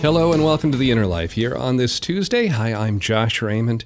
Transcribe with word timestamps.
Hello 0.00 0.32
and 0.32 0.44
welcome 0.44 0.70
to 0.70 0.78
the 0.78 0.92
Inner 0.92 1.06
Life 1.06 1.32
here 1.32 1.56
on 1.56 1.76
this 1.76 1.98
Tuesday. 1.98 2.46
Hi, 2.46 2.72
I'm 2.72 3.00
Josh 3.00 3.42
Raymond, 3.42 3.84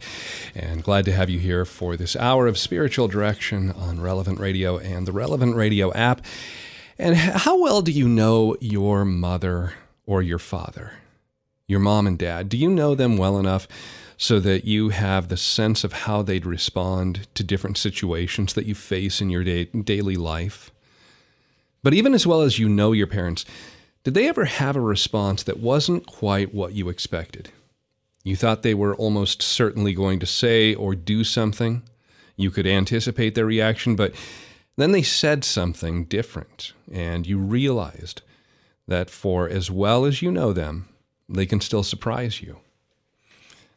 and 0.54 0.84
glad 0.84 1.06
to 1.06 1.12
have 1.12 1.30
you 1.30 1.38
here 1.38 1.64
for 1.64 1.96
this 1.96 2.14
hour 2.16 2.46
of 2.46 2.58
spiritual 2.58 3.08
direction 3.08 3.70
on 3.70 3.98
Relevant 3.98 4.38
Radio 4.38 4.76
and 4.76 5.06
the 5.06 5.12
Relevant 5.12 5.56
Radio 5.56 5.90
app. 5.94 6.20
And 6.98 7.16
how 7.16 7.58
well 7.58 7.80
do 7.80 7.90
you 7.90 8.06
know 8.06 8.58
your 8.60 9.06
mother 9.06 9.72
or 10.04 10.20
your 10.20 10.38
father, 10.38 10.92
your 11.66 11.80
mom 11.80 12.06
and 12.06 12.18
dad? 12.18 12.50
Do 12.50 12.58
you 12.58 12.68
know 12.68 12.94
them 12.94 13.16
well 13.16 13.38
enough 13.38 13.66
so 14.18 14.38
that 14.38 14.66
you 14.66 14.90
have 14.90 15.28
the 15.28 15.38
sense 15.38 15.82
of 15.82 15.94
how 15.94 16.20
they'd 16.20 16.44
respond 16.44 17.26
to 17.34 17.42
different 17.42 17.78
situations 17.78 18.52
that 18.52 18.66
you 18.66 18.74
face 18.74 19.22
in 19.22 19.30
your 19.30 19.44
day, 19.44 19.64
daily 19.64 20.16
life? 20.16 20.70
But 21.82 21.94
even 21.94 22.12
as 22.12 22.26
well 22.26 22.42
as 22.42 22.58
you 22.58 22.68
know 22.68 22.92
your 22.92 23.06
parents, 23.06 23.46
did 24.04 24.14
they 24.14 24.28
ever 24.28 24.46
have 24.46 24.76
a 24.76 24.80
response 24.80 25.42
that 25.44 25.60
wasn't 25.60 26.06
quite 26.06 26.54
what 26.54 26.72
you 26.72 26.88
expected? 26.88 27.50
You 28.24 28.36
thought 28.36 28.62
they 28.62 28.74
were 28.74 28.94
almost 28.94 29.42
certainly 29.42 29.94
going 29.94 30.18
to 30.20 30.26
say 30.26 30.74
or 30.74 30.94
do 30.94 31.24
something. 31.24 31.82
You 32.36 32.50
could 32.50 32.66
anticipate 32.66 33.34
their 33.34 33.46
reaction, 33.46 33.96
but 33.96 34.14
then 34.76 34.92
they 34.92 35.02
said 35.02 35.44
something 35.44 36.04
different, 36.04 36.72
and 36.90 37.26
you 37.26 37.38
realized 37.38 38.22
that 38.88 39.10
for 39.10 39.48
as 39.48 39.70
well 39.70 40.04
as 40.04 40.22
you 40.22 40.30
know 40.30 40.52
them, 40.52 40.88
they 41.28 41.46
can 41.46 41.60
still 41.60 41.82
surprise 41.82 42.42
you. 42.42 42.58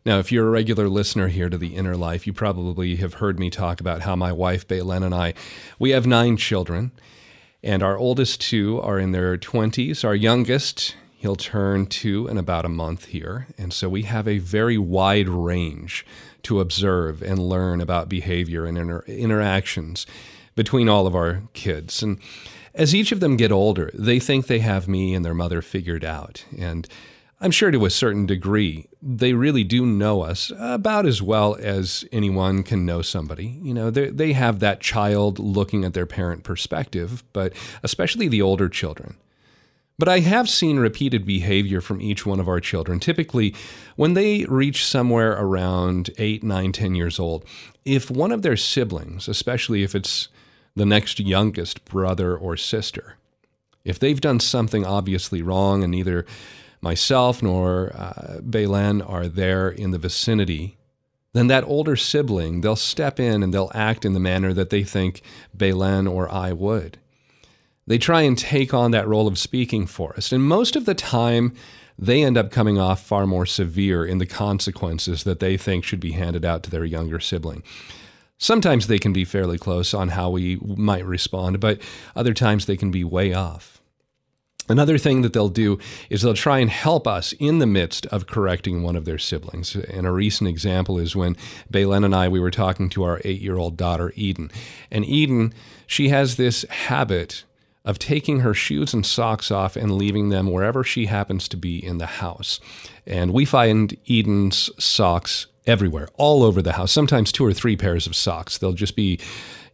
Now, 0.06 0.20
if 0.20 0.32
you're 0.32 0.48
a 0.48 0.52
regular 0.52 0.88
listener 0.88 1.30
here 1.30 1.50
to 1.50 1.58
the 1.58 1.76
Inner 1.76 1.98
Life, 1.98 2.28
you 2.28 2.34
probably 2.34 2.98
have 2.98 3.16
heard 3.16 3.40
me 3.40 3.50
talk 3.50 3.82
about 3.82 4.02
how 4.02 4.16
my 4.16 4.32
wife, 4.32 4.68
Baylen, 4.68 5.04
and 5.04 5.16
I, 5.16 5.34
we 5.80 5.90
have 5.92 6.06
nine 6.06 6.38
children. 6.38 6.92
And 7.66 7.82
our 7.82 7.98
oldest 7.98 8.42
two 8.42 8.80
are 8.82 9.00
in 9.00 9.12
their 9.12 9.40
20s. 9.40 10.06
Our 10.06 10.14
youngest, 10.14 10.96
he'll 11.18 11.36
turn 11.36 11.88
two 11.88 12.28
in 12.28 12.38
about 12.38 12.64
a 12.64 12.70
month 12.70 13.06
here. 13.06 13.48
And 13.58 13.74
so 13.74 13.90
we 13.90 14.04
have 14.04 14.28
a 14.28 14.38
very 14.38 14.78
wide 14.78 15.28
range 15.28 16.06
to 16.44 16.60
observe 16.60 17.24
and 17.24 17.40
learn 17.40 17.82
about 17.82 18.08
behavior 18.08 18.68
and 18.68 18.78
inter- 18.78 19.04
interactions 19.08 20.06
between 20.56 20.88
all 20.88 21.08
of 21.08 21.16
our 21.16 21.42
kids. 21.54 22.04
And 22.04 22.20
as 22.76 22.94
each 22.94 23.12
of 23.12 23.20
them 23.20 23.36
get 23.36 23.52
older, 23.52 23.90
they 23.96 24.20
think 24.20 24.46
they 24.46 24.60
have 24.60 24.88
me 24.88 25.16
and 25.16 25.26
their 25.26 25.34
mother 25.34 25.64
figured 25.64 26.06
out. 26.06 26.46
And 26.56 26.88
I'm 27.46 27.52
sure 27.52 27.70
to 27.70 27.86
a 27.86 27.92
certain 27.92 28.26
degree, 28.26 28.88
they 29.04 29.34
really 29.34 29.64
do 29.64 29.86
know 29.86 30.22
us 30.22 30.52
about 30.58 31.06
as 31.06 31.22
well 31.22 31.56
as 31.60 32.04
anyone 32.12 32.64
can 32.64 32.88
know 32.88 33.04
somebody. 33.04 33.60
You 33.62 33.72
know, 33.72 33.92
they 33.92 34.34
have 34.34 34.62
that 34.62 34.80
child 34.80 35.38
looking 35.38 35.86
at 35.86 35.94
their 35.94 36.08
parent 36.08 36.44
perspective, 36.44 37.24
but 37.34 37.54
especially 37.84 38.28
the 38.28 38.42
older 38.42 38.68
children. 38.68 39.16
But 40.00 40.10
I 40.10 40.22
have 40.22 40.50
seen 40.50 40.80
repeated 40.80 41.24
behavior 41.24 41.82
from 41.82 42.02
each 42.02 42.26
one 42.26 42.40
of 42.40 42.48
our 42.48 42.60
children. 42.60 43.00
Typically, 43.00 43.54
when 43.96 44.16
they 44.16 44.46
reach 44.46 44.84
somewhere 44.84 45.34
around 45.34 46.10
8, 46.18 46.42
9, 46.42 46.72
10 46.72 46.96
years 46.96 47.20
old, 47.20 47.46
if 47.86 48.10
one 48.10 48.32
of 48.32 48.42
their 48.42 48.58
siblings, 48.58 49.28
especially 49.28 49.84
if 49.84 49.94
it's 49.94 50.30
the 50.76 50.84
next 50.84 51.20
youngest 51.20 51.86
brother 51.86 52.36
or 52.36 52.58
sister, 52.58 53.18
if 53.84 54.00
they've 54.00 54.20
done 54.20 54.40
something 54.40 54.84
obviously 54.84 55.44
wrong 55.44 55.84
and 55.84 55.92
neither 55.92 56.26
myself 56.86 57.42
nor 57.42 57.92
uh, 57.96 58.40
are 59.08 59.28
there 59.28 59.70
in 59.70 59.90
the 59.90 59.98
vicinity, 59.98 60.78
then 61.34 61.48
that 61.48 61.64
older 61.66 61.96
sibling, 61.96 62.62
they'll 62.62 62.76
step 62.76 63.20
in 63.20 63.42
and 63.42 63.52
they'll 63.52 63.72
act 63.74 64.06
in 64.06 64.14
the 64.14 64.20
manner 64.20 64.54
that 64.54 64.70
they 64.70 64.84
think 64.84 65.22
Baylen 65.58 66.10
or 66.10 66.32
I 66.32 66.54
would. 66.54 67.00
They 67.88 67.98
try 67.98 68.22
and 68.22 68.38
take 68.38 68.74
on 68.74 68.92
that 68.92 69.08
role 69.08 69.28
of 69.28 69.40
speaking 69.40 69.88
for 69.88 70.16
us. 70.16 70.32
And 70.32 70.44
most 70.44 70.76
of 70.76 70.86
the 70.86 70.94
time, 70.94 71.54
they 71.98 72.24
end 72.24 72.38
up 72.38 72.52
coming 72.52 72.78
off 72.78 73.04
far 73.04 73.26
more 73.26 73.48
severe 73.48 74.06
in 74.06 74.20
the 74.20 74.26
consequences 74.26 75.24
that 75.24 75.40
they 75.40 75.58
think 75.58 75.84
should 75.84 76.00
be 76.00 76.12
handed 76.12 76.46
out 76.46 76.62
to 76.64 76.70
their 76.70 76.86
younger 76.86 77.20
sibling. 77.20 77.64
Sometimes 78.38 78.86
they 78.86 79.00
can 79.00 79.12
be 79.12 79.26
fairly 79.26 79.58
close 79.58 79.94
on 79.94 80.10
how 80.10 80.30
we 80.30 80.58
might 80.58 81.06
respond, 81.06 81.60
but 81.60 81.82
other 82.16 82.34
times 82.34 82.66
they 82.66 82.78
can 82.78 82.92
be 82.92 83.04
way 83.04 83.34
off. 83.34 83.75
Another 84.68 84.98
thing 84.98 85.22
that 85.22 85.34
they'll 85.34 85.50
do 85.50 85.78
is 86.10 86.22
they'll 86.22 86.34
try 86.34 86.60
and 86.60 86.70
help 86.70 87.08
us 87.08 87.34
in 87.34 87.60
the 87.60 87.68
midst 87.68 88.06
of 88.08 88.28
correcting 88.28 88.82
one 88.82 88.96
of 88.96 89.06
their 89.06 89.20
siblings. 89.20 89.76
And 89.76 90.08
a 90.08 90.12
recent 90.12 90.50
example 90.50 90.98
is 90.98 91.16
when 91.16 91.38
Baylen 91.72 92.04
and 92.04 92.16
I 92.16 92.28
we 92.28 92.40
were 92.40 92.52
talking 92.52 92.90
to 92.90 93.04
our 93.04 93.20
8-year-old 93.20 93.78
daughter 93.78 94.12
Eden. 94.16 94.50
And 94.90 95.06
Eden, 95.06 95.54
she 95.86 96.10
has 96.10 96.36
this 96.36 96.64
habit 96.70 97.44
of 97.84 98.00
taking 98.00 98.40
her 98.40 98.56
shoes 98.56 98.94
and 98.94 99.06
socks 99.06 99.52
off 99.52 99.76
and 99.76 99.92
leaving 99.92 100.30
them 100.30 100.52
wherever 100.52 100.84
she 100.84 101.06
happens 101.06 101.48
to 101.48 101.58
be 101.58 101.78
in 101.84 102.00
the 102.00 102.08
house. 102.08 102.60
And 103.06 103.32
we 103.32 103.46
find 103.46 103.96
Eden's 104.10 104.72
socks 104.84 105.46
everywhere, 105.68 106.10
all 106.16 106.44
over 106.44 106.62
the 106.64 106.74
house, 106.74 106.92
sometimes 106.92 107.32
two 107.32 107.46
or 107.46 107.54
three 107.54 107.78
pairs 107.78 108.08
of 108.08 108.16
socks. 108.16 108.58
They'll 108.58 108.74
just 108.74 108.96
be 108.96 109.20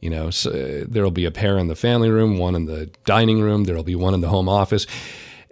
you 0.02 0.10
know, 0.10 0.32
so 0.32 0.50
uh, 0.50 0.86
there'll 0.88 1.12
be 1.12 1.26
a 1.26 1.32
pair 1.32 1.58
in 1.58 1.68
the 1.68 1.76
family 1.76 2.10
room, 2.10 2.38
one 2.38 2.56
in 2.56 2.66
the 2.66 2.88
dining 3.06 3.40
room, 3.40 3.64
there'll 3.64 3.84
be 3.84 3.96
one 3.96 4.14
in 4.14 4.22
the 4.22 4.30
home 4.30 4.50
office. 4.50 4.88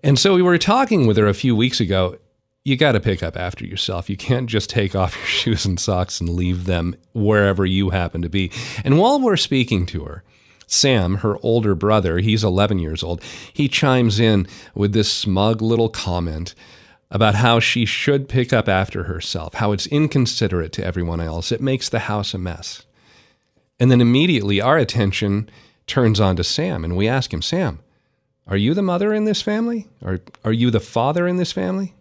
And 0.04 0.18
so 0.18 0.34
we 0.34 0.42
were 0.42 0.58
talking 0.58 1.06
with 1.06 1.18
her 1.18 1.28
a 1.28 1.34
few 1.34 1.56
weeks 1.56 1.80
ago. 1.80 2.18
You 2.66 2.76
got 2.76 2.94
to 2.94 3.00
pick 3.00 3.22
up 3.24 3.38
after 3.38 3.66
yourself. 3.66 4.10
You 4.10 4.18
can't 4.18 4.50
just 4.50 4.70
take 4.70 4.96
off 4.96 5.16
your 5.16 5.26
shoes 5.26 5.66
and 5.66 5.80
socks 5.80 6.20
and 6.20 6.30
leave 6.30 6.66
them 6.66 6.96
wherever 7.14 7.66
you 7.66 7.92
happen 7.92 8.22
to 8.24 8.30
be. 8.30 8.52
And 8.84 8.98
while 8.98 9.20
we're 9.20 9.38
speaking 9.38 9.86
to 9.88 10.04
her, 10.06 10.24
Sam, 10.66 11.16
her 11.16 11.38
older 11.42 11.74
brother, 11.74 12.20
he's 12.20 12.44
11 12.44 12.80
years 12.80 13.04
old, 13.04 13.24
he 13.54 13.68
chimes 13.68 14.20
in 14.20 14.48
with 14.74 14.94
this 14.94 15.12
smug 15.12 15.62
little 15.62 15.90
comment 15.90 16.54
about 17.12 17.36
how 17.36 17.60
she 17.60 17.86
should 17.86 18.30
pick 18.30 18.54
up 18.54 18.70
after 18.70 19.04
herself, 19.04 19.56
how 19.56 19.72
it's 19.72 19.88
inconsiderate 19.88 20.72
to 20.74 20.86
everyone 20.86 21.20
else. 21.20 21.52
It 21.52 21.62
makes 21.62 21.90
the 21.90 22.00
house 22.00 22.36
a 22.36 22.38
mess. 22.38 22.84
And 23.80 23.90
then 23.90 24.02
immediately 24.02 24.60
our 24.60 24.78
attention 24.78 25.50
turns 25.88 26.20
on 26.20 26.36
to 26.36 26.44
Sam 26.44 26.84
and 26.84 26.96
we 26.96 27.08
ask 27.08 27.34
him, 27.34 27.42
Sam, 27.42 27.80
are 28.48 28.58
you 28.58 28.74
the 28.74 28.82
mother 28.82 29.14
in 29.14 29.26
this 29.26 29.42
family? 29.42 29.88
Or 30.02 30.20
are 30.44 30.52
you 30.52 30.72
the 30.72 30.80
father 30.80 31.28
in 31.28 31.38
this 31.38 31.52
family? 31.52 31.94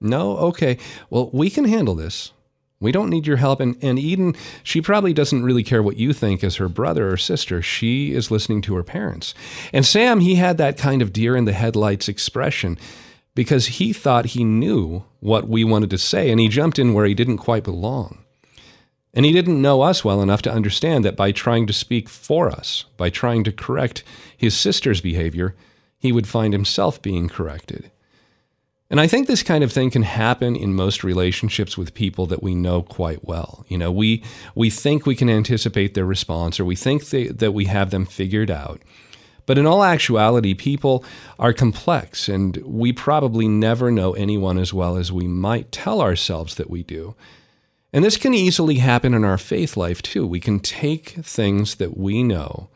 No? 0.00 0.36
Okay. 0.38 0.78
Well, 1.10 1.30
we 1.32 1.50
can 1.50 1.64
handle 1.64 1.94
this. 1.94 2.32
We 2.78 2.92
don't 2.92 3.10
need 3.10 3.26
your 3.26 3.38
help. 3.38 3.60
And, 3.60 3.76
and 3.82 3.98
Eden, 3.98 4.34
she 4.62 4.82
probably 4.82 5.14
doesn't 5.14 5.42
really 5.42 5.64
care 5.64 5.82
what 5.82 5.96
you 5.96 6.12
think 6.12 6.44
as 6.44 6.56
her 6.56 6.68
brother 6.68 7.10
or 7.10 7.16
sister. 7.16 7.62
She 7.62 8.12
is 8.12 8.30
listening 8.30 8.60
to 8.62 8.74
her 8.74 8.82
parents. 8.82 9.34
And 9.72 9.86
Sam, 9.86 10.20
he 10.20 10.34
had 10.34 10.58
that 10.58 10.76
kind 10.76 11.00
of 11.00 11.12
deer 11.12 11.36
in 11.36 11.46
the 11.46 11.52
headlights 11.52 12.08
expression 12.08 12.78
because 13.34 13.66
he 13.66 13.92
thought 13.92 14.26
he 14.26 14.44
knew 14.44 15.04
what 15.20 15.48
we 15.48 15.64
wanted 15.64 15.90
to 15.90 15.98
say 15.98 16.30
and 16.30 16.40
he 16.40 16.48
jumped 16.48 16.78
in 16.78 16.94
where 16.94 17.06
he 17.06 17.14
didn't 17.14 17.38
quite 17.38 17.64
belong. 17.64 18.18
And 19.16 19.24
he 19.24 19.32
didn't 19.32 19.62
know 19.62 19.80
us 19.80 20.04
well 20.04 20.20
enough 20.20 20.42
to 20.42 20.52
understand 20.52 21.02
that 21.06 21.16
by 21.16 21.32
trying 21.32 21.66
to 21.66 21.72
speak 21.72 22.06
for 22.06 22.50
us, 22.50 22.84
by 22.98 23.08
trying 23.08 23.44
to 23.44 23.52
correct 23.52 24.04
his 24.36 24.54
sister's 24.54 25.00
behavior, 25.00 25.54
he 25.98 26.12
would 26.12 26.28
find 26.28 26.52
himself 26.52 27.00
being 27.00 27.26
corrected. 27.26 27.90
And 28.90 29.00
I 29.00 29.06
think 29.06 29.26
this 29.26 29.42
kind 29.42 29.64
of 29.64 29.72
thing 29.72 29.90
can 29.90 30.02
happen 30.02 30.54
in 30.54 30.74
most 30.74 31.02
relationships 31.02 31.78
with 31.78 31.94
people 31.94 32.26
that 32.26 32.42
we 32.42 32.54
know 32.54 32.82
quite 32.82 33.24
well. 33.24 33.64
You 33.68 33.78
know, 33.78 33.90
we 33.90 34.22
we 34.54 34.68
think 34.68 35.06
we 35.06 35.16
can 35.16 35.30
anticipate 35.30 35.94
their 35.94 36.04
response 36.04 36.60
or 36.60 36.66
we 36.66 36.76
think 36.76 37.06
they, 37.06 37.28
that 37.28 37.52
we 37.52 37.64
have 37.64 37.90
them 37.90 38.04
figured 38.04 38.50
out. 38.50 38.82
But 39.46 39.56
in 39.56 39.66
all 39.66 39.82
actuality, 39.82 40.52
people 40.52 41.04
are 41.38 41.54
complex 41.54 42.28
and 42.28 42.58
we 42.58 42.92
probably 42.92 43.48
never 43.48 43.90
know 43.90 44.12
anyone 44.12 44.58
as 44.58 44.74
well 44.74 44.96
as 44.98 45.10
we 45.10 45.26
might 45.26 45.72
tell 45.72 46.02
ourselves 46.02 46.56
that 46.56 46.68
we 46.68 46.82
do. 46.82 47.16
And 47.92 48.04
this 48.04 48.16
can 48.16 48.34
easily 48.34 48.76
happen 48.76 49.14
in 49.14 49.24
our 49.24 49.38
faith 49.38 49.76
life 49.76 50.02
too. 50.02 50.26
We 50.26 50.40
can 50.40 50.60
take 50.60 51.10
things 51.10 51.76
that 51.76 51.96
we 51.96 52.22
know 52.22 52.68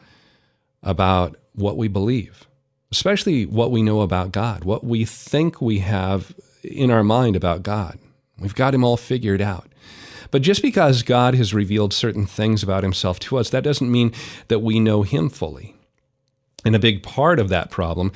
about 0.82 1.36
what 1.54 1.76
we 1.76 1.88
believe, 1.88 2.46
especially 2.90 3.44
what 3.44 3.70
we 3.70 3.82
know 3.82 4.00
about 4.00 4.32
God, 4.32 4.64
what 4.64 4.84
we 4.84 5.04
think 5.04 5.60
we 5.60 5.80
have 5.80 6.34
in 6.62 6.90
our 6.90 7.04
mind 7.04 7.36
about 7.36 7.62
God. 7.62 7.98
We've 8.38 8.54
got 8.54 8.74
Him 8.74 8.84
all 8.84 8.96
figured 8.96 9.42
out. 9.42 9.66
But 10.30 10.42
just 10.42 10.62
because 10.62 11.02
God 11.02 11.34
has 11.34 11.52
revealed 11.52 11.92
certain 11.92 12.24
things 12.24 12.62
about 12.62 12.82
Himself 12.82 13.18
to 13.20 13.36
us, 13.36 13.50
that 13.50 13.64
doesn't 13.64 13.90
mean 13.90 14.12
that 14.48 14.60
we 14.60 14.80
know 14.80 15.02
Him 15.02 15.28
fully. 15.28 15.74
And 16.64 16.76
a 16.76 16.80
big 16.80 17.02
part 17.02 17.38
of 17.38 17.48
that 17.48 17.70
problem 17.70 18.12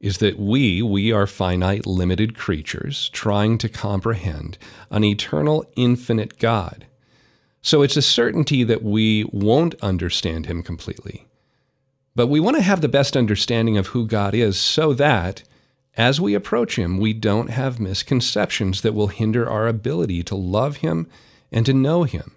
is 0.00 0.18
that 0.18 0.38
we, 0.38 0.80
we 0.80 1.12
are 1.12 1.26
finite, 1.26 1.86
limited 1.86 2.36
creatures 2.36 3.10
trying 3.10 3.58
to 3.58 3.68
comprehend 3.68 4.56
an 4.90 5.04
eternal, 5.04 5.64
infinite 5.76 6.38
God. 6.38 6.86
So 7.62 7.82
it's 7.82 7.96
a 7.96 8.02
certainty 8.02 8.64
that 8.64 8.82
we 8.82 9.24
won't 9.24 9.74
understand 9.82 10.46
Him 10.46 10.62
completely. 10.62 11.26
But 12.16 12.28
we 12.28 12.40
want 12.40 12.56
to 12.56 12.62
have 12.62 12.80
the 12.80 12.88
best 12.88 13.16
understanding 13.16 13.76
of 13.76 13.88
who 13.88 14.06
God 14.06 14.34
is 14.34 14.58
so 14.58 14.94
that 14.94 15.42
as 15.96 16.20
we 16.20 16.34
approach 16.34 16.76
Him, 16.76 16.96
we 16.96 17.12
don't 17.12 17.50
have 17.50 17.78
misconceptions 17.78 18.80
that 18.80 18.94
will 18.94 19.08
hinder 19.08 19.48
our 19.48 19.68
ability 19.68 20.22
to 20.24 20.34
love 20.34 20.76
Him 20.76 21.08
and 21.52 21.66
to 21.66 21.74
know 21.74 22.04
Him. 22.04 22.32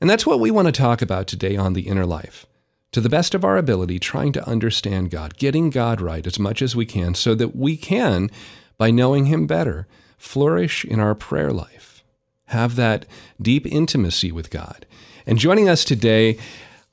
And 0.00 0.08
that's 0.08 0.26
what 0.26 0.40
we 0.40 0.52
want 0.52 0.66
to 0.66 0.72
talk 0.72 1.02
about 1.02 1.26
today 1.26 1.56
on 1.56 1.72
The 1.72 1.88
Inner 1.88 2.06
Life. 2.06 2.46
To 2.92 3.00
the 3.00 3.08
best 3.08 3.34
of 3.34 3.44
our 3.44 3.56
ability, 3.56 3.98
trying 3.98 4.32
to 4.32 4.48
understand 4.48 5.10
God, 5.10 5.36
getting 5.36 5.70
God 5.70 6.00
right 6.00 6.26
as 6.26 6.38
much 6.38 6.62
as 6.62 6.74
we 6.74 6.86
can, 6.86 7.14
so 7.14 7.34
that 7.34 7.54
we 7.54 7.76
can, 7.76 8.30
by 8.78 8.90
knowing 8.90 9.26
Him 9.26 9.46
better, 9.46 9.86
flourish 10.16 10.84
in 10.84 10.98
our 10.98 11.14
prayer 11.14 11.52
life, 11.52 12.02
have 12.46 12.76
that 12.76 13.04
deep 13.40 13.66
intimacy 13.66 14.32
with 14.32 14.50
God. 14.50 14.86
And 15.26 15.38
joining 15.38 15.68
us 15.68 15.84
today 15.84 16.38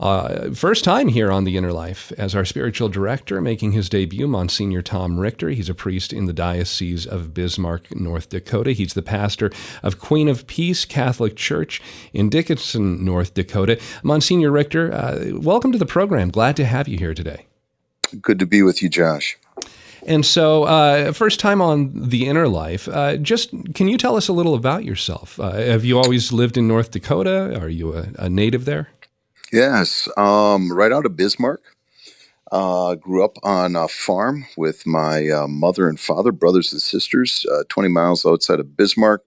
uh, 0.03 0.51
first 0.51 0.83
time 0.83 1.07
here 1.07 1.31
on 1.31 1.45
The 1.45 1.55
Inner 1.55 1.71
Life 1.71 2.11
as 2.17 2.35
our 2.35 2.43
spiritual 2.43 2.89
director, 2.89 3.39
making 3.39 3.71
his 3.71 3.87
debut, 3.87 4.27
Monsignor 4.27 4.81
Tom 4.81 5.17
Richter. 5.17 5.49
He's 5.49 5.69
a 5.69 5.73
priest 5.73 6.11
in 6.11 6.25
the 6.25 6.33
Diocese 6.33 7.05
of 7.05 7.33
Bismarck, 7.33 7.95
North 7.95 8.27
Dakota. 8.27 8.73
He's 8.73 8.95
the 8.95 9.01
pastor 9.01 9.49
of 9.81 9.99
Queen 9.99 10.27
of 10.27 10.45
Peace 10.45 10.83
Catholic 10.83 11.37
Church 11.37 11.81
in 12.11 12.29
Dickinson, 12.29 13.05
North 13.05 13.33
Dakota. 13.33 13.79
Monsignor 14.03 14.51
Richter, 14.51 14.91
uh, 14.91 15.31
welcome 15.35 15.71
to 15.71 15.77
the 15.77 15.85
program. 15.85 16.29
Glad 16.29 16.57
to 16.57 16.65
have 16.65 16.89
you 16.89 16.97
here 16.97 17.13
today. 17.13 17.45
Good 18.21 18.39
to 18.39 18.45
be 18.45 18.61
with 18.61 18.83
you, 18.83 18.89
Josh. 18.89 19.37
And 20.05 20.25
so, 20.25 20.65
uh, 20.65 21.13
first 21.13 21.39
time 21.39 21.61
on 21.61 21.91
The 21.93 22.27
Inner 22.27 22.49
Life, 22.49 22.89
uh, 22.89 23.15
just 23.15 23.51
can 23.73 23.87
you 23.87 23.97
tell 23.97 24.17
us 24.17 24.27
a 24.27 24.33
little 24.33 24.53
about 24.53 24.83
yourself? 24.83 25.39
Uh, 25.39 25.53
have 25.53 25.85
you 25.85 25.97
always 25.97 26.33
lived 26.33 26.57
in 26.57 26.67
North 26.67 26.91
Dakota? 26.91 27.57
Are 27.57 27.69
you 27.69 27.95
a, 27.95 28.07
a 28.19 28.29
native 28.29 28.65
there? 28.65 28.89
Yes, 29.53 30.09
um, 30.17 30.73
right 30.73 30.93
out 30.93 31.07
of 31.07 31.17
Bismarck. 31.17 31.63
Uh, 32.51 32.95
grew 32.95 33.23
up 33.25 33.37
on 33.43 33.75
a 33.75 33.87
farm 33.87 34.45
with 34.57 34.87
my 34.87 35.29
uh, 35.29 35.47
mother 35.47 35.89
and 35.89 35.99
father, 35.99 36.31
brothers 36.31 36.73
and 36.73 36.81
sisters, 36.81 37.45
uh, 37.51 37.63
20 37.69 37.89
miles 37.89 38.25
outside 38.25 38.59
of 38.59 38.77
Bismarck. 38.77 39.23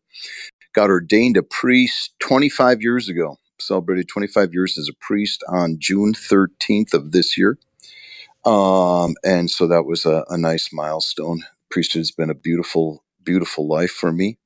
Got 0.75 0.91
ordained 0.91 1.37
a 1.37 1.43
priest 1.45 2.15
25 2.21 2.83
years 2.83 3.09
ago. 3.09 3.39
Celebrated 3.61 4.09
25 4.09 4.55
years 4.55 4.79
as 4.79 4.89
a 4.89 4.95
priest 5.01 5.45
on 5.49 5.77
June 5.81 6.15
13th 6.15 6.95
of 6.95 7.13
this 7.13 7.39
year. 7.39 7.59
Um, 8.45 9.17
and 9.25 9.51
so 9.51 9.67
that 9.69 9.85
was 9.87 10.07
a, 10.07 10.25
a 10.31 10.39
nice 10.39 10.71
milestone. 10.73 11.45
Priesthood 11.71 12.01
has 12.01 12.13
been 12.13 12.31
a 12.31 12.35
beautiful, 12.35 13.05
beautiful 13.25 13.69
life 13.69 13.93
for 13.93 14.13
me. 14.13 14.39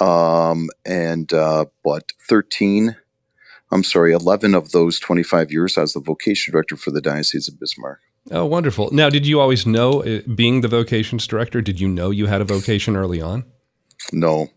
Um, 0.00 0.68
and, 0.86 1.32
uh, 1.32 1.66
what, 1.82 2.12
13 2.28 2.96
I'm 3.70 3.84
sorry, 3.84 4.12
11 4.12 4.54
of 4.54 4.72
those 4.72 4.98
25 4.98 5.52
years 5.52 5.76
as 5.76 5.92
the 5.92 6.00
vocation 6.00 6.52
director 6.52 6.76
for 6.76 6.90
the 6.90 7.00
Diocese 7.00 7.48
of 7.48 7.60
Bismarck. 7.60 8.00
Oh, 8.30 8.44
wonderful. 8.44 8.90
Now, 8.92 9.08
did 9.08 9.26
you 9.26 9.40
always 9.40 9.66
know, 9.66 10.02
uh, 10.02 10.20
being 10.34 10.60
the 10.60 10.68
vocations 10.68 11.26
director, 11.26 11.62
did 11.62 11.80
you 11.80 11.88
know 11.88 12.10
you 12.10 12.26
had 12.26 12.40
a 12.40 12.44
vocation 12.44 12.96
early 12.96 13.20
on? 13.20 13.44
No. 14.12 14.48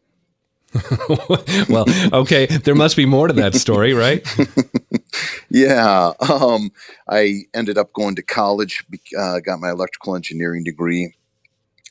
well, 1.69 1.85
okay, 2.13 2.45
there 2.45 2.75
must 2.75 2.95
be 2.95 3.05
more 3.05 3.27
to 3.27 3.33
that 3.33 3.55
story, 3.55 3.93
right? 3.93 4.25
yeah, 5.49 6.13
um, 6.29 6.71
I 7.09 7.41
ended 7.53 7.77
up 7.77 7.91
going 7.93 8.15
to 8.15 8.21
college, 8.21 8.85
uh, 9.17 9.39
got 9.41 9.59
my 9.59 9.71
electrical 9.71 10.15
engineering 10.15 10.63
degree 10.63 11.13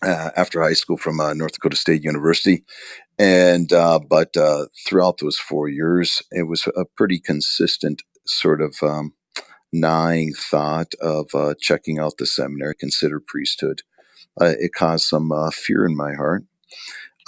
uh, 0.03 0.31
after 0.35 0.63
high 0.63 0.73
school 0.73 0.97
from 0.97 1.21
uh, 1.21 1.35
North 1.35 1.53
Dakota 1.53 1.77
State 1.77 2.03
University, 2.03 2.65
and 3.21 3.71
uh, 3.71 3.99
but 3.99 4.35
uh, 4.35 4.67
throughout 4.87 5.19
those 5.19 5.37
four 5.37 5.69
years, 5.69 6.23
it 6.31 6.45
was 6.45 6.67
a 6.75 6.87
pretty 6.97 7.21
consistent 7.21 8.03
sort 8.27 8.63
of 8.63 8.77
um, 8.83 9.13
gnawing 9.75 10.33
thought 10.33 10.95
of 11.03 11.29
uh, 11.35 11.55
checking 11.61 11.99
out 11.99 12.15
the 12.17 12.25
seminary, 12.25 12.75
consider 12.75 13.21
priesthood. 13.21 13.83
Uh, 14.41 14.55
it 14.59 14.73
caused 14.75 15.07
some 15.07 15.33
uh, 15.33 15.51
fear 15.51 15.85
in 15.85 15.95
my 15.95 16.15
heart 16.15 16.45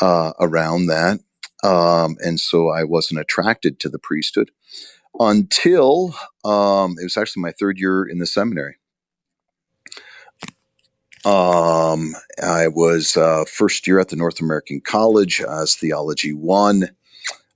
uh, 0.00 0.32
around 0.40 0.86
that, 0.86 1.20
um, 1.62 2.16
and 2.20 2.40
so 2.40 2.70
I 2.70 2.84
wasn't 2.84 3.20
attracted 3.20 3.78
to 3.80 3.90
the 3.90 3.98
priesthood 3.98 4.50
until 5.20 6.14
um, 6.42 6.96
it 6.98 7.04
was 7.04 7.18
actually 7.18 7.42
my 7.42 7.52
third 7.52 7.78
year 7.78 8.02
in 8.02 8.16
the 8.16 8.26
seminary. 8.26 8.76
Um, 11.24 12.14
I 12.42 12.66
was 12.66 13.16
uh, 13.16 13.44
first 13.44 13.86
year 13.86 14.00
at 14.00 14.08
the 14.08 14.16
North 14.16 14.40
American 14.40 14.80
College 14.80 15.40
as 15.40 15.76
Theology 15.76 16.32
One. 16.32 16.90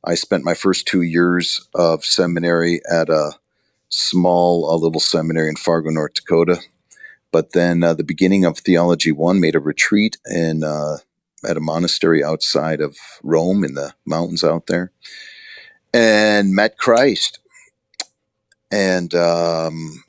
I 0.04 0.14
spent 0.14 0.44
my 0.44 0.54
first 0.54 0.86
two 0.86 1.02
years 1.02 1.66
of 1.74 2.04
seminary 2.04 2.80
at 2.88 3.08
a 3.08 3.32
small, 3.88 4.72
a 4.72 4.76
little 4.76 5.00
seminary 5.00 5.48
in 5.48 5.56
Fargo, 5.56 5.90
North 5.90 6.14
Dakota. 6.14 6.60
But 7.32 7.52
then 7.52 7.82
uh, 7.82 7.94
the 7.94 8.04
beginning 8.04 8.44
of 8.44 8.58
Theology 8.58 9.10
One 9.10 9.40
made 9.40 9.56
a 9.56 9.60
retreat 9.60 10.16
in 10.26 10.62
uh, 10.62 10.98
at 11.46 11.56
a 11.56 11.60
monastery 11.60 12.22
outside 12.22 12.80
of 12.80 12.96
Rome 13.24 13.64
in 13.64 13.74
the 13.74 13.94
mountains 14.06 14.44
out 14.44 14.68
there, 14.68 14.92
and 15.92 16.54
met 16.54 16.78
Christ. 16.78 17.40
And 18.70 19.12
um, 19.14 20.04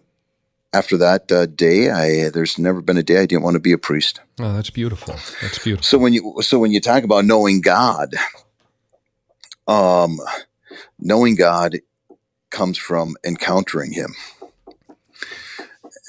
after 0.73 0.97
that 0.97 1.31
uh, 1.31 1.45
day, 1.45 1.89
I 1.89 2.29
there's 2.29 2.59
never 2.59 2.81
been 2.81 2.97
a 2.97 3.03
day 3.03 3.19
I 3.21 3.25
didn't 3.25 3.43
want 3.43 3.55
to 3.55 3.59
be 3.59 3.71
a 3.71 3.77
priest. 3.77 4.21
Oh, 4.39 4.53
that's 4.53 4.69
beautiful. 4.69 5.13
That's 5.41 5.59
beautiful. 5.59 5.83
So 5.83 5.97
when 5.97 6.13
you 6.13 6.35
so 6.41 6.59
when 6.59 6.71
you 6.71 6.81
talk 6.81 7.03
about 7.03 7.25
knowing 7.25 7.61
God, 7.61 8.15
um, 9.67 10.19
knowing 10.99 11.35
God 11.35 11.77
comes 12.49 12.77
from 12.77 13.15
encountering 13.25 13.93
Him, 13.93 14.13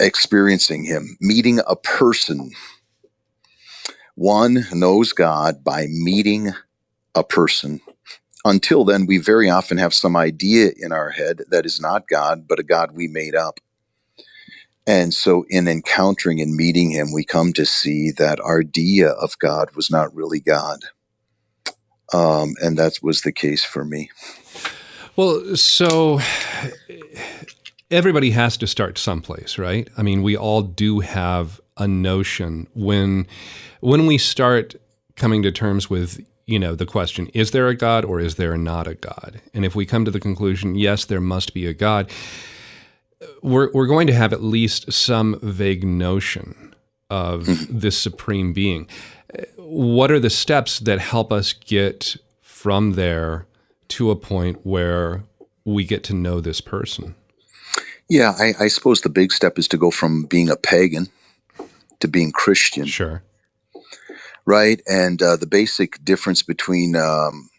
experiencing 0.01 0.85
Him, 0.85 1.17
meeting 1.21 1.61
a 1.67 1.77
person. 1.77 2.51
One 4.15 4.67
knows 4.73 5.13
God 5.13 5.63
by 5.63 5.87
meeting 5.89 6.53
a 7.15 7.23
person. 7.23 7.81
Until 8.45 8.85
then, 8.85 9.07
we 9.07 9.19
very 9.19 9.49
often 9.49 9.79
have 9.79 9.95
some 9.95 10.17
idea 10.17 10.71
in 10.77 10.91
our 10.91 11.11
head 11.11 11.43
that 11.51 11.67
is 11.67 11.81
not 11.81 12.09
God, 12.09 12.47
but 12.49 12.59
a 12.59 12.65
God 12.65 12.97
we 12.97 13.07
made 13.07 13.35
up. 13.37 13.61
And 14.89 15.13
so, 15.13 15.45
in 15.51 15.69
encountering 15.69 16.41
and 16.41 16.57
meeting 16.57 16.93
him, 16.93 17.13
we 17.13 17.23
come 17.23 17.53
to 17.53 17.67
see 17.67 18.11
that 18.13 18.41
our 18.41 18.61
idea 18.61 19.11
of 19.11 19.39
God 19.39 19.77
was 19.77 19.91
not 19.91 20.15
really 20.15 20.41
God. 20.41 20.81
Um, 22.15 22.55
and 22.63 22.79
that 22.79 22.95
was 23.03 23.21
the 23.21 23.31
case 23.31 23.63
for 23.63 23.85
me. 23.85 24.11
Well, 25.15 25.57
so 25.57 26.21
everybody 27.91 28.31
has 28.31 28.57
to 28.57 28.67
start 28.67 28.97
someplace, 28.97 29.59
right? 29.59 29.91
I 29.99 30.03
mean, 30.03 30.23
we 30.23 30.39
all 30.39 30.63
do 30.63 31.01
have 31.01 31.61
a 31.77 31.87
notion 31.87 32.67
when 32.75 33.27
when 33.81 34.07
we 34.07 34.17
start 34.17 34.75
coming 35.17 35.43
to 35.43 35.53
terms 35.53 35.91
with 35.91 36.25
you 36.47 36.59
know 36.59 36.75
the 36.75 36.87
question 36.87 37.27
is 37.35 37.51
there 37.53 37.69
a 37.69 37.75
god 37.77 38.05
or 38.05 38.19
is 38.19 38.35
there 38.35 38.57
not 38.57 38.89
a 38.89 38.95
god 38.95 39.41
and 39.55 39.65
if 39.65 39.77
we 39.77 39.87
come 39.87 40.05
to 40.05 40.11
the 40.11 40.19
conclusion 40.19 40.75
yes 40.75 41.05
there 41.05 41.21
must 41.21 41.55
be 41.55 41.67
a 41.67 41.73
god 41.73 42.11
we're 43.43 43.71
we're 43.73 43.87
going 43.87 44.07
to 44.07 44.15
have 44.15 44.33
at 44.33 44.43
least 44.43 44.93
some 44.93 45.39
vague 45.43 45.85
notion 45.85 46.75
of 47.11 47.43
mm-hmm. 47.45 47.79
this 47.79 47.99
supreme 47.99 48.53
being. 48.53 48.87
What 49.57 50.11
are 50.11 50.21
the 50.21 50.31
steps 50.31 50.79
that 50.81 50.99
help 50.99 51.33
us 51.33 51.53
get 51.53 52.17
from 52.41 52.93
there 52.93 53.47
to 53.89 54.11
a 54.11 54.17
point 54.17 54.65
where 54.65 55.25
we 55.65 55.85
get 55.85 56.05
to 56.05 56.15
know 56.15 56.41
this 56.41 56.61
person? 56.61 57.15
Yeah, 58.09 58.35
I, 58.39 58.55
I 58.59 58.69
suppose 58.69 59.03
the 59.03 59.11
big 59.11 59.33
step 59.33 59.59
is 59.59 59.69
to 59.69 59.77
go 59.77 59.91
from 59.91 60.25
being 60.25 60.49
a 60.49 60.57
pagan 60.57 61.09
to 62.01 62.09
being 62.09 62.33
Christian. 62.33 62.87
Sure. 62.87 63.23
Right, 64.47 64.81
and 64.87 65.21
uh, 65.21 65.37
the 65.37 65.47
basic 65.47 66.03
difference 66.03 66.43
between 66.43 66.97
um, 66.97 67.51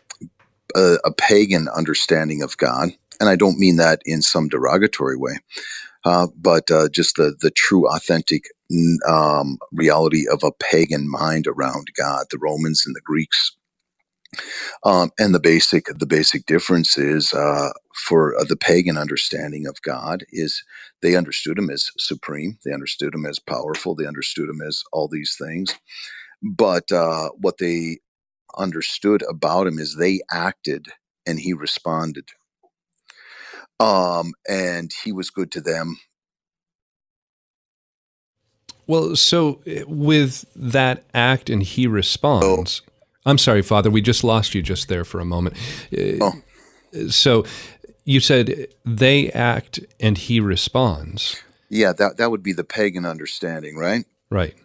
a, 0.75 0.97
a 1.05 1.11
pagan 1.11 1.67
understanding 1.69 2.41
of 2.41 2.57
God 2.57 2.89
and 3.19 3.29
I 3.29 3.35
don't 3.37 3.59
mean 3.59 3.77
that 3.77 4.01
in 4.05 4.21
some 4.23 4.49
derogatory 4.49 5.17
way, 5.17 5.39
uh, 6.05 6.27
but 6.37 6.71
uh, 6.71 6.89
just 6.89 7.17
the 7.17 7.35
the 7.41 7.51
true, 7.51 7.87
authentic 7.89 8.43
um, 9.07 9.59
reality 9.73 10.25
of 10.31 10.43
a 10.43 10.51
pagan 10.53 11.09
mind 11.09 11.47
around 11.47 11.89
God. 11.97 12.25
The 12.31 12.39
Romans 12.39 12.83
and 12.85 12.95
the 12.95 13.01
Greeks 13.03 13.51
Um, 14.85 15.11
and 15.19 15.35
the 15.35 15.41
basic 15.41 15.87
the 15.99 16.07
basic 16.07 16.47
difference 16.47 16.97
is 16.97 17.35
uh, 17.35 17.71
for 18.09 18.35
uh, 18.39 18.45
the 18.45 18.57
pagan 18.57 18.97
understanding 18.97 19.67
of 19.67 19.83
God 19.83 20.25
is 20.31 20.65
they 21.03 21.17
understood 21.17 21.59
him 21.59 21.69
as 21.69 21.91
supreme, 21.99 22.59
they 22.65 22.73
understood 22.73 23.15
him 23.15 23.27
as 23.27 23.39
powerful, 23.39 23.95
they 23.95 24.07
understood 24.07 24.49
him 24.49 24.63
as 24.67 24.83
all 24.93 25.07
these 25.09 25.37
things. 25.39 25.75
But 26.43 26.91
uh, 26.91 27.29
what 27.39 27.59
they 27.59 27.99
understood 28.57 29.23
about 29.29 29.67
him 29.67 29.79
is 29.79 29.95
they 29.97 30.21
acted 30.31 30.87
and 31.27 31.39
he 31.39 31.53
responded. 31.53 32.29
Um, 33.79 34.33
and 34.47 34.91
he 35.03 35.11
was 35.11 35.29
good 35.29 35.51
to 35.53 35.61
them. 35.61 35.97
Well, 38.87 39.15
so 39.15 39.61
eh, 39.67 39.83
with 39.87 40.45
that 40.55 41.03
act 41.13 41.49
and 41.49 41.61
he 41.61 41.87
responds, 41.87 42.81
oh. 42.85 42.91
I'm 43.25 43.37
sorry, 43.37 43.61
Father, 43.61 43.91
we 43.91 44.01
just 44.01 44.23
lost 44.23 44.55
you 44.55 44.61
just 44.61 44.87
there 44.87 45.05
for 45.05 45.19
a 45.19 45.25
moment. 45.25 45.55
Eh, 45.91 46.17
oh. 46.19 46.33
So 47.09 47.45
you 48.03 48.19
said 48.19 48.67
they 48.85 49.29
act 49.31 49.79
and 49.99 50.17
he 50.17 50.39
responds. 50.39 51.41
Yeah, 51.69 51.93
that 51.93 52.17
that 52.17 52.31
would 52.31 52.41
be 52.41 52.53
the 52.53 52.63
pagan 52.63 53.05
understanding, 53.05 53.77
right? 53.77 54.05
Right. 54.31 54.55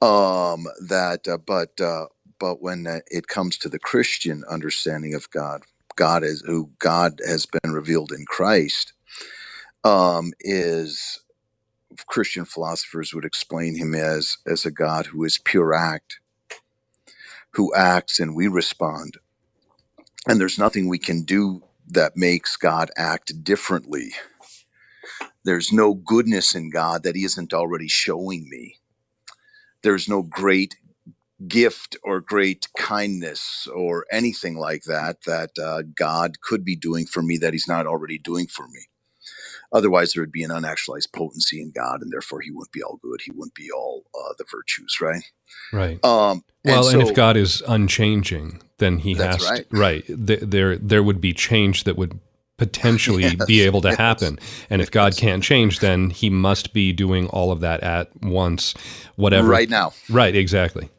Um, 0.00 0.66
that, 0.88 1.28
uh, 1.28 1.36
but 1.36 1.78
uh, 1.78 2.06
but 2.38 2.62
when 2.62 2.86
uh, 2.86 3.00
it 3.08 3.28
comes 3.28 3.58
to 3.58 3.68
the 3.68 3.78
Christian 3.78 4.42
understanding 4.48 5.14
of 5.14 5.30
God, 5.30 5.62
God 5.96 6.24
is 6.24 6.42
who 6.46 6.70
God 6.78 7.20
has 7.26 7.46
been 7.46 7.72
revealed 7.72 8.12
in 8.12 8.24
Christ, 8.26 8.92
um, 9.84 10.32
is 10.40 11.20
Christian 12.06 12.44
philosophers 12.44 13.14
would 13.14 13.24
explain 13.24 13.76
him 13.76 13.94
as 13.94 14.36
as 14.46 14.64
a 14.64 14.70
God 14.70 15.06
who 15.06 15.24
is 15.24 15.38
pure 15.38 15.74
act, 15.74 16.20
who 17.52 17.74
acts 17.74 18.20
and 18.20 18.34
we 18.34 18.48
respond, 18.48 19.16
and 20.28 20.40
there's 20.40 20.58
nothing 20.58 20.88
we 20.88 20.98
can 20.98 21.24
do 21.24 21.62
that 21.88 22.16
makes 22.16 22.56
God 22.56 22.90
act 22.96 23.42
differently. 23.42 24.12
There's 25.44 25.72
no 25.72 25.94
goodness 25.94 26.54
in 26.54 26.70
God 26.70 27.02
that 27.02 27.16
He 27.16 27.24
isn't 27.24 27.54
already 27.54 27.88
showing 27.88 28.48
me. 28.48 28.76
There's 29.82 30.08
no 30.08 30.22
great 30.22 30.76
gift 31.46 31.96
or 32.02 32.20
great 32.20 32.68
kindness 32.76 33.66
or 33.74 34.06
anything 34.10 34.56
like 34.56 34.84
that 34.84 35.22
that 35.26 35.58
uh, 35.58 35.82
God 35.94 36.40
could 36.40 36.64
be 36.64 36.76
doing 36.76 37.06
for 37.06 37.22
me 37.22 37.38
that 37.38 37.52
He's 37.52 37.68
not 37.68 37.86
already 37.86 38.18
doing 38.18 38.46
for 38.46 38.66
me. 38.68 38.80
Otherwise, 39.72 40.12
there 40.12 40.22
would 40.22 40.32
be 40.32 40.42
an 40.42 40.50
unactualized 40.50 41.12
potency 41.14 41.60
in 41.60 41.70
God, 41.70 42.02
and 42.02 42.12
therefore 42.12 42.40
He 42.40 42.50
wouldn't 42.50 42.72
be 42.72 42.82
all 42.82 42.98
good. 43.02 43.20
He 43.24 43.30
wouldn't 43.30 43.54
be 43.54 43.70
all 43.70 44.04
uh, 44.14 44.34
the 44.36 44.44
virtues, 44.50 44.98
right? 45.00 45.22
Right. 45.72 46.04
Um, 46.04 46.44
well, 46.64 46.78
and, 46.78 46.84
so, 46.84 47.00
and, 47.00 47.08
if 47.08 47.14
God 47.14 47.36
is 47.36 47.62
unchanging, 47.66 48.60
then 48.78 48.98
He 48.98 49.14
has 49.14 49.48
right. 49.48 49.70
To, 49.70 49.76
right. 49.76 50.04
There, 50.08 50.76
there 50.76 51.02
would 51.02 51.20
be 51.20 51.32
change 51.32 51.84
that 51.84 51.96
would 51.96 52.18
potentially 52.56 53.22
yes, 53.22 53.46
be 53.46 53.62
able 53.62 53.80
to 53.80 53.88
yes, 53.88 53.96
happen. 53.96 54.38
And 54.68 54.82
if 54.82 54.90
God 54.90 55.16
can't 55.16 55.42
change, 55.42 55.78
then 55.78 56.10
He 56.10 56.28
must 56.28 56.72
be 56.72 56.92
doing 56.92 57.28
all 57.28 57.52
of 57.52 57.60
that 57.60 57.82
at 57.82 58.10
once, 58.22 58.74
whatever. 59.16 59.48
Right 59.48 59.70
now. 59.70 59.92
Right. 60.10 60.34
Exactly. 60.34 60.90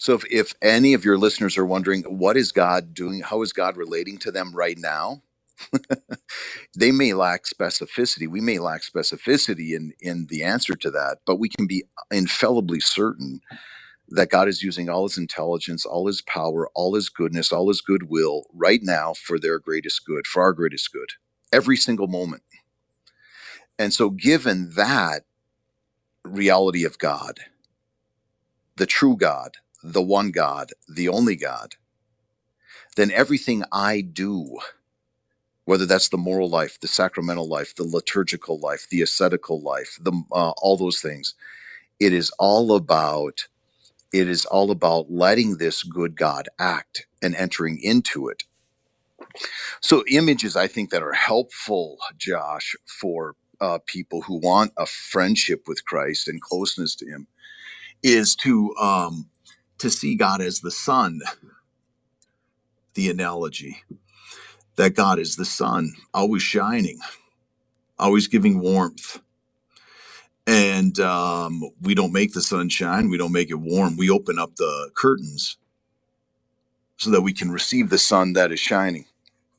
So 0.00 0.14
if, 0.14 0.24
if 0.30 0.54
any 0.62 0.94
of 0.94 1.04
your 1.04 1.18
listeners 1.18 1.58
are 1.58 1.66
wondering, 1.66 2.04
what 2.04 2.38
is 2.38 2.52
God 2.52 2.94
doing? 2.94 3.20
How 3.20 3.42
is 3.42 3.52
God 3.52 3.76
relating 3.76 4.16
to 4.20 4.32
them 4.32 4.56
right 4.56 4.78
now? 4.78 5.20
they 6.78 6.90
may 6.90 7.12
lack 7.12 7.44
specificity. 7.44 8.26
We 8.26 8.40
may 8.40 8.58
lack 8.58 8.80
specificity 8.80 9.76
in, 9.76 9.92
in 10.00 10.26
the 10.30 10.42
answer 10.42 10.74
to 10.74 10.90
that, 10.92 11.18
but 11.26 11.36
we 11.38 11.50
can 11.50 11.66
be 11.66 11.84
infallibly 12.10 12.80
certain 12.80 13.42
that 14.08 14.30
God 14.30 14.48
is 14.48 14.62
using 14.62 14.88
all 14.88 15.06
his 15.06 15.18
intelligence, 15.18 15.84
all 15.84 16.06
his 16.06 16.22
power, 16.22 16.70
all 16.74 16.94
his 16.94 17.10
goodness, 17.10 17.52
all 17.52 17.68
his 17.68 17.82
goodwill 17.82 18.44
right 18.54 18.80
now 18.82 19.12
for 19.12 19.38
their 19.38 19.58
greatest 19.58 20.06
good, 20.06 20.26
for 20.26 20.42
our 20.42 20.54
greatest 20.54 20.90
good, 20.94 21.10
every 21.52 21.76
single 21.76 22.08
moment. 22.08 22.42
And 23.78 23.92
so, 23.92 24.08
given 24.08 24.72
that 24.76 25.24
reality 26.24 26.86
of 26.86 26.98
God, 26.98 27.40
the 28.76 28.86
true 28.86 29.16
God, 29.18 29.58
the 29.82 30.02
one 30.02 30.30
God, 30.30 30.72
the 30.88 31.08
only 31.08 31.36
God, 31.36 31.76
then 32.96 33.10
everything 33.10 33.64
I 33.72 34.00
do, 34.02 34.58
whether 35.64 35.86
that's 35.86 36.08
the 36.10 36.18
moral 36.18 36.50
life, 36.50 36.78
the 36.80 36.88
sacramental 36.88 37.48
life, 37.48 37.74
the 37.76 37.84
liturgical 37.84 38.58
life, 38.60 38.86
the 38.90 39.02
ascetical 39.02 39.60
life, 39.62 39.98
the 40.00 40.12
uh, 40.32 40.52
all 40.62 40.76
those 40.76 41.00
things, 41.00 41.34
it 42.00 42.12
is 42.12 42.30
all 42.38 42.74
about 42.74 43.48
it 44.12 44.28
is 44.28 44.46
all 44.46 44.70
about 44.70 45.10
letting 45.10 45.58
this 45.58 45.82
good 45.84 46.16
God 46.16 46.48
act 46.58 47.06
and 47.22 47.34
entering 47.36 47.78
into 47.82 48.28
it. 48.28 48.44
So 49.80 50.04
images 50.10 50.56
I 50.56 50.66
think 50.68 50.90
that 50.90 51.02
are 51.02 51.12
helpful, 51.12 51.98
Josh, 52.18 52.76
for 52.86 53.36
uh, 53.60 53.80
people 53.86 54.22
who 54.22 54.40
want 54.40 54.72
a 54.78 54.86
friendship 54.86 55.64
with 55.68 55.84
Christ 55.84 56.28
and 56.28 56.40
closeness 56.42 56.96
to 56.96 57.06
Him, 57.06 57.28
is 58.02 58.36
to 58.36 58.74
um, 58.76 59.28
to 59.80 59.90
see 59.90 60.16
God 60.16 60.42
as 60.42 60.60
the 60.60 60.72
sun. 60.72 61.20
The 62.94 63.10
analogy 63.10 63.78
that 64.76 64.94
God 64.94 65.18
is 65.18 65.36
the 65.36 65.44
sun, 65.44 65.94
always 66.14 66.42
shining, 66.42 67.00
always 67.98 68.28
giving 68.28 68.60
warmth. 68.60 69.20
And 70.46 70.98
um, 71.00 71.62
we 71.82 71.94
don't 71.94 72.12
make 72.12 72.32
the 72.34 72.42
sun 72.42 72.68
shine, 72.70 73.10
we 73.10 73.18
don't 73.18 73.32
make 73.32 73.50
it 73.50 73.56
warm. 73.56 73.96
We 73.96 74.10
open 74.10 74.38
up 74.38 74.56
the 74.56 74.90
curtains 74.96 75.58
so 76.98 77.10
that 77.10 77.22
we 77.22 77.32
can 77.32 77.50
receive 77.52 77.90
the 77.90 77.98
sun 77.98 78.34
that 78.34 78.52
is 78.52 78.60
shining, 78.60 79.06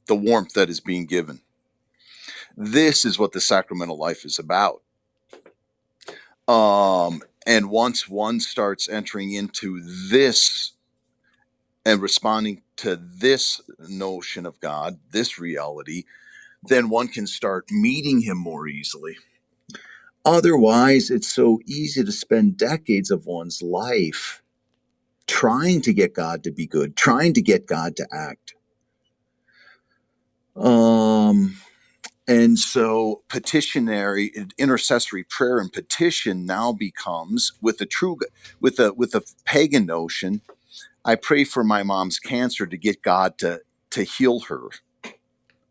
the 0.08 0.16
warmth 0.16 0.54
that 0.54 0.70
is 0.70 0.80
being 0.82 1.06
given. 1.08 1.42
This 2.58 3.06
is 3.06 3.20
what 3.20 3.34
the 3.34 3.42
sacramental 3.42 3.98
life 3.98 4.26
is 4.26 4.40
about. 4.40 4.82
Um, 6.48 7.24
and 7.48 7.70
once 7.70 8.10
one 8.10 8.40
starts 8.40 8.90
entering 8.90 9.34
into 9.34 9.82
this 9.84 10.74
and 11.86 12.02
responding 12.02 12.64
to 12.78 12.96
this 12.96 13.62
notion 13.80 14.46
of 14.46 14.60
God, 14.60 15.00
this 15.12 15.40
reality, 15.40 16.06
then 16.64 16.90
one 16.90 17.08
can 17.10 17.28
start 17.28 17.72
meeting 17.72 18.22
Him 18.22 18.38
more 18.38 18.68
easily. 18.68 19.18
Otherwise, 20.26 21.10
it's 21.12 21.32
so 21.32 21.60
easy 21.66 22.04
to 22.04 22.12
spend 22.12 22.58
decades 22.58 23.12
of 23.12 23.26
one's 23.26 23.62
life 23.62 24.44
trying 25.28 25.82
to 25.82 25.94
get 25.94 26.14
God 26.14 26.44
to 26.44 26.52
be 26.52 26.68
good, 26.68 26.96
trying 26.96 27.34
to 27.34 27.42
get 27.42 27.68
God 27.68 27.96
to 27.98 28.08
act. 28.12 28.56
Um, 30.56 31.58
and 32.28 32.60
so 32.60 33.24
petitionary 33.30 34.32
intercessory 34.58 35.26
prayer 35.26 35.60
and 35.60 35.74
petition 35.74 36.46
now 36.46 36.74
becomes 36.74 37.54
with 37.62 37.80
the 37.80 37.86
true 37.86 38.18
with 38.62 38.78
the 38.78 38.94
with 38.94 39.12
the 39.12 39.22
pagan 39.46 39.86
notion, 39.86 40.42
I 41.06 41.16
pray 41.16 41.44
for 41.46 41.64
my 41.64 41.84
mom's 41.84 42.20
cancer 42.20 42.68
to 42.68 42.78
get 42.78 43.02
God 43.04 43.38
to 43.40 43.62
to 43.92 44.04
heal 44.04 44.42
her. 44.42 44.70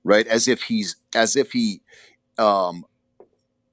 Right? 0.05 0.27
As 0.27 0.49
if 0.49 0.65
he's 0.65 0.97
as 1.15 1.37
if 1.37 1.53
he 1.53 1.83
um 2.39 2.85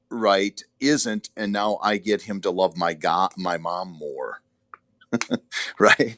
right 0.10 0.62
isn't 0.80 1.30
and 1.38 1.54
now 1.54 1.80
I 1.84 1.98
get 1.98 2.24
him 2.24 2.42
to 2.42 2.52
love 2.52 2.78
my 2.78 2.94
God 2.94 3.32
my 3.38 3.58
mom 3.58 3.92
more. 3.92 4.42
right? 5.80 6.18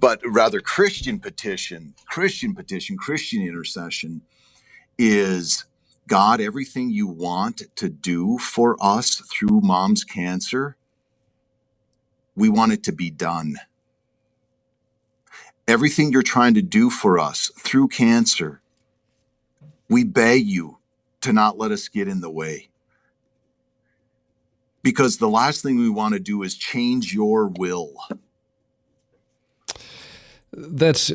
But 0.00 0.20
rather 0.24 0.60
Christian 0.60 1.20
petition, 1.20 1.94
Christian 2.08 2.54
petition, 2.54 2.96
Christian 2.98 3.42
intercession 3.42 4.22
is 4.98 5.64
God, 6.08 6.40
everything 6.40 6.90
you 6.90 7.06
want 7.06 7.62
to 7.76 7.88
do 7.90 8.38
for 8.38 8.76
us 8.80 9.16
through 9.30 9.60
mom's 9.60 10.04
cancer, 10.04 10.76
we 12.34 12.48
want 12.48 12.72
it 12.72 12.82
to 12.84 12.92
be 12.92 13.10
done. 13.10 13.56
Everything 15.68 16.10
you're 16.10 16.22
trying 16.22 16.54
to 16.54 16.62
do 16.62 16.88
for 16.88 17.18
us 17.18 17.52
through 17.58 17.88
cancer, 17.88 18.62
we 19.88 20.02
beg 20.02 20.46
you 20.46 20.78
to 21.20 21.32
not 21.32 21.58
let 21.58 21.70
us 21.72 21.88
get 21.88 22.08
in 22.08 22.20
the 22.22 22.30
way. 22.30 22.70
Because 24.82 25.18
the 25.18 25.28
last 25.28 25.62
thing 25.62 25.76
we 25.76 25.90
want 25.90 26.14
to 26.14 26.20
do 26.20 26.42
is 26.42 26.54
change 26.54 27.12
your 27.12 27.48
will. 27.48 27.92
That's 30.52 31.12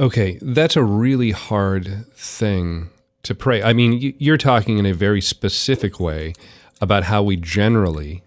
okay. 0.00 0.38
That's 0.42 0.76
a 0.76 0.82
really 0.82 1.30
hard 1.30 2.06
thing 2.16 2.90
to 3.24 3.34
pray. 3.34 3.62
I 3.62 3.72
mean, 3.72 4.14
you're 4.18 4.38
talking 4.38 4.78
in 4.78 4.86
a 4.86 4.94
very 4.94 5.20
specific 5.20 5.98
way 5.98 6.34
about 6.80 7.04
how 7.04 7.22
we 7.22 7.36
generally, 7.36 8.22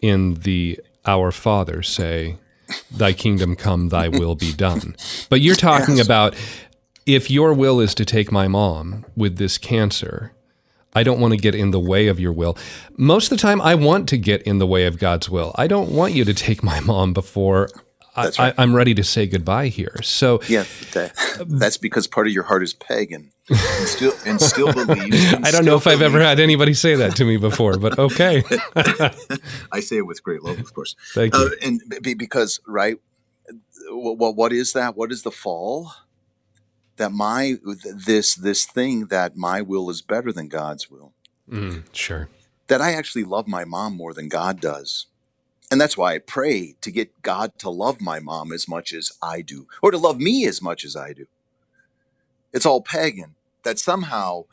in 0.00 0.34
the 0.34 0.80
Our 1.04 1.32
Father, 1.32 1.82
say, 1.82 2.38
Thy 2.90 3.12
kingdom 3.12 3.56
come, 3.56 3.88
Thy 3.88 4.08
will 4.08 4.36
be 4.36 4.52
done. 4.52 4.94
But 5.28 5.40
you're 5.40 5.56
talking 5.56 5.96
yes. 5.96 6.06
about 6.06 6.36
if 7.06 7.30
your 7.30 7.52
will 7.52 7.80
is 7.80 7.94
to 7.96 8.04
take 8.04 8.30
my 8.30 8.46
mom 8.46 9.04
with 9.16 9.38
this 9.38 9.58
cancer, 9.58 10.32
I 10.94 11.02
don't 11.02 11.20
want 11.20 11.32
to 11.32 11.38
get 11.38 11.54
in 11.54 11.70
the 11.70 11.80
way 11.80 12.08
of 12.08 12.20
your 12.20 12.32
will. 12.32 12.56
Most 12.96 13.30
of 13.30 13.38
the 13.38 13.42
time, 13.42 13.60
I 13.60 13.74
want 13.74 14.08
to 14.10 14.18
get 14.18 14.42
in 14.42 14.58
the 14.58 14.66
way 14.66 14.86
of 14.86 14.98
God's 14.98 15.30
will. 15.30 15.52
I 15.56 15.66
don't 15.66 15.90
want 15.90 16.14
you 16.14 16.24
to 16.24 16.34
take 16.34 16.62
my 16.62 16.80
mom 16.80 17.12
before 17.12 17.68
That's 18.16 18.38
I, 18.38 18.44
right. 18.46 18.54
I'm 18.58 18.74
ready 18.74 18.94
to 18.94 19.04
say 19.04 19.26
goodbye 19.26 19.68
here. 19.68 19.96
So 20.02 20.40
Yeah, 20.48 20.64
that, 20.92 21.12
that's 21.46 21.76
because 21.76 22.06
part 22.06 22.26
of 22.26 22.32
your 22.32 22.44
heart 22.44 22.62
is 22.62 22.74
pagan 22.74 23.32
and 23.48 23.88
still 23.88 24.12
and 24.26 24.40
still 24.40 24.72
believes. 24.86 25.32
and 25.32 25.46
I 25.46 25.50
don't 25.50 25.64
know 25.64 25.76
if 25.76 25.86
I've 25.86 26.02
ever 26.02 26.20
had 26.20 26.40
anybody 26.40 26.74
say 26.74 26.96
that 26.96 27.16
to 27.16 27.24
me 27.24 27.36
before, 27.36 27.78
but 27.78 27.98
okay. 27.98 28.42
I 29.72 29.80
say 29.80 29.98
it 29.98 30.06
with 30.06 30.22
great 30.22 30.42
love, 30.42 30.58
of 30.60 30.72
course. 30.74 30.94
Thank 31.14 31.34
Uh, 31.34 31.38
you. 31.38 31.56
and 31.62 32.02
be, 32.02 32.14
because 32.14 32.60
right, 32.66 32.96
what 33.90 34.36
what 34.36 34.52
is 34.52 34.72
that? 34.72 34.96
What 34.96 35.10
is 35.12 35.22
the 35.22 35.30
fall? 35.30 35.92
That 36.96 37.12
my 37.12 37.56
this 37.62 38.34
this 38.34 38.66
thing 38.66 39.06
that 39.06 39.36
my 39.36 39.62
will 39.62 39.88
is 39.90 40.02
better 40.02 40.32
than 40.32 40.48
God's 40.48 40.90
will. 40.90 41.14
Mm, 41.50 41.84
sure. 41.92 42.28
That 42.68 42.80
I 42.80 42.92
actually 42.92 43.24
love 43.24 43.48
my 43.48 43.64
mom 43.64 43.96
more 43.96 44.12
than 44.14 44.28
God 44.28 44.60
does. 44.60 45.06
And 45.70 45.80
that's 45.80 45.96
why 45.96 46.14
I 46.14 46.18
pray 46.18 46.76
to 46.80 46.90
get 46.90 47.22
God 47.22 47.58
to 47.60 47.70
love 47.70 48.00
my 48.00 48.20
mom 48.20 48.52
as 48.52 48.68
much 48.68 48.92
as 48.92 49.12
I 49.22 49.42
do, 49.42 49.68
or 49.82 49.90
to 49.90 49.98
love 49.98 50.18
me 50.18 50.46
as 50.46 50.62
much 50.62 50.84
as 50.84 50.96
I 50.96 51.12
do. 51.12 51.26
It's 52.52 52.66
all 52.66 52.82
pagan. 52.82 53.36
That 53.64 53.78
somehow 53.78 54.44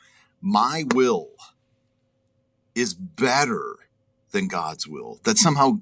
my 0.41 0.85
will 0.93 1.29
is 2.75 2.93
better 2.93 3.77
than 4.31 4.47
God's 4.47 4.87
will. 4.87 5.19
That 5.23 5.37
somehow 5.37 5.79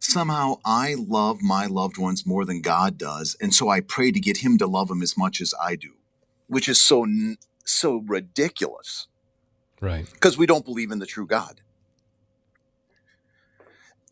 somehow 0.00 0.56
I 0.64 0.94
love 0.98 1.42
my 1.42 1.66
loved 1.66 1.98
ones 1.98 2.26
more 2.26 2.44
than 2.44 2.62
God 2.62 2.98
does, 2.98 3.36
and 3.40 3.54
so 3.54 3.68
I 3.68 3.80
pray 3.80 4.12
to 4.12 4.20
get 4.20 4.38
him 4.38 4.58
to 4.58 4.66
love 4.66 4.88
them 4.88 5.02
as 5.02 5.16
much 5.16 5.40
as 5.40 5.54
I 5.62 5.76
do, 5.76 5.94
which 6.48 6.68
is 6.68 6.80
so 6.80 7.06
so 7.64 7.96
ridiculous 8.06 9.08
Right. 9.80 10.10
because 10.12 10.38
we 10.38 10.46
don't 10.46 10.64
believe 10.64 10.90
in 10.90 10.98
the 11.00 11.06
true 11.06 11.26
God. 11.26 11.60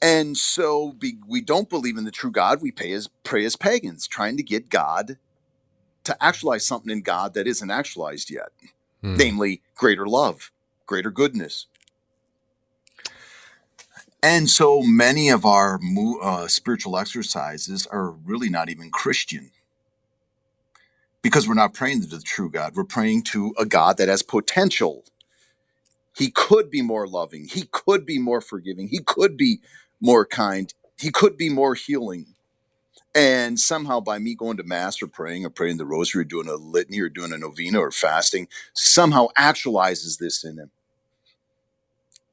And 0.03 0.37
so 0.37 0.93
be, 0.93 1.19
we 1.29 1.41
don't 1.41 1.71
believe 1.71 1.99
in 1.99 2.05
the 2.05 2.11
true 2.13 2.31
God. 2.33 2.63
We 2.63 2.73
pay 2.73 2.93
as, 2.93 3.09
pray 3.25 3.45
as 3.45 3.57
pagans, 3.57 4.07
trying 4.09 4.37
to 4.39 4.43
get 4.45 4.71
God 4.71 5.19
to 6.05 6.25
actualize 6.25 6.67
something 6.67 6.93
in 6.93 7.03
God 7.03 7.35
that 7.35 7.47
isn't 7.47 7.71
actualized 7.71 8.31
yet, 8.31 8.51
Mm. 9.05 9.19
namely 9.19 9.63
greater 9.77 10.07
love, 10.07 10.53
greater 10.87 11.11
goodness. 11.11 11.67
And 14.23 14.51
so 14.51 14.83
many 14.83 15.31
of 15.31 15.45
our 15.47 15.81
uh, 16.23 16.49
spiritual 16.49 16.99
exercises 16.99 17.87
are 17.89 18.11
really 18.11 18.51
not 18.51 18.71
even 18.71 18.91
Christian 18.91 19.53
because 21.23 21.49
we're 21.49 21.55
not 21.55 21.75
praying 21.75 22.03
to 22.03 22.09
the 22.09 22.21
true 22.21 22.51
God. 22.51 22.77
We're 22.77 22.85
praying 22.85 23.25
to 23.25 23.55
a 23.59 23.67
God 23.67 23.99
that 23.99 24.09
has 24.09 24.23
potential 24.23 25.05
he 26.17 26.31
could 26.31 26.71
be 26.71 26.83
more 26.83 27.07
loving. 27.07 27.47
He 27.49 27.65
could 27.71 28.07
be 28.07 28.19
more 28.19 28.41
forgiving. 28.41 28.89
He 28.89 29.01
could 29.01 29.37
be 29.37 29.61
more 30.01 30.27
kind. 30.27 30.73
He 30.99 31.11
could 31.11 31.37
be 31.37 31.49
more 31.49 31.75
healing. 31.75 32.35
And 33.15 33.59
somehow, 33.59 34.01
by 34.01 34.19
me 34.19 34.35
going 34.35 34.59
to 34.59 34.63
Mass 34.63 35.03
or 35.03 35.07
praying 35.07 35.45
or 35.45 35.51
praying 35.51 35.79
the 35.79 35.87
Rosary 35.87 36.23
or 36.23 36.25
doing 36.25 36.49
a 36.49 36.55
litany 36.55 37.01
or 37.01 37.09
doing 37.09 37.33
a 37.33 37.39
novena 37.39 37.81
or 37.81 37.91
fasting, 37.91 38.49
somehow 38.75 39.29
actualizes 39.37 40.19
this 40.19 40.45
in 40.45 40.59
him. 40.59 40.71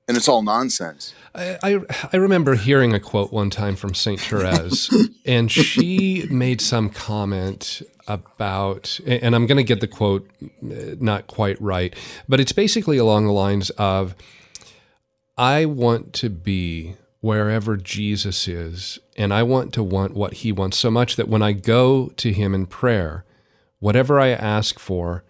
And 0.08 0.16
it's 0.16 0.28
all 0.28 0.44
nonsense. 0.44 1.16
I, 1.34 1.58
I, 1.64 1.80
I 2.14 2.18
remember 2.18 2.54
hearing 2.54 2.94
a 2.94 3.00
quote 3.00 3.34
one 3.34 3.50
time 3.50 3.76
from 3.76 3.96
St. 3.96 4.20
Therese, 4.20 4.94
and 5.26 5.52
she 5.52 6.28
made 6.30 6.62
some 6.62 6.92
comment 6.92 7.82
about, 8.08 9.00
and 9.08 9.34
I'm 9.34 9.48
going 9.48 9.58
to 9.58 9.64
get 9.64 9.82
the 9.82 9.88
quote 9.88 10.30
uh, 10.44 10.96
not 11.00 11.26
quite 11.26 11.60
right, 11.60 11.96
but 12.30 12.40
it's 12.40 12.52
basically 12.52 12.98
along 12.98 13.26
the 13.26 13.32
lines 13.32 13.72
of 13.72 14.14
I 15.38 15.66
want 15.66 16.14
to 16.14 16.30
be 16.30 16.96
wherever 17.26 17.76
Jesus 17.76 18.48
is, 18.48 19.00
and 19.18 19.34
I 19.34 19.42
want 19.42 19.74
to 19.74 19.84
want 19.84 20.14
what 20.14 20.36
he 20.36 20.52
wants 20.52 20.78
so 20.78 20.92
much 20.92 21.16
that 21.16 21.28
when 21.28 21.42
I 21.42 21.54
go 21.54 22.10
to 22.18 22.32
him 22.32 22.54
in 22.54 22.68
prayer, 22.68 23.26
whatever 23.80 24.20
I 24.20 24.28
ask 24.30 24.78
for, 24.78 25.24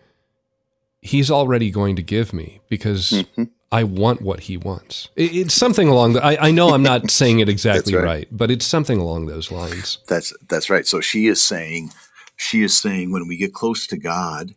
he's 0.99 1.31
already 1.31 1.71
going 1.71 1.95
to 1.95 2.01
give 2.01 2.33
me 2.33 2.59
because 2.67 3.11
Mm-hmm. 3.11 3.43
I 3.71 3.83
want 3.83 4.21
what 4.21 4.41
he 4.41 4.57
wants. 4.57 5.09
It's 5.17 5.53
something 5.53 5.89
along 5.89 6.13
the. 6.13 6.23
I, 6.23 6.47
I 6.47 6.51
know 6.51 6.69
I'm 6.69 6.83
not 6.83 7.11
saying 7.19 7.39
it 7.39 7.49
exactly 7.49 7.93
right. 7.95 8.05
right. 8.05 8.27
but 8.31 8.51
it's 8.51 8.65
something 8.65 8.99
along 8.99 9.25
those 9.25 9.51
lines. 9.51 9.99
That's 10.07 10.33
that's 10.47 10.69
right. 10.69 10.87
So 10.87 11.01
she 11.01 11.27
is 11.27 11.45
saying, 11.45 11.91
she 12.37 12.63
is 12.63 12.79
saying, 12.79 13.11
when 13.11 13.27
we 13.27 13.35
get 13.37 13.53
close 13.53 13.87
to 13.87 13.97
God, 13.97 14.53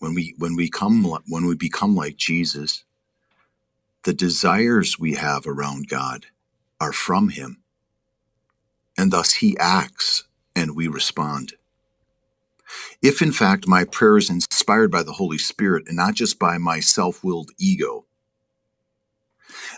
when 0.00 0.14
we 0.14 0.34
when 0.38 0.56
we 0.56 0.68
come 0.68 1.04
when 1.28 1.46
we 1.46 1.54
become 1.54 1.94
like 1.94 2.16
Jesus, 2.16 2.84
the 4.04 4.14
desires 4.14 4.98
we 4.98 5.14
have 5.14 5.46
around 5.46 5.88
God 5.88 6.26
are 6.80 6.92
from 6.92 7.30
Him, 7.30 7.62
and 8.98 9.12
thus 9.12 9.34
He 9.34 9.56
acts 9.58 10.24
and 10.56 10.76
we 10.76 10.88
respond. 10.88 11.54
If 13.02 13.22
in 13.22 13.32
fact 13.32 13.68
my 13.68 13.84
prayer 13.84 14.16
is 14.18 14.30
inspired 14.30 14.90
by 14.90 15.02
the 15.02 15.12
Holy 15.14 15.38
Spirit 15.38 15.84
and 15.86 15.96
not 15.96 16.14
just 16.14 16.38
by 16.38 16.58
my 16.58 16.80
self-willed 16.80 17.50
ego, 17.58 18.06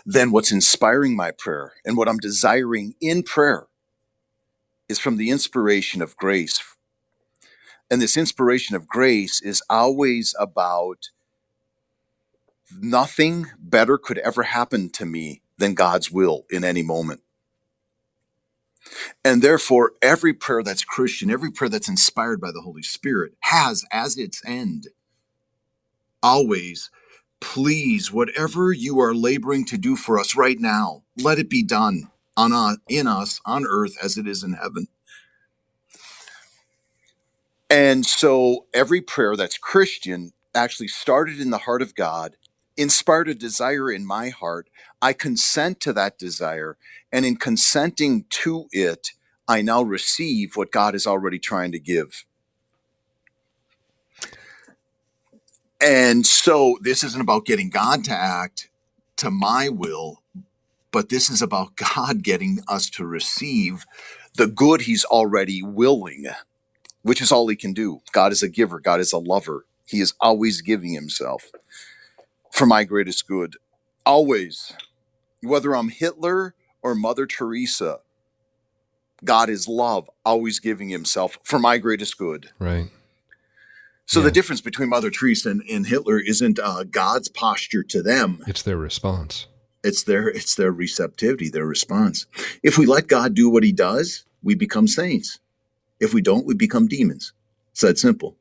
then 0.05 0.31
what's 0.31 0.51
inspiring 0.51 1.15
my 1.15 1.31
prayer 1.31 1.73
and 1.85 1.97
what 1.97 2.09
I'm 2.09 2.17
desiring 2.17 2.95
in 3.01 3.23
prayer 3.23 3.67
is 4.89 4.99
from 4.99 5.17
the 5.17 5.29
inspiration 5.29 6.01
of 6.01 6.17
grace. 6.17 6.63
And 7.91 8.01
this 8.01 8.17
inspiration 8.17 8.75
of 8.75 8.87
grace 8.87 9.41
is 9.41 9.63
always 9.69 10.35
about 10.39 11.09
nothing 12.79 13.47
better 13.59 13.97
could 13.97 14.19
ever 14.19 14.43
happen 14.43 14.89
to 14.91 15.05
me 15.05 15.41
than 15.59 15.75
God's 15.75 16.11
will 16.11 16.45
in 16.51 16.65
any 16.65 16.83
moment. 16.83 17.21
And 19.25 19.41
therefore, 19.41 19.93
every 20.01 20.33
prayer 20.33 20.63
that's 20.63 20.83
Christian, 20.85 21.31
every 21.31 21.51
prayer 21.51 21.69
that's 21.69 21.89
inspired 21.89 22.41
by 22.41 22.51
the 22.51 22.61
Holy 22.61 22.83
Spirit 22.83 23.33
has 23.41 23.85
as 23.91 24.17
its 24.17 24.41
end 24.45 24.87
always, 26.23 26.89
please, 27.41 28.11
whatever 28.11 28.71
you 28.73 28.99
are 28.99 29.15
laboring 29.15 29.65
to 29.65 29.77
do 29.77 29.95
for 29.95 30.19
us 30.19 30.35
right 30.35 30.59
now, 30.59 31.03
let 31.17 31.39
it 31.39 31.49
be 31.49 31.63
done 31.63 32.09
on 32.37 32.53
uh, 32.53 32.77
in 32.89 33.07
us 33.07 33.41
on 33.45 33.65
earth 33.67 33.95
as 34.03 34.17
it 34.17 34.27
is 34.27 34.43
in 34.43 34.53
heaven. 34.53 34.87
And 37.69 38.05
so 38.05 38.67
every 38.73 39.01
prayer 39.01 39.35
that's 39.35 39.57
Christian 39.57 40.33
actually 40.55 40.87
started 40.89 41.39
in 41.41 41.51
the 41.51 41.59
heart 41.59 41.81
of 41.81 41.95
God, 41.95 42.35
inspired 42.79 43.29
a 43.29 43.35
desire 43.35 43.91
in 43.91 44.07
my 44.07 44.29
heart. 44.29 44.69
I 45.01 45.13
consent 45.13 45.81
to 45.81 45.93
that 45.95 46.19
desire. 46.19 46.77
And 47.13 47.25
in 47.25 47.37
consenting 47.37 48.25
to 48.31 48.67
it, 48.71 49.13
I 49.47 49.63
now 49.63 49.83
receive 49.83 50.57
what 50.57 50.71
God 50.71 50.95
is 50.95 51.07
already 51.07 51.39
trying 51.39 51.73
to 51.73 51.79
give. 51.79 52.25
And 55.81 56.25
so 56.27 56.77
this 56.81 57.03
isn't 57.03 57.21
about 57.21 57.45
getting 57.45 57.69
God 57.69 58.05
to 58.05 58.13
act 58.13 58.69
to 59.17 59.31
my 59.31 59.69
will, 59.69 60.23
but 60.91 61.09
this 61.09 61.29
is 61.29 61.41
about 61.41 61.75
God 61.77 62.23
getting 62.23 62.59
us 62.67 62.89
to 62.91 63.05
receive 63.05 63.85
the 64.35 64.47
good 64.47 64.81
he's 64.83 65.05
already 65.05 65.63
willing 65.63 66.27
which 67.03 67.21
is 67.21 67.33
all 67.33 67.47
he 67.49 67.57
can 67.57 67.73
do. 67.73 68.01
God 68.13 68.31
is 68.33 68.43
a 68.43 68.49
giver, 68.49 68.79
God 68.79 69.01
is 69.01 69.13
a 69.13 69.19
lover. 69.19 69.65
He 69.87 70.01
is 70.01 70.15
always 70.21 70.61
giving 70.61 70.93
himself 70.93 71.51
for 72.51 72.65
my 72.65 72.83
greatest 72.83 73.27
good. 73.27 73.55
Always. 74.05 74.73
Whether 75.41 75.75
I'm 75.75 75.89
Hitler 75.89 76.55
or 76.81 76.95
Mother 76.95 77.25
Teresa, 77.25 77.99
God 79.23 79.49
is 79.49 79.67
love, 79.67 80.09
always 80.25 80.59
giving 80.59 80.89
himself 80.89 81.37
for 81.43 81.59
my 81.59 81.77
greatest 81.77 82.17
good. 82.17 82.49
Right. 82.59 82.89
So 84.05 84.19
Yeah. 84.19 84.25
the 84.25 84.31
difference 84.31 84.61
between 84.61 84.89
Mother 84.89 85.11
Teresa 85.11 85.49
and, 85.51 85.61
and 85.69 85.85
Hitler 85.87 86.19
isn't 86.19 86.57
uh, 86.59 86.83
God's 86.83 87.27
posture 87.29 87.83
to 87.83 88.01
them. 88.01 88.43
It's 88.47 88.63
their 88.63 88.77
response. 88.77 89.45
It's 89.83 90.03
their 90.03 90.27
it's 90.27 90.55
their 90.55 90.71
receptivity, 90.71 91.49
their 91.49 91.65
response. 91.65 92.25
If 92.63 92.77
we 92.77 92.85
let 92.85 93.07
God 93.07 93.33
do 93.33 93.49
what 93.49 93.63
he 93.63 93.71
does, 93.71 94.25
we 94.43 94.55
become 94.55 94.87
saints. 94.87 95.39
If 96.01 96.13
we 96.13 96.21
don't, 96.21 96.45
we 96.45 96.53
become 96.53 96.87
demons. 96.87 97.31
It's 97.71 97.81
that 97.81 97.97
simple. 97.99 98.35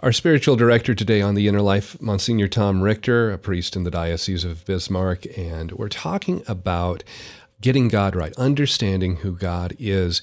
Our 0.00 0.12
spiritual 0.12 0.54
director 0.54 0.94
today 0.94 1.20
on 1.20 1.34
The 1.34 1.48
Inner 1.48 1.60
Life, 1.60 2.00
Monsignor 2.00 2.46
Tom 2.46 2.82
Richter, 2.82 3.32
a 3.32 3.38
priest 3.38 3.74
in 3.74 3.82
the 3.82 3.90
Diocese 3.90 4.44
of 4.44 4.64
Bismarck, 4.64 5.26
and 5.36 5.72
we're 5.72 5.88
talking 5.88 6.44
about 6.46 7.02
getting 7.60 7.88
God 7.88 8.14
right, 8.14 8.32
understanding 8.36 9.16
who 9.16 9.32
God 9.32 9.74
is. 9.76 10.22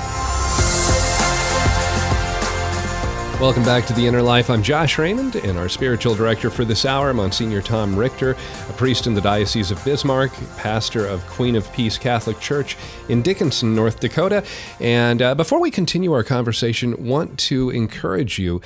Welcome 3.41 3.63
back 3.63 3.87
to 3.87 3.93
The 3.93 4.05
Inner 4.05 4.21
Life. 4.21 4.51
I'm 4.51 4.61
Josh 4.61 4.99
Raymond, 4.99 5.35
and 5.35 5.57
our 5.57 5.67
spiritual 5.67 6.13
director 6.13 6.51
for 6.51 6.63
this 6.63 6.85
hour, 6.85 7.11
Monsignor 7.11 7.63
Tom 7.63 7.95
Richter, 7.95 8.37
a 8.69 8.73
priest 8.73 9.07
in 9.07 9.15
the 9.15 9.19
Diocese 9.19 9.71
of 9.71 9.83
Bismarck, 9.83 10.31
pastor 10.57 11.07
of 11.07 11.25
Queen 11.25 11.55
of 11.55 11.73
Peace 11.73 11.97
Catholic 11.97 12.39
Church 12.39 12.77
in 13.09 13.23
Dickinson, 13.23 13.73
North 13.73 13.99
Dakota. 13.99 14.45
And 14.79 15.23
uh, 15.23 15.33
before 15.33 15.59
we 15.59 15.71
continue 15.71 16.13
our 16.13 16.23
conversation, 16.23 17.07
want 17.07 17.39
to 17.39 17.71
encourage 17.71 18.37
you 18.37 18.61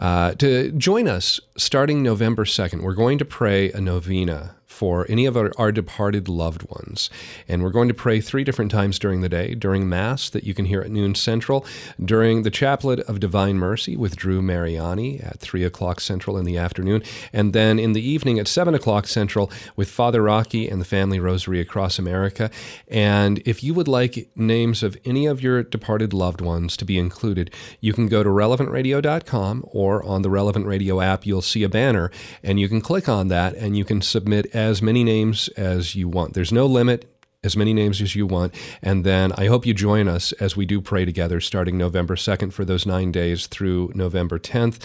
uh, 0.00 0.34
to 0.34 0.72
join 0.72 1.06
us 1.06 1.38
starting 1.56 2.02
November 2.02 2.44
2nd. 2.44 2.82
We're 2.82 2.94
going 2.94 3.18
to 3.18 3.24
pray 3.24 3.70
a 3.70 3.80
novena 3.80 4.56
for 4.78 5.04
any 5.08 5.26
of 5.26 5.36
our, 5.36 5.50
our, 5.58 5.72
departed 5.72 6.28
loved 6.28 6.62
ones. 6.70 7.10
And 7.48 7.64
we're 7.64 7.70
going 7.70 7.88
to 7.88 7.94
pray 7.94 8.20
three 8.20 8.44
different 8.44 8.70
times 8.70 8.96
during 8.96 9.22
the 9.22 9.28
day 9.28 9.56
during 9.56 9.88
Mass 9.88 10.30
that 10.30 10.44
you 10.44 10.54
can 10.54 10.66
hear 10.66 10.80
at 10.80 10.90
noon 10.92 11.16
central, 11.16 11.66
during 12.02 12.44
the 12.44 12.50
Chaplet 12.50 13.00
of 13.00 13.18
Divine 13.18 13.56
Mercy 13.56 13.96
with 13.96 14.14
Drew 14.14 14.40
Mariani 14.40 15.18
at 15.18 15.40
3 15.40 15.64
o'clock 15.64 16.00
central 16.00 16.38
in 16.38 16.44
the 16.44 16.56
afternoon, 16.56 17.02
and 17.32 17.52
then 17.52 17.80
in 17.80 17.92
the 17.92 18.08
evening 18.08 18.38
at 18.38 18.46
7 18.46 18.72
o'clock 18.72 19.08
central 19.08 19.50
with 19.74 19.90
Father 19.90 20.22
Rocky 20.22 20.68
and 20.68 20.80
the 20.80 20.84
Family 20.84 21.18
Rosary 21.18 21.60
across 21.60 21.98
America. 21.98 22.48
And 22.86 23.42
if 23.44 23.64
you 23.64 23.74
would 23.74 23.88
like 23.88 24.30
names 24.36 24.84
of 24.84 24.96
any 25.04 25.26
of 25.26 25.42
your 25.42 25.64
departed 25.64 26.12
loved 26.12 26.40
ones 26.40 26.76
to 26.76 26.84
be 26.84 26.98
included, 26.98 27.52
you 27.80 27.92
can 27.92 28.06
go 28.06 28.22
to 28.22 28.30
relevantradio.com 28.30 29.64
or 29.72 30.04
on 30.04 30.22
the 30.22 30.30
Relevant 30.30 30.66
Radio 30.66 31.00
app, 31.00 31.26
you'll 31.26 31.42
see 31.42 31.64
a 31.64 31.68
banner, 31.68 32.12
and 32.44 32.60
you 32.60 32.68
can 32.68 32.80
click 32.80 33.08
on 33.08 33.26
that 33.26 33.54
and 33.56 33.76
you 33.76 33.84
can 33.84 34.00
submit 34.00 34.46
many 34.82 35.04
names 35.04 35.48
as 35.56 35.94
you 35.94 36.08
want. 36.08 36.34
There's 36.34 36.52
no 36.52 36.66
limit 36.66 37.06
as 37.44 37.56
many 37.56 37.72
names 37.72 38.02
as 38.02 38.16
you 38.16 38.26
want. 38.26 38.52
And 38.82 39.04
then 39.04 39.30
I 39.38 39.46
hope 39.46 39.64
you 39.64 39.72
join 39.72 40.08
us 40.08 40.32
as 40.32 40.56
we 40.56 40.66
do 40.66 40.80
pray 40.80 41.04
together 41.04 41.40
starting 41.40 41.78
November 41.78 42.16
2nd 42.16 42.52
for 42.52 42.64
those 42.64 42.84
nine 42.84 43.12
days 43.12 43.46
through 43.46 43.92
November 43.94 44.40
10th. 44.40 44.80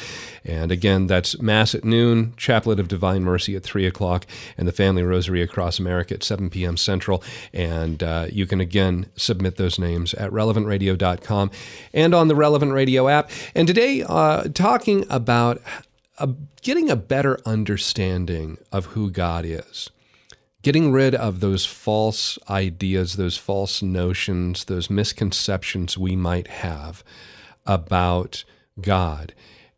And 0.46 0.72
again, 0.72 1.08
that's 1.08 1.41
Mass 1.41 1.74
at 1.74 1.84
noon, 1.84 2.34
Chaplet 2.38 2.80
of 2.80 2.88
Divine 2.88 3.24
Mercy 3.24 3.56
at 3.56 3.63
3 3.63 3.88
o'clock, 3.88 4.28
and 4.56 4.67
the 4.67 4.72
Family 4.72 5.02
Rosary 5.02 5.41
across 5.41 5.80
America 5.80 6.13
at 6.13 6.24
7 6.24 6.52
p.m. 6.52 6.78
Central. 6.78 7.24
And 7.54 8.04
uh, 8.04 8.28
you 8.32 8.46
can 8.46 8.62
again 8.62 9.08
submit 9.15 9.56
those 9.56 9.80
names 9.80 10.13
at 10.13 10.30
relevantradio.com 10.30 11.50
and 11.91 12.13
on 12.13 12.28
the 12.28 12.36
Relevant 12.36 12.72
Radio 12.72 13.08
app. 13.08 13.32
And 13.56 13.67
today, 13.67 14.04
uh, 14.08 14.43
talking 14.54 15.08
about 15.10 15.60
a, 16.17 16.30
getting 16.62 16.89
a 16.89 16.95
better 16.95 17.39
understanding 17.45 18.58
of 18.71 18.88
who 18.88 19.10
God 19.10 19.45
is, 19.45 19.89
getting 20.62 20.91
rid 20.91 21.15
of 21.15 21.39
those 21.39 21.65
false 21.65 22.38
ideas, 22.49 23.15
those 23.15 23.38
false 23.38 23.82
notions, 23.82 24.65
those 24.65 24.89
misconceptions 24.89 25.97
we 25.97 26.15
might 26.15 26.47
have 26.47 27.04
about 27.65 28.43
God, 28.80 29.34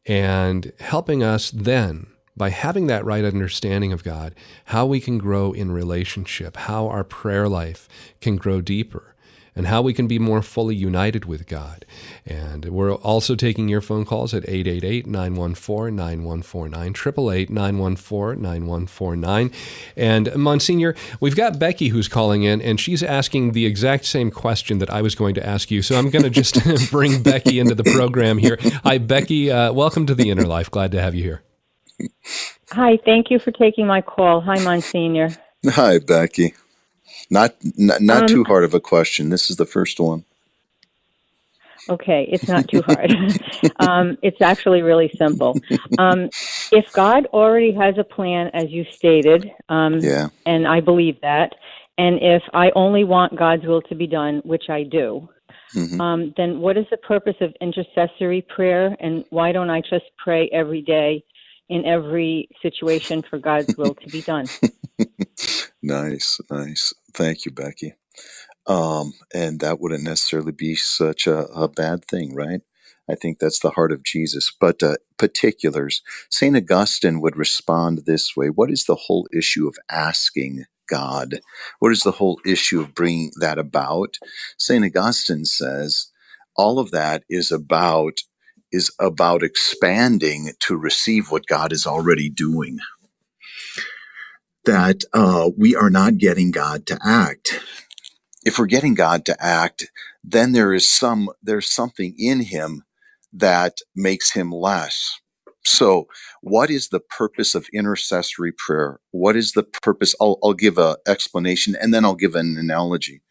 and 0.06 0.72
helping 0.80 1.24
us 1.24 1.52
then 1.52 2.08
by 2.38 2.50
having 2.50 2.88
that 2.88 3.06
right 3.06 3.24
understanding 3.24 3.94
of 3.94 4.04
God, 4.04 4.36
how 4.66 4.86
we 4.86 5.00
can 5.00 5.18
grow 5.18 5.54
in 5.54 5.72
relationship, 5.72 6.58
how 6.58 6.88
our 6.88 7.06
prayer 7.06 7.48
life 7.48 7.88
can 8.20 8.36
grow 8.36 8.60
deeper 8.60 9.15
and 9.56 9.68
how 9.68 9.82
we 9.82 9.94
can 9.94 10.08
be 10.08 10.20
more 10.20 10.42
fully 10.42 10.76
united 10.76 11.26
with 11.26 11.48
God. 11.48 11.86
And 12.26 12.66
we're 12.66 12.94
also 12.94 13.36
taking 13.36 13.70
your 13.70 13.82
phone 13.82 14.06
calls 14.06 14.34
at 14.34 14.48
888 14.48 15.08
914 15.08 15.96
9149, 15.96 16.90
888 16.90 17.50
914 17.50 18.42
9149. 18.42 19.52
And 19.96 20.36
Monsignor, 20.36 20.96
we've 21.20 21.36
got 21.36 21.58
Becky 21.58 21.90
who's 21.90 22.08
calling 22.08 22.44
in, 22.44 22.62
and 22.62 22.80
she's 22.80 23.02
asking 23.02 23.54
the 23.54 23.66
exact 23.66 24.06
same 24.06 24.32
question 24.32 24.80
that 24.80 24.90
I 24.90 25.02
was 25.02 25.16
going 25.16 25.36
to 25.36 25.46
ask 25.46 25.72
you. 25.72 25.82
So 25.82 25.98
I'm 25.98 26.10
going 26.10 26.24
to 26.24 26.30
just 26.30 26.58
bring 26.92 27.24
Becky 27.24 27.60
into 27.60 27.76
the 27.76 27.84
program 27.84 28.38
here. 28.38 28.58
Hi, 28.84 28.98
Becky. 28.98 29.52
Uh, 29.52 29.72
welcome 29.72 30.06
to 30.08 30.16
the 30.16 30.30
Inner 30.30 30.46
Life. 30.46 30.70
Glad 30.70 30.92
to 30.92 31.02
have 31.02 31.16
you 31.16 31.24
here. 31.24 31.44
Hi, 32.72 32.98
thank 33.06 33.32
you 33.32 33.40
for 33.40 33.52
taking 33.52 33.88
my 33.88 34.02
call. 34.02 34.42
Hi, 34.42 34.60
Monsignor. 34.60 35.30
Hi, 35.66 36.00
Becky. 36.00 36.54
Not 37.30 37.56
not, 37.78 38.02
not 38.02 38.24
um, 38.24 38.28
too 38.28 38.44
hard 38.44 38.64
of 38.64 38.74
a 38.74 38.80
question. 38.80 39.30
This 39.30 39.50
is 39.50 39.58
the 39.58 39.66
first 39.66 40.00
one. 40.00 40.26
Okay, 41.88 42.28
it's 42.32 42.48
not 42.48 42.68
too 42.68 42.82
hard. 42.82 43.12
um, 43.80 44.18
it's 44.24 44.42
actually 44.42 44.82
really 44.82 45.12
simple. 45.18 45.58
Um, 46.00 46.30
if 46.72 46.92
God 46.94 47.28
already 47.28 47.74
has 47.74 47.98
a 47.98 48.04
plan, 48.04 48.50
as 48.54 48.72
you 48.72 48.86
stated, 48.92 49.52
um, 49.70 50.00
yeah. 50.00 50.30
and 50.46 50.68
I 50.68 50.80
believe 50.80 51.22
that, 51.22 51.54
and 51.98 52.20
if 52.22 52.42
I 52.54 52.72
only 52.76 53.04
want 53.04 53.38
God's 53.38 53.66
will 53.66 53.82
to 53.84 53.96
be 53.96 54.08
done, 54.08 54.42
which 54.44 54.70
I 54.70 54.84
do, 54.84 55.30
mm-hmm. 55.76 56.02
um, 56.02 56.34
then 56.38 56.60
what 56.60 56.76
is 56.76 56.86
the 56.90 56.98
purpose 56.98 57.36
of 57.40 57.54
intercessory 57.62 58.42
prayer, 58.42 58.96
and 59.00 59.24
why 59.30 59.52
don't 59.52 59.70
I 59.70 59.82
just 59.82 60.06
pray 60.18 60.50
every 60.52 60.82
day 60.82 61.24
in 61.70 61.86
every 61.86 62.50
situation 62.62 63.22
for 63.22 63.38
God's 63.38 63.76
will 63.78 63.94
to 63.96 64.10
be 64.10 64.22
done? 64.22 64.48
nice, 65.84 66.42
nice. 66.50 66.94
Thank 67.16 67.46
you, 67.46 67.52
Becky. 67.52 67.96
Um, 68.68 69.14
and 69.34 69.60
that 69.60 69.80
wouldn't 69.80 70.04
necessarily 70.04 70.52
be 70.52 70.76
such 70.76 71.28
a, 71.28 71.46
a, 71.48 71.68
bad 71.68 72.06
thing, 72.06 72.34
right? 72.34 72.62
I 73.10 73.16
think 73.16 73.40
that's 73.40 73.60
the 73.60 73.72
heart 73.72 73.92
of 73.92 74.04
Jesus. 74.04 74.52
But 74.60 74.82
uh, 74.82 74.96
particulars, 75.20 76.02
St. 76.30 76.56
Augustine 76.56 77.22
would 77.22 77.38
respond 77.38 78.04
this 78.06 78.36
way 78.36 78.48
What 78.48 78.72
is 78.72 78.86
the 78.86 78.96
whole 78.96 79.28
issue 79.38 79.68
of 79.68 79.78
asking 79.92 80.66
God? 80.90 81.42
What 81.80 81.92
is 81.92 82.02
the 82.02 82.14
whole 82.14 82.40
issue 82.46 82.82
of 82.82 82.96
bringing 82.96 83.32
that 83.40 83.60
about? 83.60 84.18
St. 84.58 84.84
Augustine 84.86 85.46
says, 85.46 86.12
all 86.56 86.80
of 86.80 86.92
that 86.92 87.24
is 87.30 87.52
about 87.52 88.20
is 88.72 88.92
about 89.00 89.44
expanding 89.44 90.52
to 90.62 90.76
receive 90.76 91.32
what 91.32 91.46
God 91.48 91.72
is 91.72 91.86
already 91.86 92.30
doing 92.30 92.80
that 94.66 95.04
uh, 95.14 95.52
we 95.58 95.76
are 95.76 95.90
not 95.92 96.18
getting 96.20 96.52
God 96.52 96.86
to 96.88 97.00
act. 97.04 97.62
If 98.46 98.60
we're 98.60 98.68
getting 98.68 98.96
God 98.96 99.26
to 99.26 99.44
act, 99.44 99.92
then 100.24 100.54
there 100.54 100.74
is 100.74 100.92
some 100.92 101.30
there's 101.44 101.74
something 101.74 102.16
in 102.18 102.42
him 102.42 102.84
that 103.34 103.80
makes 103.96 104.34
him 104.34 104.52
less. 104.52 105.20
So, 105.66 106.08
what 106.42 106.72
is 106.72 106.90
the 106.90 107.00
purpose 107.02 107.56
of 107.56 107.68
intercessory 107.74 108.52
prayer? 108.52 109.00
What 109.12 109.36
is 109.36 109.54
the 109.54 109.64
purpose? 109.64 110.16
I'll, 110.22 110.40
I'll 110.44 110.54
give 110.54 110.78
an 110.80 110.96
explanation 111.08 111.76
and 111.80 111.94
then 111.94 112.06
I'll 112.06 112.16
give 112.16 112.36
an 112.36 112.58
analogy. 112.58 113.22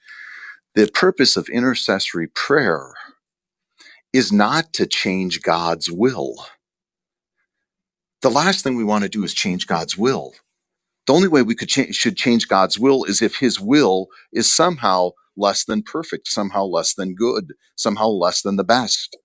The 0.74 0.88
purpose 0.88 1.36
of 1.36 1.48
intercessory 1.48 2.28
prayer 2.28 2.94
is 4.12 4.32
not 4.32 4.72
to 4.74 4.86
change 4.86 5.42
God's 5.42 5.90
will. 5.90 6.36
The 8.22 8.30
last 8.30 8.64
thing 8.64 8.76
we 8.76 8.84
want 8.84 9.04
to 9.04 9.10
do 9.10 9.24
is 9.24 9.34
change 9.34 9.66
God's 9.68 9.98
will. 9.98 10.34
The 11.06 11.12
only 11.12 11.28
way 11.28 11.42
we 11.42 11.54
could 11.54 11.68
cha- 11.68 11.92
should 11.92 12.16
change 12.16 12.48
God's 12.48 12.78
will 12.78 13.04
is 13.04 13.20
if 13.20 13.36
His 13.36 13.60
will 13.60 14.08
is 14.32 14.50
somehow 14.50 15.10
less 15.36 15.64
than 15.64 15.82
perfect, 15.82 16.28
somehow 16.28 16.64
less 16.64 16.94
than 16.94 17.14
good, 17.14 17.54
somehow 17.76 18.08
less 18.08 18.42
than 18.42 18.56
the 18.56 18.64
best. 18.64 19.16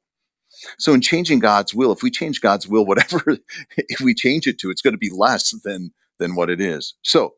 So 0.77 0.93
in 0.93 1.01
changing 1.01 1.39
God's 1.39 1.73
will, 1.73 1.91
if 1.91 2.03
we 2.03 2.11
change 2.11 2.41
God's 2.41 2.67
will, 2.67 2.85
whatever 2.85 3.37
if 3.77 4.01
we 4.01 4.13
change 4.13 4.47
it 4.47 4.59
to, 4.59 4.69
it's 4.69 4.81
going 4.81 4.93
to 4.93 4.97
be 4.97 5.11
less 5.13 5.51
than 5.63 5.91
than 6.17 6.35
what 6.35 6.49
it 6.49 6.59
is. 6.59 6.95
So 7.01 7.35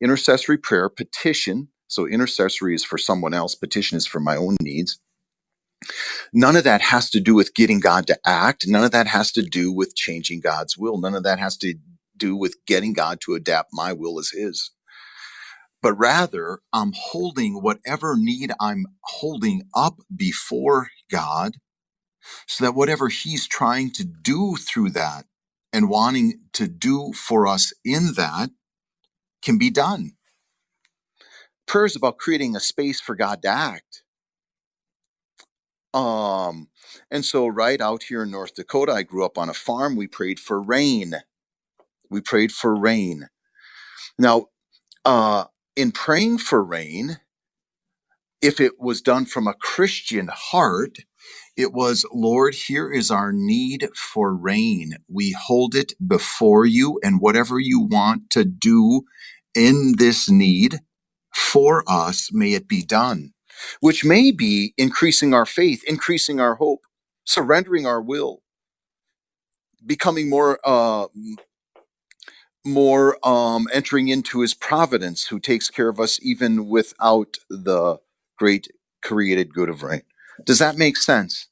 intercessory 0.00 0.58
prayer, 0.58 0.88
petition. 0.88 1.68
So 1.86 2.06
intercessory 2.06 2.74
is 2.74 2.84
for 2.84 2.96
someone 2.96 3.34
else, 3.34 3.54
petition 3.54 3.98
is 3.98 4.06
for 4.06 4.20
my 4.20 4.36
own 4.36 4.56
needs. 4.62 4.98
None 6.32 6.56
of 6.56 6.64
that 6.64 6.80
has 6.80 7.10
to 7.10 7.20
do 7.20 7.34
with 7.34 7.54
getting 7.54 7.80
God 7.80 8.06
to 8.06 8.18
act. 8.24 8.66
None 8.66 8.84
of 8.84 8.92
that 8.92 9.08
has 9.08 9.32
to 9.32 9.42
do 9.42 9.72
with 9.72 9.94
changing 9.94 10.40
God's 10.40 10.78
will. 10.78 10.98
None 10.98 11.14
of 11.14 11.24
that 11.24 11.38
has 11.38 11.56
to 11.58 11.74
do 12.26 12.36
with 12.36 12.56
getting 12.66 12.94
God 12.94 13.20
to 13.26 13.34
adapt 13.34 13.70
my 13.72 13.92
will 13.92 14.18
as 14.20 14.30
His. 14.30 14.72
But 15.82 15.94
rather, 15.94 16.60
I'm 16.72 16.92
holding 16.96 17.56
whatever 17.62 18.16
need 18.18 18.52
I'm 18.60 18.86
holding 19.04 19.64
up 19.74 19.96
before 20.14 20.88
God 21.10 21.56
so 22.48 22.64
that 22.64 22.74
whatever 22.74 23.08
He's 23.08 23.48
trying 23.48 23.92
to 23.92 24.04
do 24.04 24.56
through 24.56 24.90
that 24.92 25.26
and 25.72 25.90
wanting 25.90 26.40
to 26.54 26.68
do 26.68 27.12
for 27.14 27.46
us 27.48 27.72
in 27.84 28.14
that 28.16 28.50
can 29.42 29.58
be 29.58 29.70
done. 29.70 30.12
Prayer 31.66 31.86
is 31.86 31.96
about 31.96 32.18
creating 32.18 32.56
a 32.56 32.60
space 32.60 33.00
for 33.00 33.14
God 33.16 33.42
to 33.42 33.48
act. 33.48 34.04
Um, 35.94 36.68
and 37.10 37.24
so 37.24 37.46
right 37.48 37.80
out 37.80 38.04
here 38.04 38.22
in 38.22 38.30
North 38.30 38.54
Dakota, 38.54 38.92
I 38.92 39.02
grew 39.02 39.24
up 39.24 39.38
on 39.38 39.48
a 39.48 39.54
farm. 39.54 39.96
We 39.96 40.06
prayed 40.06 40.40
for 40.40 40.62
rain. 40.62 41.14
We 42.12 42.22
prayed 42.22 42.52
for 42.52 42.76
rain. 42.76 43.28
Now, 44.18 44.46
uh, 45.04 45.46
in 45.76 45.92
praying 45.92 46.38
for 46.38 46.64
rain, 46.64 47.18
if 48.42 48.60
it 48.60 48.80
was 48.80 49.02
done 49.02 49.26
from 49.26 49.46
a 49.48 49.54
Christian 49.54 50.30
heart, 50.32 50.98
it 51.56 51.72
was, 51.72 52.06
Lord, 52.12 52.54
here 52.54 52.90
is 52.92 53.10
our 53.10 53.32
need 53.32 53.88
for 53.96 54.34
rain. 54.34 54.96
We 55.08 55.32
hold 55.38 55.74
it 55.76 55.94
before 56.06 56.66
you, 56.66 57.00
and 57.04 57.20
whatever 57.20 57.60
you 57.60 57.80
want 57.80 58.30
to 58.32 58.44
do 58.44 59.02
in 59.54 59.94
this 59.98 60.30
need 60.30 60.80
for 61.34 61.84
us, 61.88 62.30
may 62.32 62.54
it 62.54 62.68
be 62.68 62.82
done, 62.84 63.32
which 63.80 64.04
may 64.04 64.32
be 64.32 64.74
increasing 64.78 65.34
our 65.34 65.46
faith, 65.46 65.82
increasing 65.86 66.40
our 66.40 66.56
hope, 66.56 66.82
surrendering 67.24 67.86
our 67.86 68.02
will, 68.02 68.42
becoming 69.86 70.30
more 70.30 70.60
uh, 70.64 71.06
more 72.64 73.18
um, 73.26 73.66
entering 73.72 74.08
into 74.08 74.40
his 74.40 74.54
providence, 74.54 75.26
who 75.28 75.40
takes 75.40 75.70
care 75.70 75.88
of 75.88 75.98
us 76.00 76.18
even 76.22 76.68
without 76.68 77.38
the 77.50 77.98
great 78.38 78.68
created 79.02 79.52
good 79.52 79.68
of 79.68 79.82
rain. 79.82 80.02
Does 80.44 80.58
that 80.58 80.78
make 80.78 80.96
sense? 80.96 81.48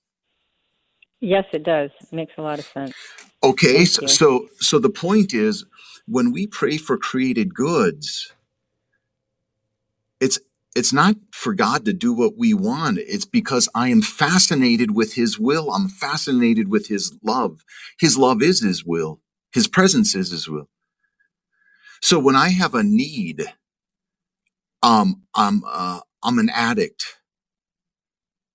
Yes, 1.20 1.44
it 1.53 1.64
does. 1.64 1.90
It 2.01 2.12
makes 2.12 2.33
a 2.38 2.42
lot 2.42 2.59
of 2.59 2.66
sense. 2.66 2.94
Okay, 3.42 3.85
so, 3.85 4.07
so 4.07 4.49
so 4.59 4.79
the 4.79 4.90
point 4.90 5.35
is 5.35 5.64
when 6.07 6.33
we 6.33 6.46
pray 6.46 6.77
for 6.77 6.99
created 6.99 7.55
goods, 7.55 8.33
it's 10.20 10.38
it's 10.77 10.92
not 10.92 11.16
for 11.33 11.55
God 11.55 11.85
to 11.87 11.92
do 11.92 12.12
what 12.12 12.37
we 12.38 12.55
want. 12.55 12.99
It's 12.99 13.25
because 13.25 13.68
I 13.75 13.88
am 13.88 14.03
fascinated 14.03 14.94
with 14.94 15.14
his 15.14 15.38
will. 15.38 15.73
I'm 15.73 15.88
fascinated 15.88 16.68
with 16.68 16.88
his 16.88 17.16
love. 17.23 17.64
His 17.99 18.16
love 18.18 18.42
is 18.42 18.62
his 18.62 18.85
will. 18.85 19.20
His 19.53 19.68
presence 19.68 20.14
is 20.14 20.31
his 20.31 20.49
will. 20.49 20.68
So 22.02 22.18
when 22.20 22.36
I 22.36 22.50
have 22.50 22.74
a 22.74 22.84
need, 22.84 23.44
um, 24.82 25.22
I'm 25.34 25.62
uh, 25.66 26.00
I'm 26.24 26.38
an 26.38 26.50
addict, 26.54 27.18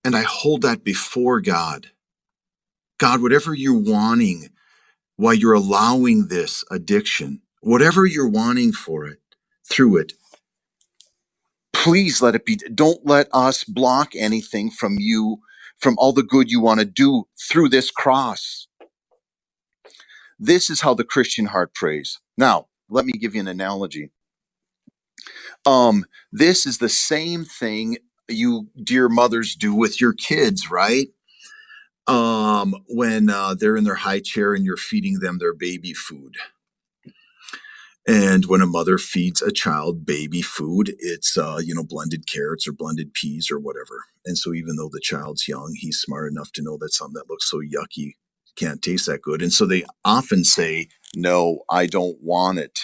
and 0.06 0.16
I 0.16 0.24
hold 0.24 0.64
that 0.64 0.84
before 0.84 1.42
God. 1.42 1.88
God, 3.00 3.22
whatever 3.22 3.54
you're 3.56 3.80
wanting, 3.82 4.50
while 5.18 5.34
you're 5.36 5.54
allowing 5.54 6.28
this 6.28 6.64
addiction, 6.72 7.42
whatever 7.62 8.06
you're 8.06 8.30
wanting 8.30 8.74
for 8.74 9.08
it, 9.08 9.20
through 9.70 9.98
it, 9.98 10.14
please 11.74 12.22
let 12.22 12.36
it 12.36 12.46
be. 12.46 12.58
Don't 12.74 13.06
let 13.06 13.28
us 13.34 13.64
block 13.66 14.14
anything 14.16 14.72
from 14.72 14.98
you, 15.00 15.40
from 15.80 15.96
all 16.00 16.14
the 16.14 16.24
good 16.24 16.52
you 16.52 16.62
want 16.62 16.80
to 16.82 16.86
do 16.88 17.26
through 17.50 17.70
this 17.70 17.92
cross. 17.92 18.68
This 20.40 20.70
is 20.70 20.82
how 20.82 20.94
the 20.96 21.06
Christian 21.06 21.48
heart 21.48 21.74
prays. 21.76 22.20
Now, 22.38 22.68
let 22.90 23.06
me 23.06 23.14
give 23.14 23.36
you 23.36 23.42
an 23.42 23.48
analogy. 23.50 24.12
Um, 25.66 26.06
this 26.32 26.68
is 26.68 26.80
the 26.80 26.90
same 26.90 27.46
thing 27.46 27.98
you 28.30 28.70
dear 28.84 29.10
mothers 29.10 29.56
do 29.56 29.76
with 29.76 30.02
your 30.02 30.14
kids, 30.14 30.72
right? 30.72 31.10
Um, 32.08 32.76
when 32.90 33.30
uh, 33.30 33.56
they're 33.56 33.78
in 33.78 33.86
their 33.86 33.96
high 33.96 34.22
chair 34.22 34.54
and 34.54 34.66
you're 34.66 34.78
feeding 34.78 35.20
them 35.20 35.40
their 35.40 35.54
baby 35.56 35.94
food. 35.94 36.36
And 38.08 38.46
when 38.48 38.62
a 38.62 38.68
mother 38.68 38.98
feeds 38.98 39.42
a 39.42 39.52
child 39.52 40.06
baby 40.06 40.42
food, 40.42 40.96
it's 41.00 41.38
uh, 41.38 41.60
you 41.64 41.76
know 41.76 41.84
blended 41.84 42.28
carrots 42.28 42.68
or 42.68 42.74
blended 42.74 43.14
peas 43.14 43.50
or 43.52 43.60
whatever. 43.60 44.06
And 44.26 44.38
so 44.38 44.54
even 44.54 44.78
though 44.78 44.90
the 44.92 45.02
child's 45.02 45.48
young, 45.48 45.76
he's 45.78 46.00
smart 46.00 46.32
enough 46.32 46.52
to 46.54 46.64
know 46.64 46.78
that 46.82 46.94
something 46.94 47.16
that 47.16 47.30
looks 47.30 47.50
so 47.50 47.60
yucky 47.60 48.14
can't 48.56 48.82
taste 48.82 49.08
that 49.08 49.22
good. 49.22 49.42
And 49.42 49.54
so 49.54 49.66
they 49.66 49.86
often 50.06 50.44
say, 50.44 50.90
"No, 51.16 51.64
I 51.70 51.88
don't 51.88 52.18
want 52.22 52.60
it." 52.60 52.80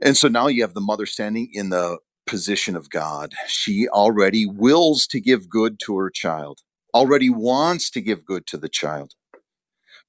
And 0.00 0.16
so 0.16 0.28
now 0.28 0.48
you 0.48 0.62
have 0.62 0.74
the 0.74 0.80
mother 0.80 1.06
standing 1.06 1.50
in 1.52 1.70
the 1.70 1.98
position 2.26 2.76
of 2.76 2.90
God. 2.90 3.34
She 3.48 3.88
already 3.88 4.46
wills 4.46 5.06
to 5.08 5.20
give 5.20 5.48
good 5.48 5.80
to 5.86 5.96
her 5.98 6.10
child, 6.10 6.60
already 6.94 7.30
wants 7.30 7.90
to 7.90 8.00
give 8.00 8.24
good 8.26 8.46
to 8.48 8.58
the 8.58 8.68
child. 8.68 9.14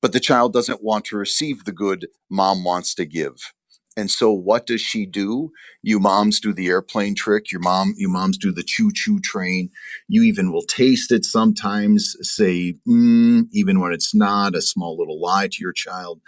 But 0.01 0.13
the 0.13 0.19
child 0.19 0.53
doesn't 0.53 0.83
want 0.83 1.05
to 1.05 1.17
receive 1.17 1.65
the 1.65 1.71
good 1.71 2.07
mom 2.29 2.63
wants 2.63 2.95
to 2.95 3.05
give. 3.05 3.53
And 3.97 4.11
so 4.11 4.31
what 4.33 4.67
does 4.67 4.81
she 4.81 5.07
do? 5.07 5.51
You 5.83 5.99
moms 5.99 6.41
do 6.41 6.53
the 6.53 6.69
airplane 6.69 7.15
trick. 7.15 7.51
Your 7.51 7.61
mom, 7.61 7.95
you 7.97 8.09
moms 8.09 8.39
do 8.39 8.53
the 8.53 8.63
choo 8.63 8.91
choo 8.95 9.19
train. 9.21 9.71
You 10.09 10.23
even 10.23 10.53
will 10.53 10.63
taste 10.63 11.11
it 11.13 11.25
sometimes, 11.25 12.15
say, 12.21 12.75
mm, 12.89 13.45
even 13.53 13.81
when 13.81 13.93
it's 13.93 14.15
not, 14.15 14.55
a 14.55 14.63
small 14.63 14.97
little 14.97 15.21
lie 15.21 15.49
to 15.49 15.57
your 15.61 15.73
child, 15.73 16.21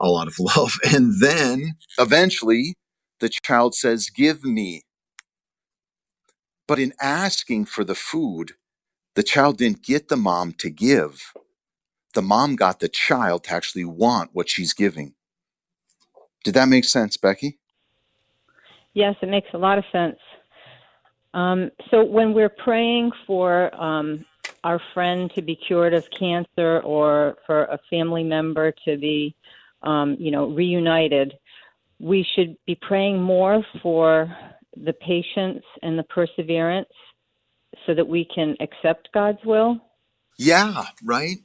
a 0.00 0.08
lot 0.08 0.28
of 0.28 0.36
love. 0.40 0.74
And 0.94 1.20
then 1.20 1.74
eventually 1.98 2.76
the 3.20 3.30
child 3.30 3.74
says, 3.74 4.10
Give 4.10 4.44
me. 4.44 4.82
But 6.68 6.78
in 6.80 6.94
asking 7.00 7.66
for 7.66 7.84
the 7.84 7.96
food, 7.96 8.52
the 9.16 9.24
child 9.24 9.58
didn't 9.58 9.84
get 9.84 10.08
the 10.08 10.16
mom 10.18 10.52
to 10.58 10.70
give. 10.70 11.32
The 12.14 12.22
mom 12.22 12.56
got 12.56 12.80
the 12.80 12.88
child 12.88 13.44
to 13.44 13.54
actually 13.54 13.84
want 13.86 14.30
what 14.34 14.48
she's 14.50 14.74
giving. 14.74 15.14
Did 16.44 16.54
that 16.54 16.68
make 16.68 16.84
sense, 16.84 17.16
Becky? 17.16 17.58
Yes, 18.94 19.14
it 19.22 19.28
makes 19.28 19.48
a 19.54 19.58
lot 19.58 19.78
of 19.78 19.84
sense. 19.92 20.18
Um, 21.32 21.70
so 21.90 22.04
when 22.04 22.34
we're 22.34 22.48
praying 22.48 23.12
for 23.26 23.72
um, 23.80 24.24
our 24.64 24.80
friend 24.94 25.30
to 25.34 25.42
be 25.42 25.54
cured 25.54 25.94
of 25.94 26.04
cancer 26.18 26.80
or 26.80 27.36
for 27.46 27.64
a 27.64 27.78
family 27.88 28.24
member 28.24 28.72
to 28.84 28.96
be, 28.96 29.34
um, 29.82 30.16
you 30.18 30.30
know, 30.30 30.46
reunited, 30.50 31.34
we 32.00 32.26
should 32.34 32.56
be 32.66 32.76
praying 32.82 33.20
more 33.20 33.64
for 33.82 34.34
the 34.76 34.92
patience 34.94 35.62
and 35.82 35.98
the 35.98 36.02
perseverance 36.04 36.88
so 37.86 37.94
that 37.94 38.06
we 38.06 38.26
can 38.34 38.56
accept 38.60 39.08
God's 39.12 39.44
will. 39.44 39.78
Yeah, 40.38 40.84
right. 41.04 41.38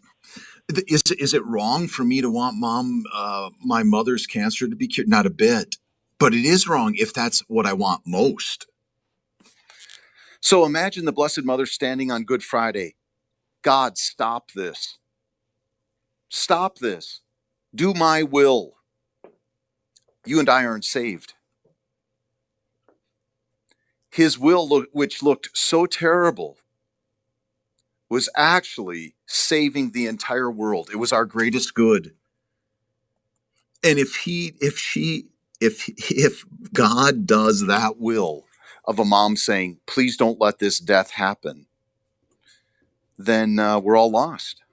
Is 0.69 1.03
is 1.19 1.33
it 1.33 1.45
wrong 1.45 1.87
for 1.87 2.03
me 2.03 2.21
to 2.21 2.29
want 2.29 2.57
mom 2.57 3.03
uh, 3.13 3.51
my 3.63 3.83
mother's 3.83 4.27
cancer 4.27 4.67
to 4.67 4.75
be 4.75 4.87
cured? 4.87 5.07
Not 5.09 5.25
a 5.25 5.31
bit, 5.31 5.77
but 6.19 6.33
it 6.33 6.45
is 6.45 6.67
wrong 6.67 6.95
if 6.95 7.13
that's 7.13 7.41
what 7.47 7.65
I 7.65 7.73
want 7.73 8.01
most. 8.05 8.67
So 10.41 10.65
imagine 10.65 11.05
the 11.05 11.11
Blessed 11.13 11.43
Mother 11.43 11.65
standing 11.65 12.11
on 12.11 12.23
Good 12.23 12.43
Friday. 12.43 12.95
God, 13.63 13.97
stop 13.97 14.51
this. 14.53 14.99
Stop 16.29 16.79
this. 16.79 17.21
Do 17.73 17.93
my 17.93 18.23
will. 18.23 18.75
You 20.25 20.39
and 20.39 20.49
I 20.49 20.65
aren't 20.65 20.85
saved. 20.85 21.33
His 24.11 24.39
will, 24.39 24.85
which 24.93 25.23
looked 25.23 25.49
so 25.53 25.85
terrible, 25.85 26.57
was 28.09 28.29
actually 28.35 29.15
saving 29.27 29.91
the 29.91 30.07
entire 30.07 30.51
world. 30.51 30.89
It 30.91 30.97
was 30.97 31.13
our 31.13 31.25
greatest 31.25 31.73
good. 31.73 32.13
And 33.83 33.99
if 33.99 34.15
he, 34.17 34.53
if 34.61 34.77
she, 34.77 35.27
if, 35.61 35.89
if 36.11 36.45
God 36.73 37.27
does 37.27 37.67
that 37.67 37.97
will 37.99 38.45
of 38.85 38.99
a 38.99 39.05
mom 39.05 39.35
saying, 39.37 39.79
please 39.87 40.17
don't 40.17 40.39
let 40.41 40.59
this 40.59 40.79
death 40.79 41.11
happen, 41.11 41.67
then 43.17 43.59
uh, 43.59 43.79
we're 43.79 43.97
all 43.97 44.11
lost. 44.11 44.63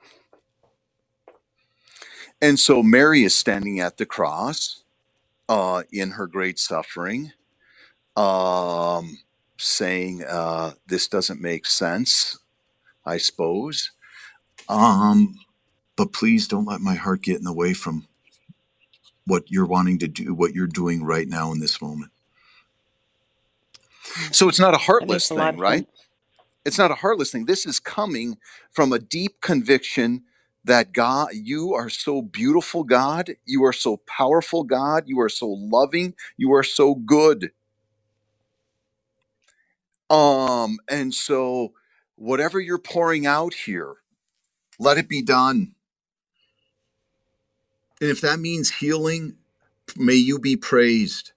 And 2.43 2.59
so 2.59 2.83
Mary 2.83 3.25
is 3.25 3.35
standing 3.35 3.81
at 3.81 3.99
the 3.99 4.07
cross 4.07 4.85
uh, 5.49 5.85
in 5.93 6.13
her 6.13 6.27
great 6.27 6.59
suffering, 6.59 7.33
um, 8.17 9.19
saying, 9.59 10.25
uh, 10.25 10.73
This 10.87 11.09
doesn't 11.09 11.41
make 11.41 11.67
sense, 11.67 12.39
I 13.07 13.19
suppose. 13.19 13.93
Um, 14.69 15.37
but 15.97 16.13
please 16.13 16.49
don't 16.49 16.67
let 16.67 16.81
my 16.81 16.95
heart 16.95 17.23
get 17.23 17.39
in 17.39 17.45
the 17.45 17.55
way 17.55 17.75
from 17.75 18.07
what 19.27 19.51
you're 19.51 19.67
wanting 19.67 19.99
to 20.01 20.09
do, 20.09 20.35
what 20.35 20.55
you're 20.55 20.67
doing 20.67 21.05
right 21.05 21.29
now 21.29 21.53
in 21.53 21.61
this 21.61 21.83
moment. 21.83 22.13
So 24.33 24.49
it's 24.49 24.61
not 24.61 24.75
a 24.75 24.79
heartless 24.79 25.31
thing, 25.31 25.57
right? 25.57 25.87
It's 26.65 26.79
not 26.79 26.93
a 26.93 26.97
heartless 26.97 27.33
thing. 27.33 27.47
This 27.47 27.67
is 27.67 27.81
coming 27.81 28.39
from 28.71 28.93
a 28.93 29.01
deep 29.01 29.41
conviction 29.43 30.25
that 30.65 30.93
God, 30.95 31.31
you 31.35 31.75
are 31.75 31.91
so 31.91 32.23
beautiful, 32.23 32.85
God. 32.85 33.33
You 33.47 33.65
are 33.65 33.75
so 33.75 33.99
powerful, 34.07 34.65
God. 34.65 35.05
You 35.07 35.21
are 35.21 35.31
so 35.31 35.49
loving. 35.49 36.15
You 36.39 36.55
are 36.55 36.65
so 36.65 36.95
good. 36.95 37.53
Um, 40.11 40.79
and 40.91 41.15
so 41.15 41.73
whatever 42.23 42.61
you're 42.61 42.79
pouring 42.79 43.27
out 43.27 43.53
here, 43.53 43.95
let 44.79 44.97
it 44.97 45.09
be 45.09 45.23
done. 45.23 45.75
And 48.01 48.11
if 48.11 48.21
that 48.21 48.39
means 48.39 48.71
healing, 48.71 49.37
may 49.97 50.15
you 50.15 50.39
be 50.39 50.57
praised. 50.57 51.33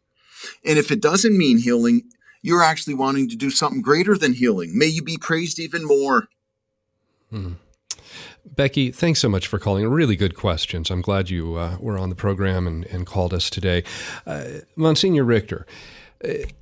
And 0.63 0.77
if 0.77 0.91
it 0.91 1.01
doesn't 1.01 1.37
mean 1.37 1.57
healing, 1.57 2.03
you're 2.43 2.61
actually 2.61 2.93
wanting 2.93 3.27
to 3.29 3.35
do 3.35 3.49
something 3.49 3.81
greater 3.81 4.15
than 4.15 4.33
healing. 4.33 4.77
May 4.77 4.85
you 4.85 5.01
be 5.01 5.17
praised 5.17 5.59
even 5.59 5.85
more. 5.85 6.27
Hmm. 7.31 7.53
Becky, 8.45 8.91
thanks 8.91 9.19
so 9.19 9.27
much 9.27 9.47
for 9.47 9.57
calling. 9.57 9.87
Really 9.87 10.15
good 10.15 10.35
questions. 10.35 10.91
I'm 10.91 11.01
glad 11.01 11.31
you 11.31 11.55
uh, 11.55 11.77
were 11.79 11.97
on 11.97 12.09
the 12.09 12.15
program 12.15 12.67
and, 12.67 12.85
and 12.85 13.07
called 13.07 13.33
us 13.33 13.49
today. 13.49 13.83
Uh, 14.27 14.45
Monsignor 14.75 15.23
Richter, 15.23 15.65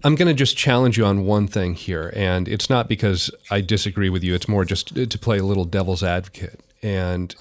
I'm 0.03 0.15
going 0.15 0.27
to 0.27 0.33
just 0.33 0.57
challenge 0.57 0.97
you 0.97 1.05
on 1.05 1.25
one 1.25 1.47
thing 1.47 1.75
here. 1.75 2.11
And 2.15 2.47
it's 2.47 2.69
not 2.69 2.87
because 2.87 3.31
I 3.49 3.61
disagree 3.61 4.09
with 4.09 4.23
you, 4.23 4.35
it's 4.35 4.47
more 4.47 4.65
just 4.65 4.95
to 4.95 5.19
play 5.19 5.39
a 5.39 5.43
little 5.43 5.65
devil's 5.65 6.03
advocate. 6.03 6.59
And 6.81 7.35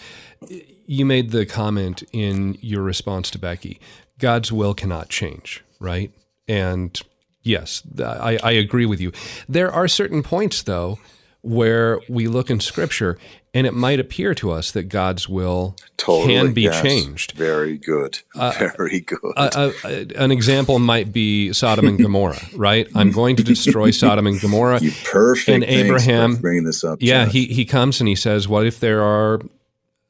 you 0.87 1.05
made 1.05 1.31
the 1.31 1.47
comment 1.47 2.03
in 2.13 2.59
your 2.61 2.83
response 2.83 3.31
to 3.33 3.39
Becky 3.39 3.81
God's 4.19 4.53
will 4.53 4.75
cannot 4.75 5.09
change, 5.09 5.65
right? 5.81 6.13
And 6.47 7.01
Yes, 7.43 7.83
I, 7.99 8.39
I 8.43 8.53
agree 8.53 8.87
with 8.87 9.01
you. 9.01 9.13
There 9.49 9.73
are 9.73 9.89
certain 9.89 10.23
points, 10.23 10.63
though, 10.63 10.99
where 11.41 12.01
we 12.09 12.29
look 12.29 12.51
in 12.51 12.61
Scripture 12.61 13.19
and 13.55 13.67
it 13.67 13.75
might 13.75 14.01
appear 14.01 14.35
to 14.35 14.51
us 14.51 14.71
that 14.71 14.85
God's 14.85 15.29
will 15.29 15.77
totally, 15.97 16.35
can 16.35 16.53
be 16.53 16.62
yes. 16.62 16.83
changed. 16.83 17.33
Very 17.33 17.77
good. 17.77 18.21
Uh, 18.35 18.53
Very 18.77 19.01
good. 19.01 19.33
Uh, 19.37 19.73
uh, 19.85 19.88
an 20.17 20.31
example 20.31 20.79
might 20.79 21.12
be 21.12 21.53
Sodom 21.53 21.87
and 21.87 21.99
Gomorrah, 21.99 22.41
right? 22.57 22.88
I'm 22.95 23.12
going 23.12 23.37
to 23.37 23.45
destroy 23.45 23.91
Sodom 23.91 24.27
and 24.27 24.41
Gomorrah. 24.41 24.81
You 24.81 24.93
perfect. 25.05 25.49
And 25.49 25.65
Abraham 25.65 26.37
bringing 26.37 26.65
this 26.65 26.83
up. 26.83 26.99
Yeah, 27.03 27.27
he 27.27 27.47
he 27.47 27.65
comes 27.65 28.01
and 28.01 28.09
he 28.09 28.15
says, 28.15 28.49
"What 28.49 28.67
if 28.67 28.81
there 28.81 29.03
are 29.03 29.41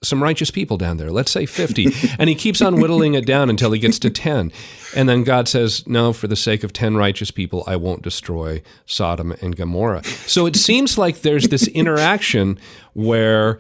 some 0.03 0.23
righteous 0.23 0.51
people 0.51 0.77
down 0.77 0.97
there. 0.97 1.11
Let's 1.11 1.31
say 1.31 1.47
50. 1.47 1.89
and 2.19 2.29
he 2.29 2.35
keeps 2.35 2.61
on 2.61 2.81
whittling 2.81 3.15
it 3.15 3.27
down 3.27 3.51
until 3.51 3.73
he 3.73 3.79
gets 3.79 3.99
to 4.01 4.11
10. 4.11 4.53
And 4.95 5.09
then 5.09 5.25
God 5.25 5.49
says, 5.49 5.87
No, 5.87 6.13
for 6.13 6.27
the 6.27 6.37
sake 6.37 6.65
of 6.65 6.73
10 6.73 6.97
righteous 6.97 7.31
people, 7.31 7.65
I 7.67 7.77
won't 7.77 8.03
destroy 8.03 8.63
Sodom 8.87 9.33
and 9.41 9.57
Gomorrah. 9.57 10.05
So 10.05 10.47
it 10.47 10.57
seems 10.57 10.99
like 10.99 11.23
there's 11.23 11.49
this 11.49 11.69
interaction 11.69 12.59
where 12.95 13.59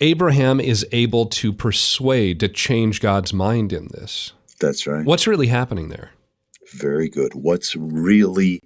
Abraham 0.00 0.60
is 0.60 0.86
able 0.92 1.26
to 1.26 1.52
persuade, 1.52 2.40
to 2.40 2.48
change 2.48 3.00
God's 3.00 3.32
mind 3.32 3.72
in 3.72 3.88
this. 3.92 4.32
That's 4.60 4.86
right. 4.86 5.04
What's 5.04 5.26
really 5.26 5.46
happening 5.48 5.88
there? 5.88 6.10
Very 6.72 7.08
good. 7.08 7.34
What's 7.34 7.76
really 7.76 8.60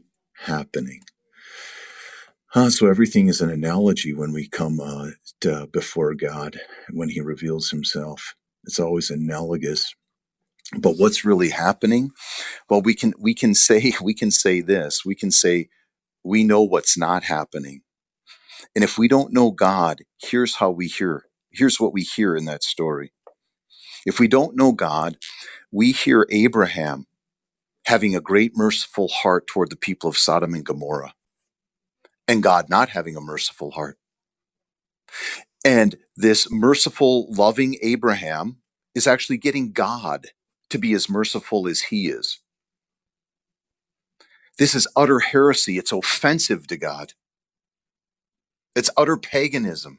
happening? 0.44 1.02
Uh, 2.54 2.70
so 2.70 2.88
everything 2.88 3.28
is 3.28 3.40
an 3.42 3.50
analogy 3.50 4.14
when 4.14 4.32
we 4.32 4.48
come 4.48 4.80
uh, 4.80 5.10
to, 5.40 5.68
before 5.72 6.14
God, 6.14 6.60
when 6.92 7.10
He 7.10 7.20
reveals 7.20 7.70
Himself. 7.70 8.34
It's 8.64 8.80
always 8.80 9.10
analogous. 9.10 9.94
But 10.78 10.96
what's 10.98 11.24
really 11.24 11.50
happening? 11.50 12.10
Well, 12.70 12.82
we 12.82 12.94
can 12.94 13.14
we 13.20 13.34
can 13.34 13.54
say 13.54 13.94
we 14.02 14.14
can 14.14 14.30
say 14.30 14.60
this. 14.62 15.04
We 15.04 15.14
can 15.16 15.30
say 15.30 15.68
we 16.24 16.44
know 16.44 16.62
what's 16.62 16.98
not 16.98 17.24
happening. 17.24 17.82
And 18.74 18.84
if 18.84 18.98
we 18.98 19.08
don't 19.08 19.32
know 19.32 19.50
God, 19.52 20.02
here's 20.20 20.56
how 20.56 20.70
we 20.70 20.88
hear. 20.88 21.24
Here's 21.52 21.80
what 21.80 21.92
we 21.94 22.02
hear 22.02 22.36
in 22.36 22.46
that 22.46 22.64
story. 22.64 23.12
If 24.06 24.20
we 24.20 24.28
don't 24.28 24.56
know 24.56 24.72
God, 24.72 25.16
we 25.72 25.92
hear 25.92 26.26
Abraham 26.30 27.06
having 27.86 28.16
a 28.16 28.20
great 28.22 28.52
merciful 28.56 29.08
heart 29.08 29.46
toward 29.46 29.70
the 29.70 29.76
people 29.76 30.10
of 30.10 30.18
Sodom 30.18 30.54
and 30.54 30.64
Gomorrah 30.64 31.14
and 32.30 32.44
God 32.44 32.70
not 32.70 32.90
having 32.90 33.16
a 33.16 33.20
merciful 33.20 33.72
heart. 33.72 33.98
And 35.64 35.96
this 36.16 36.48
merciful, 36.50 37.26
loving 37.32 37.76
Abraham 37.82 38.58
is 38.94 39.08
actually 39.08 39.38
getting 39.38 39.72
God 39.72 40.28
to 40.70 40.78
be 40.78 40.92
as 40.92 41.10
merciful 41.10 41.66
as 41.66 41.80
he 41.82 42.06
is. 42.06 42.38
This 44.58 44.76
is 44.76 44.86
utter 44.94 45.18
heresy. 45.18 45.76
It's 45.76 45.90
offensive 45.92 46.68
to 46.68 46.76
God. 46.76 47.14
It's 48.76 48.90
utter 48.96 49.16
paganism. 49.16 49.98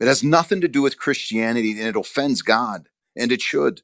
It 0.00 0.06
has 0.06 0.24
nothing 0.24 0.62
to 0.62 0.68
do 0.68 0.80
with 0.80 0.98
Christianity 0.98 1.72
and 1.72 1.88
it 1.88 1.96
offends 1.96 2.40
God, 2.40 2.88
and 3.16 3.30
it 3.30 3.42
should. 3.42 3.82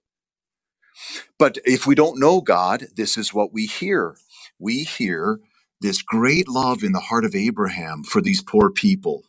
But 1.38 1.59
if 1.64 1.87
we 1.87 1.94
don't 1.94 2.20
know 2.20 2.40
God, 2.40 2.87
this 2.96 3.18
is 3.18 3.35
what 3.35 3.52
we 3.52 3.66
hear. 3.66 4.16
We 4.59 4.85
hear 4.85 5.40
this 5.85 6.03
great 6.03 6.49
love 6.49 6.85
in 6.85 6.92
the 6.92 7.01
heart 7.01 7.27
of 7.27 7.37
Abraham 7.37 8.05
for 8.05 8.23
these 8.23 8.42
poor 8.42 8.70
people. 8.70 9.25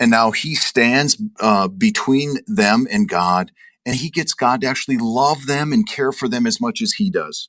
And 0.00 0.10
now 0.10 0.32
he 0.32 0.54
stands 0.54 1.20
uh, 1.40 1.68
between 1.68 2.38
them 2.46 2.86
and 2.90 3.08
God, 3.08 3.52
and 3.86 3.96
he 3.96 4.10
gets 4.10 4.34
God 4.34 4.60
to 4.62 4.66
actually 4.66 4.98
love 4.98 5.46
them 5.46 5.72
and 5.72 5.88
care 5.88 6.12
for 6.12 6.28
them 6.28 6.46
as 6.46 6.60
much 6.60 6.82
as 6.82 6.94
he 6.94 7.10
does, 7.10 7.48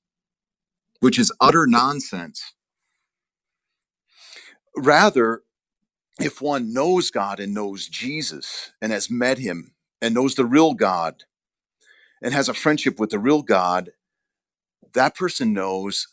which 1.02 1.20
is 1.20 1.34
utter 1.42 1.68
nonsense. 1.68 2.54
Rather, 4.78 5.44
if 6.20 6.42
one 6.42 6.74
knows 6.74 7.12
God 7.12 7.40
and 7.40 7.54
knows 7.54 7.88
Jesus 7.90 8.72
and 8.82 8.92
has 8.92 9.10
met 9.12 9.40
him 9.40 9.74
and 10.02 10.16
knows 10.16 10.36
the 10.36 10.46
real 10.46 10.74
God 10.76 11.26
and 12.22 12.34
has 12.34 12.50
a 12.50 12.56
friendship 12.56 13.00
with 13.00 13.12
the 13.12 13.20
real 13.20 13.44
God, 13.44 13.92
that 14.94 15.16
person 15.16 15.54
knows 15.54 16.08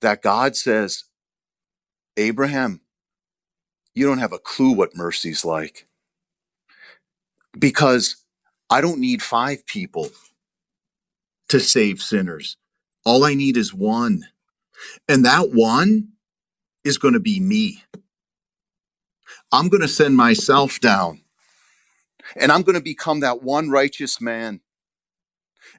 that 0.00 0.22
God 0.22 0.56
says, 0.56 1.04
Abraham, 2.16 2.80
you 3.94 4.06
don't 4.06 4.18
have 4.18 4.32
a 4.32 4.38
clue 4.38 4.72
what 4.72 4.96
mercy's 4.96 5.44
like. 5.44 5.86
Because 7.58 8.16
I 8.70 8.80
don't 8.80 9.00
need 9.00 9.22
five 9.22 9.66
people 9.66 10.10
to 11.48 11.58
save 11.58 12.00
sinners. 12.00 12.56
All 13.04 13.24
I 13.24 13.34
need 13.34 13.56
is 13.56 13.72
one. 13.72 14.26
And 15.08 15.24
that 15.24 15.50
one 15.52 16.08
is 16.84 16.98
going 16.98 17.14
to 17.14 17.20
be 17.20 17.40
me. 17.40 17.82
I'm 19.50 19.68
going 19.68 19.80
to 19.80 19.88
send 19.88 20.16
myself 20.16 20.78
down 20.80 21.22
and 22.36 22.52
I'm 22.52 22.62
going 22.62 22.76
to 22.76 22.82
become 22.82 23.20
that 23.20 23.42
one 23.42 23.70
righteous 23.70 24.20
man. 24.20 24.60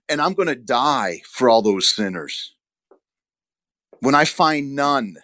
And 0.07 0.21
I'm 0.21 0.33
going 0.33 0.47
to 0.47 0.55
die 0.55 1.21
for 1.25 1.49
all 1.49 1.61
those 1.61 1.93
sinners 1.93 2.55
when 4.01 4.15
I 4.15 4.25
find 4.25 4.75
none, 4.75 5.17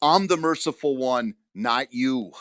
I'm 0.00 0.26
the 0.26 0.36
merciful 0.36 0.96
one, 0.96 1.34
not 1.54 1.92
you. 1.92 2.32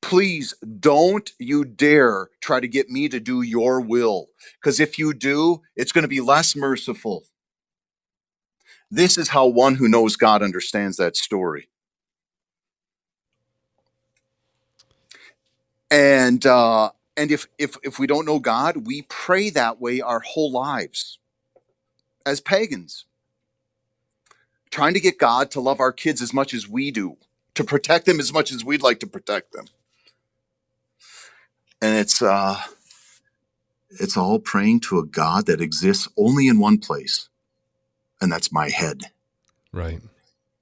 Please 0.00 0.54
don't 0.80 1.32
you 1.38 1.64
dare 1.64 2.28
try 2.40 2.60
to 2.60 2.68
get 2.68 2.88
me 2.88 3.08
to 3.08 3.18
do 3.18 3.42
your 3.42 3.80
will, 3.80 4.28
because 4.60 4.78
if 4.78 4.98
you 4.98 5.12
do, 5.12 5.62
it's 5.74 5.92
going 5.92 6.02
to 6.02 6.08
be 6.08 6.20
less 6.20 6.54
merciful. 6.54 7.24
This 8.90 9.18
is 9.18 9.30
how 9.30 9.46
one 9.46 9.76
who 9.76 9.88
knows 9.88 10.16
God 10.16 10.42
understands 10.42 10.96
that 10.98 11.16
story. 11.16 11.68
And 15.90 16.46
uh, 16.46 16.90
and 17.16 17.32
if 17.32 17.48
if 17.58 17.76
if 17.82 17.98
we 17.98 18.06
don't 18.06 18.26
know 18.26 18.38
God, 18.38 18.86
we 18.86 19.02
pray 19.02 19.50
that 19.50 19.80
way 19.80 20.00
our 20.00 20.20
whole 20.20 20.52
lives 20.52 21.18
as 22.26 22.40
pagans, 22.40 23.04
trying 24.70 24.92
to 24.94 25.00
get 25.00 25.18
God 25.18 25.50
to 25.52 25.60
love 25.60 25.80
our 25.80 25.92
kids 25.92 26.20
as 26.20 26.34
much 26.34 26.52
as 26.52 26.68
we 26.68 26.90
do, 26.90 27.16
to 27.54 27.64
protect 27.64 28.04
them 28.04 28.20
as 28.20 28.32
much 28.32 28.52
as 28.52 28.64
we'd 28.64 28.82
like 28.82 29.00
to 29.00 29.06
protect 29.06 29.52
them. 29.52 29.66
And 31.80 31.96
it's 31.96 32.20
uh 32.20 32.60
it's 33.88 34.16
all 34.16 34.38
praying 34.40 34.80
to 34.80 34.98
a 34.98 35.06
God 35.06 35.46
that 35.46 35.60
exists 35.60 36.08
only 36.16 36.48
in 36.48 36.58
one 36.58 36.78
place, 36.78 37.28
and 38.20 38.30
that's 38.30 38.52
my 38.52 38.68
head. 38.68 39.04
Right. 39.72 40.00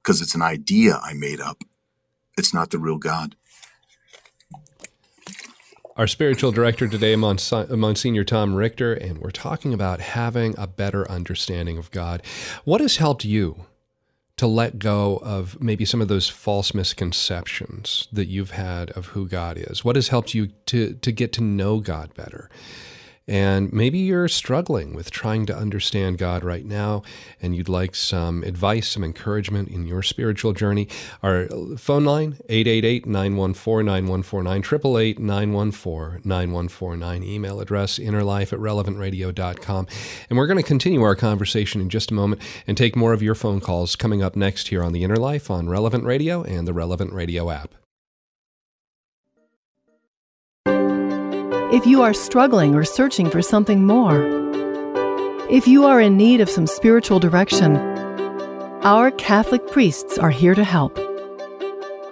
Because 0.03 0.21
it's 0.21 0.35
an 0.35 0.43
idea 0.43 1.01
I 1.03 1.15
made 1.15 1.41
up. 1.41 1.65
It's 2.37 2.53
not 2.53 2.71
the 2.71 2.79
real 2.79 2.99
God. 2.99 3.37
Our 5.97 6.09
spiritual 6.09 6.51
director 6.51 6.89
today, 6.89 7.15
Monsignor 7.15 8.25
Tom 8.25 8.57
Richter, 8.57 8.95
and 8.95 9.19
we're 9.19 9.31
talking 9.31 9.73
about 9.73 10.01
having 10.01 10.57
a 10.59 10.67
better 10.67 11.09
understanding 11.09 11.79
of 11.79 11.89
God. 11.93 12.21
What 12.65 12.81
has 12.81 12.97
helped 12.97 13.25
you 13.25 13.67
to 14.37 14.49
let 14.49 14.81
go 14.81 15.21
of 15.23 15.61
maybe 15.63 15.85
some 15.85 16.03
of 16.03 16.09
those 16.09 16.29
false 16.29 16.75
misconceptions 16.75 18.09
that 18.11 18.27
you've 18.27 18.51
had 18.51 18.91
of 18.91 19.07
who 19.07 19.29
God 19.29 19.57
is? 19.57 19.85
What 19.85 19.95
has 19.95 20.09
helped 20.09 20.35
you 20.35 20.49
to 20.67 20.95
to 20.95 21.13
get 21.13 21.33
to 21.35 21.41
know 21.41 21.79
God 21.79 22.13
better? 22.15 22.51
And 23.27 23.73
maybe 23.73 23.99
you're 23.99 24.29
struggling 24.29 24.95
with 24.95 25.11
trying 25.11 25.47
to 25.47 25.57
understand 25.57 26.19
God 26.19 26.45
right 26.45 26.67
now 26.67 27.03
and 27.41 27.57
you'd 27.57 27.71
like 27.71 27.95
some 27.95 28.43
advice, 28.43 28.91
some 28.91 29.03
encouragement 29.03 29.71
in 29.71 29.87
your 29.87 30.03
spiritual 30.03 30.53
journey. 30.53 30.89
Our 31.23 31.47
phone 31.79 32.05
line, 32.05 32.37
888-914-9149, 32.51 35.17
888-914-9149. 35.17 37.25
Email 37.25 37.61
address, 37.61 37.99
innerlife 37.99 38.53
at 38.53 38.59
relevantradio.com. 38.59 39.87
And 40.29 40.39
we're 40.39 40.47
going 40.47 40.59
to 40.59 40.63
continue 40.63 41.01
our 41.03 41.17
conversation 41.17 41.81
in 41.81 41.89
just 41.89 42.11
a 42.11 42.15
moment 42.15 42.43
and 42.67 42.77
take 42.77 42.95
more 42.95 43.15
of 43.15 43.23
your 43.23 43.35
phone 43.35 43.61
calls 43.61 43.97
coming 43.97 44.23
up 44.23 44.37
next 44.37 44.69
here 44.69 44.83
on 44.83 44.93
The 44.93 45.03
Inner 45.03 45.17
Life 45.17 45.51
on 45.51 45.71
Relevant 45.71 46.05
Radio 46.05 46.43
and 46.43 46.69
the 46.69 46.75
Relevant 46.75 47.15
Radio 47.15 47.51
app. 47.51 47.75
If 51.75 51.85
you 51.85 52.03
are 52.03 52.15
struggling 52.15 52.77
or 52.77 52.85
searching 52.85 53.29
for 53.29 53.43
something 53.43 53.85
more. 53.85 54.23
If 55.51 55.67
you 55.67 55.85
are 55.85 56.01
in 56.01 56.17
need 56.17 56.41
of 56.41 56.49
some 56.49 56.69
spiritual 56.69 57.19
direction, 57.19 57.77
our 58.85 59.11
Catholic 59.11 59.67
priests 59.73 60.17
are 60.17 60.31
here 60.31 60.55
to 60.55 60.63
help. 60.63 60.95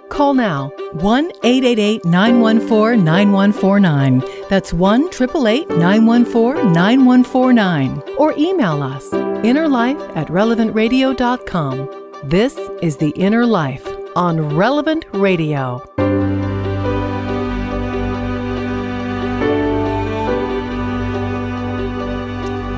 Call 0.09 0.33
now 0.33 0.69
1 0.91 1.31
888 1.43 2.03
914 2.03 3.05
9149. 3.05 4.23
That's 4.49 4.73
1 4.73 5.05
888 5.05 5.69
914 5.69 6.73
9149. 6.73 8.03
Or 8.17 8.33
email 8.37 8.83
us 8.83 9.09
innerlife 9.11 10.17
at 10.17 10.27
relevantradio.com. 10.27 11.89
This 12.25 12.57
is 12.81 12.97
The 12.97 13.11
Inner 13.11 13.45
Life 13.45 13.87
on 14.17 14.55
Relevant 14.55 15.05
Radio. 15.13 15.92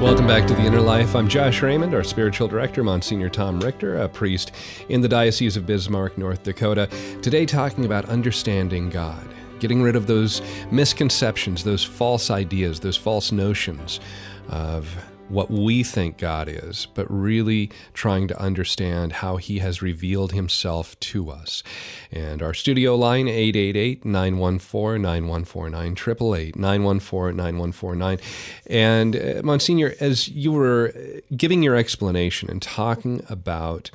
Welcome 0.06 0.28
back 0.28 0.45
to 0.45 0.53
the 0.53 0.62
Inner 0.62 0.82
Life. 0.82 1.16
I'm 1.16 1.28
Josh 1.28 1.64
Raymond, 1.64 1.95
our 1.95 2.03
spiritual 2.03 2.47
director, 2.47 2.84
Monsignor 2.84 3.28
Tom 3.28 3.60
Richter, 3.60 3.97
a 3.97 4.08
priest 4.08 4.51
in 4.88 5.01
the 5.01 5.08
Diocese 5.08 5.58
of 5.58 5.66
Bismarck, 5.66 6.16
North 6.16 6.43
Dakota. 6.43 6.88
Today, 7.24 7.43
talking 7.43 7.86
about 7.86 8.06
understanding 8.06 8.91
God, 8.91 9.28
getting 9.58 9.82
rid 9.82 9.95
of 9.95 10.06
those 10.06 10.43
misconceptions, 10.70 11.64
those 11.64 11.84
false 11.84 12.30
ideas, 12.30 12.82
those 12.82 12.95
false 12.95 13.32
notions 13.32 13.99
of 14.47 14.95
what 15.30 15.50
we 15.50 15.84
think 15.84 16.18
God 16.18 16.48
is, 16.48 16.88
but 16.94 17.06
really 17.10 17.72
trying 17.94 18.28
to 18.28 18.40
understand 18.40 19.14
how 19.14 19.38
He 19.38 19.60
has 19.60 19.82
revealed 19.82 20.32
Himself 20.32 21.00
to 21.02 21.30
us. 21.30 21.64
And 22.12 22.42
our 22.42 22.54
studio 22.54 22.96
line, 22.96 23.28
888 23.28 24.06
914 24.06 25.02
9149, 25.02 25.92
888 25.94 26.56
914 26.56 27.36
9149. 27.36 28.20
And 28.68 29.16
uh, 29.16 29.42
Monsignor, 29.44 29.96
as 30.00 30.28
you 30.28 30.52
were 30.52 30.94
giving 31.36 31.64
your 31.64 31.76
explanation 31.76 32.50
and 32.50 32.62
talking 32.62 33.24
about 33.30 33.92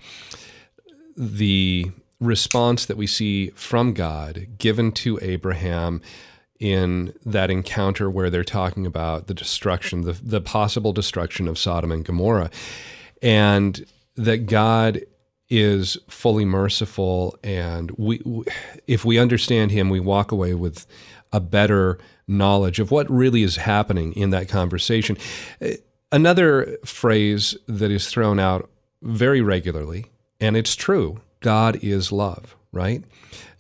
the 1.17 1.91
response 2.21 2.85
that 2.87 2.97
we 2.97 3.07
see 3.07 3.49
from 3.51 3.95
God 3.95 4.47
given 4.59 4.93
to 4.93 5.19
Abraham 5.23 6.03
in 6.61 7.15
that 7.25 7.51
encounter 7.51 8.11
where 8.11 8.29
they're 8.29 8.45
talking 8.45 8.87
about 8.87 9.27
the 9.27 9.35
destruction, 9.35 10.03
the, 10.03 10.13
the 10.13 10.43
possible 10.43 10.93
destruction 10.93 11.49
of 11.49 11.59
Sodom 11.59 11.91
and 11.91 12.05
Gomorrah, 12.05 12.51
and 13.23 13.85
that 14.17 14.47
God 14.47 15.01
is 15.49 15.99
fully 16.07 16.45
merciful, 16.45 17.37
and 17.43 17.91
we, 17.93 18.23
if 18.87 19.05
we 19.05 19.19
understand 19.19 19.73
Him, 19.73 19.89
we 19.89 19.99
walk 19.99 20.31
away 20.31 20.55
with 20.55 20.87
a 21.33 21.41
better 21.41 21.99
knowledge 22.29 22.79
of 22.79 22.91
what 22.91 23.11
really 23.11 23.43
is 23.43 23.57
happening 23.57 24.13
in 24.13 24.31
that 24.31 24.49
conversation. 24.49 25.17
Another 26.13 26.77
phrase 26.85 27.57
that 27.67 27.91
is 27.91 28.09
thrown 28.09 28.39
out 28.39 28.71
very 29.03 29.41
regularly, 29.41 30.07
and 30.41 30.57
it's 30.57 30.77
true 30.77 31.21
God 31.41 31.83
is 31.83 32.13
love, 32.13 32.55
right? 32.71 33.03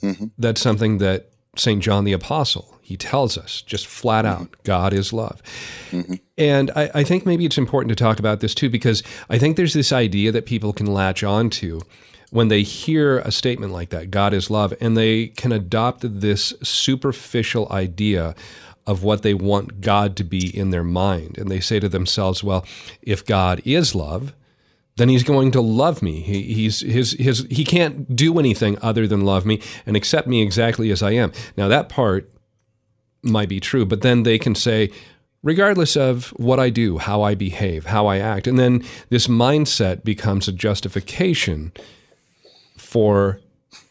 Mm-hmm. 0.02 0.26
That's 0.38 0.60
something 0.60 0.98
that 0.98 1.29
St. 1.56 1.82
John 1.82 2.04
the 2.04 2.12
Apostle 2.12 2.80
he 2.90 2.96
tells 2.96 3.38
us 3.38 3.62
just 3.62 3.86
flat 3.86 4.26
out. 4.26 4.48
God 4.64 4.92
is 4.92 5.12
love. 5.12 5.40
And 6.36 6.72
I, 6.74 6.90
I, 6.92 7.04
think 7.04 7.24
maybe 7.24 7.46
it's 7.46 7.56
important 7.56 7.90
to 7.90 7.94
talk 7.94 8.18
about 8.18 8.40
this 8.40 8.52
too, 8.52 8.68
because 8.68 9.04
I 9.28 9.38
think 9.38 9.56
there's 9.56 9.74
this 9.74 9.92
idea 9.92 10.32
that 10.32 10.44
people 10.44 10.72
can 10.72 10.86
latch 10.86 11.22
onto 11.22 11.82
when 12.30 12.48
they 12.48 12.62
hear 12.64 13.20
a 13.20 13.30
statement 13.30 13.72
like 13.72 13.90
that 13.90 14.10
God 14.10 14.34
is 14.34 14.50
love, 14.50 14.74
and 14.80 14.96
they 14.96 15.28
can 15.28 15.52
adopt 15.52 16.00
this 16.20 16.52
superficial 16.64 17.68
idea 17.70 18.34
of 18.88 19.04
what 19.04 19.22
they 19.22 19.34
want 19.34 19.80
God 19.80 20.16
to 20.16 20.24
be 20.24 20.48
in 20.48 20.70
their 20.70 20.82
mind. 20.82 21.38
And 21.38 21.48
they 21.48 21.60
say 21.60 21.78
to 21.78 21.88
themselves, 21.88 22.42
well, 22.42 22.66
if 23.02 23.24
God 23.24 23.62
is 23.64 23.94
love, 23.94 24.34
then 25.00 25.08
he's 25.08 25.22
going 25.22 25.50
to 25.52 25.60
love 25.62 26.02
me. 26.02 26.20
He, 26.20 26.42
he's 26.42 26.80
his 26.80 27.12
his 27.12 27.46
he 27.50 27.64
can't 27.64 28.14
do 28.14 28.38
anything 28.38 28.78
other 28.82 29.06
than 29.06 29.22
love 29.22 29.46
me 29.46 29.60
and 29.86 29.96
accept 29.96 30.28
me 30.28 30.42
exactly 30.42 30.90
as 30.90 31.02
I 31.02 31.12
am. 31.12 31.32
Now 31.56 31.68
that 31.68 31.88
part 31.88 32.30
might 33.22 33.48
be 33.48 33.60
true, 33.60 33.86
but 33.86 34.02
then 34.02 34.24
they 34.24 34.38
can 34.38 34.54
say, 34.54 34.90
regardless 35.42 35.96
of 35.96 36.28
what 36.36 36.60
I 36.60 36.68
do, 36.68 36.98
how 36.98 37.22
I 37.22 37.34
behave, 37.34 37.86
how 37.86 38.06
I 38.06 38.18
act, 38.18 38.46
and 38.46 38.58
then 38.58 38.84
this 39.08 39.26
mindset 39.26 40.04
becomes 40.04 40.48
a 40.48 40.52
justification 40.52 41.72
for 42.76 43.40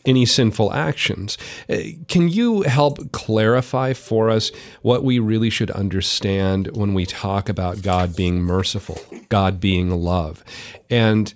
any 0.05 0.25
sinful 0.25 0.73
actions. 0.73 1.37
Uh, 1.69 1.77
can 2.07 2.29
you 2.29 2.61
help 2.63 3.11
clarify 3.11 3.93
for 3.93 4.29
us 4.29 4.51
what 4.81 5.03
we 5.03 5.19
really 5.19 5.49
should 5.49 5.71
understand 5.71 6.67
when 6.75 6.93
we 6.93 7.05
talk 7.05 7.49
about 7.49 7.81
God 7.81 8.15
being 8.15 8.41
merciful, 8.41 8.99
God 9.29 9.59
being 9.59 9.91
love? 9.91 10.43
And 10.89 11.33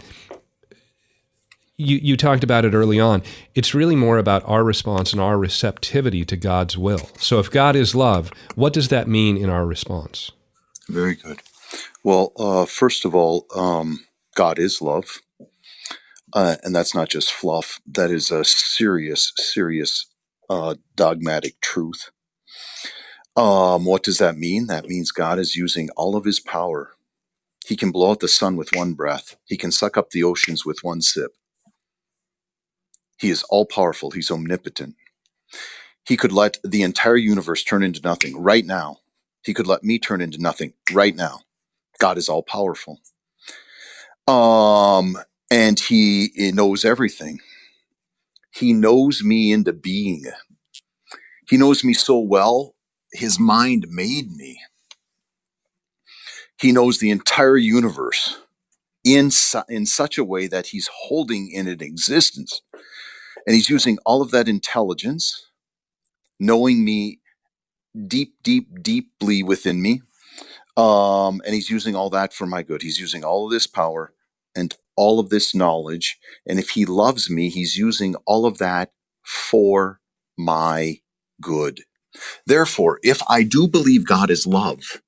you, 1.78 1.98
you 1.98 2.18
talked 2.18 2.44
about 2.44 2.66
it 2.66 2.74
early 2.74 3.00
on. 3.00 3.24
It's 3.56 3.74
really 3.74 3.96
more 3.96 4.18
about 4.18 4.44
our 4.46 4.64
response 4.64 5.12
and 5.12 5.22
our 5.22 5.38
receptivity 5.38 6.24
to 6.26 6.38
God's 6.38 6.78
will. 6.78 7.10
So, 7.18 7.40
if 7.40 7.50
God 7.50 7.76
is 7.76 7.96
love, 7.96 8.32
what 8.56 8.74
does 8.74 8.90
that 8.90 9.08
mean 9.08 9.38
in 9.38 9.50
our 9.50 9.66
response? 9.66 10.32
Very 10.88 11.16
good. 11.16 11.42
Well, 12.04 12.32
uh, 12.38 12.66
first 12.66 13.06
of 13.06 13.16
all, 13.16 13.48
um, 13.56 14.06
God 14.36 14.60
is 14.60 14.82
love. 14.82 15.20
Uh, 16.34 16.58
and 16.64 16.76
that's 16.76 16.96
not 16.96 17.10
just 17.10 17.32
fluff, 17.34 17.82
that 17.88 18.12
is 18.12 18.32
a 18.32 18.46
serious, 18.46 19.34
serious 19.38 20.08
uh, 20.50 20.76
dogmatic 20.96 21.62
truth. 21.62 22.12
Um, 23.38 23.86
what 23.86 24.04
does 24.04 24.20
that 24.20 24.38
mean? 24.38 24.68
That 24.68 24.88
means 24.88 25.12
God 25.12 25.40
is 25.40 25.56
using 25.56 25.90
all 25.98 26.16
of 26.16 26.26
his 26.26 26.40
power. 26.40 26.94
He 27.66 27.76
can 27.78 27.92
blow 27.92 28.12
out 28.12 28.22
the 28.22 28.28
sun 28.30 28.58
with 28.58 28.76
one 28.76 28.94
breath, 28.94 29.38
he 29.46 29.58
can 29.58 29.72
suck 29.72 29.98
up 29.98 30.12
the 30.12 30.24
oceans 30.24 30.66
with 30.66 30.80
one 30.84 31.02
sip. 31.02 31.34
He 33.20 33.30
is 33.32 33.44
all 33.50 33.66
powerful, 33.66 34.12
he's 34.12 34.32
omnipotent. 34.32 34.96
He 36.08 36.18
could 36.18 36.34
let 36.34 36.58
the 36.64 36.84
entire 36.84 37.18
universe 37.18 37.64
turn 37.64 37.84
into 37.84 38.02
nothing 38.04 38.42
right 38.42 38.66
now. 38.66 39.00
He 39.44 39.54
could 39.54 39.68
let 39.68 39.84
me 39.84 40.00
turn 40.00 40.22
into 40.22 40.42
nothing 40.42 40.74
right 40.94 41.16
now. 41.16 41.42
God 42.00 42.18
is 42.18 42.30
all 42.30 42.44
powerful. 42.44 43.00
Um, 44.28 45.18
and 45.54 45.80
he 45.80 46.32
knows 46.54 46.86
everything. 46.86 47.40
He 48.54 48.74
knows 48.74 49.24
me 49.24 49.52
into 49.54 49.74
being. 49.74 50.26
He 51.50 51.58
knows 51.58 51.84
me 51.84 51.94
so 51.94 52.20
well, 52.20 52.76
his 53.14 53.40
mind 53.40 53.88
made 53.90 54.32
me. 54.32 54.62
He 56.60 56.72
knows 56.72 57.00
the 57.00 57.12
entire 57.12 57.58
universe 57.58 58.38
in, 59.06 59.32
su- 59.32 59.64
in 59.70 59.86
such 59.88 60.18
a 60.18 60.26
way 60.26 60.48
that 60.48 60.68
he's 60.68 60.90
holding 60.94 61.52
in 61.52 61.68
an 61.68 61.82
existence 61.82 62.62
and 63.48 63.56
he's 63.56 63.70
using 63.70 64.00
all 64.06 64.22
of 64.22 64.32
that 64.32 64.48
intelligence, 64.50 65.50
knowing 66.40 66.86
me 66.86 67.20
deep, 68.08 68.36
deep, 68.44 68.84
deeply 68.84 69.44
within 69.44 69.82
me. 69.82 70.02
Um, 70.78 71.42
and 71.46 71.56
he's 71.56 71.70
using 71.70 71.96
all 71.96 72.10
that 72.12 72.34
for 72.34 72.48
my 72.48 72.64
good. 72.64 72.82
He's 72.84 73.00
using 73.00 73.24
all 73.24 73.46
of 73.48 73.52
this 73.52 73.68
power 73.68 74.14
and 74.56 74.76
all 74.96 75.20
of 75.20 75.30
this 75.30 75.56
knowledge. 75.56 76.20
And 76.48 76.60
if 76.60 76.72
he 76.72 76.86
loves 76.86 77.30
me, 77.30 77.50
he's 77.50 77.78
using 77.78 78.16
all 78.26 78.46
of 78.46 78.60
that 78.60 78.92
for 79.24 80.02
my 80.38 81.00
good. 81.42 81.82
Therefore, 82.46 83.00
if 83.04 83.22
I 83.30 83.44
do 83.44 83.68
believe 83.68 84.08
God 84.08 84.32
is 84.32 84.48
love, 84.48 85.02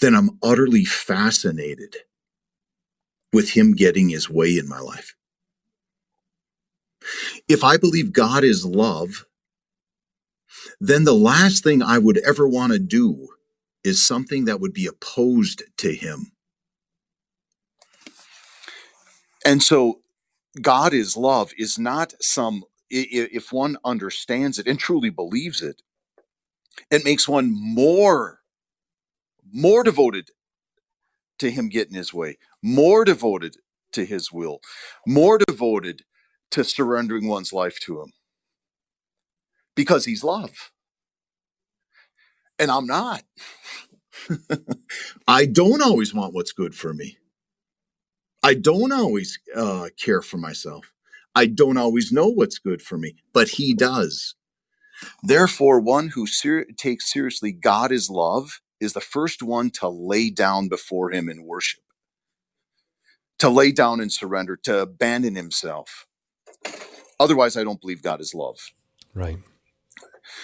then 0.00 0.14
I'm 0.14 0.38
utterly 0.42 0.84
fascinated 0.84 1.96
with 3.32 3.50
him 3.52 3.74
getting 3.74 4.10
his 4.10 4.30
way 4.30 4.58
in 4.58 4.68
my 4.68 4.80
life. 4.80 5.16
If 7.48 7.64
I 7.64 7.76
believe 7.76 8.12
God 8.12 8.44
is 8.44 8.64
love, 8.64 9.26
then 10.80 11.04
the 11.04 11.14
last 11.14 11.64
thing 11.64 11.82
I 11.82 11.98
would 11.98 12.18
ever 12.18 12.48
want 12.48 12.72
to 12.72 12.78
do 12.78 13.28
is 13.84 14.04
something 14.04 14.46
that 14.46 14.60
would 14.60 14.74
be 14.74 14.86
opposed 14.86 15.62
to 15.78 15.94
him. 15.94 16.32
And 19.44 19.62
so 19.62 20.00
God 20.60 20.94
is 20.94 21.16
love 21.16 21.52
is 21.58 21.78
not 21.78 22.14
some, 22.20 22.64
if 22.90 23.52
one 23.52 23.76
understands 23.84 24.58
it 24.58 24.66
and 24.66 24.78
truly 24.78 25.10
believes 25.10 25.62
it, 25.62 25.82
it 26.90 27.04
makes 27.04 27.28
one 27.28 27.52
more, 27.52 28.40
more 29.52 29.82
devoted 29.84 30.30
to 31.38 31.50
Him 31.50 31.68
getting 31.68 31.94
His 31.94 32.14
way, 32.14 32.38
more 32.62 33.04
devoted 33.04 33.56
to 33.92 34.04
His 34.04 34.32
will, 34.32 34.60
more 35.06 35.38
devoted 35.38 36.02
to 36.52 36.64
surrendering 36.64 37.28
one's 37.28 37.52
life 37.52 37.78
to 37.80 38.00
Him 38.02 38.12
because 39.76 40.04
He's 40.04 40.24
love. 40.24 40.72
And 42.58 42.70
I'm 42.70 42.86
not. 42.86 43.22
I 45.28 45.46
don't 45.46 45.82
always 45.82 46.14
want 46.14 46.34
what's 46.34 46.52
good 46.52 46.74
for 46.74 46.94
me. 46.94 47.18
I 48.42 48.54
don't 48.54 48.92
always 48.92 49.38
uh, 49.54 49.88
care 50.02 50.22
for 50.22 50.38
myself. 50.38 50.92
I 51.34 51.46
don't 51.46 51.78
always 51.78 52.12
know 52.12 52.28
what's 52.28 52.58
good 52.58 52.82
for 52.82 52.98
me, 52.98 53.16
but 53.32 53.50
He 53.50 53.74
does. 53.74 54.34
Therefore, 55.22 55.80
one 55.80 56.10
who 56.10 56.26
ser- 56.26 56.66
takes 56.76 57.12
seriously 57.12 57.52
God 57.52 57.92
is 57.92 58.10
love 58.10 58.60
is 58.80 58.94
the 58.94 59.00
first 59.00 59.42
one 59.42 59.70
to 59.70 59.88
lay 59.88 60.30
down 60.30 60.68
before 60.68 61.10
Him 61.12 61.28
in 61.28 61.44
worship, 61.44 61.82
to 63.38 63.48
lay 63.50 63.72
down 63.72 64.00
and 64.00 64.12
surrender, 64.12 64.56
to 64.64 64.80
abandon 64.80 65.36
Himself. 65.36 66.06
Otherwise, 67.20 67.56
I 67.56 67.64
don't 67.64 67.80
believe 67.80 68.02
God 68.02 68.20
is 68.20 68.34
love. 68.34 68.58
Right. 69.14 69.38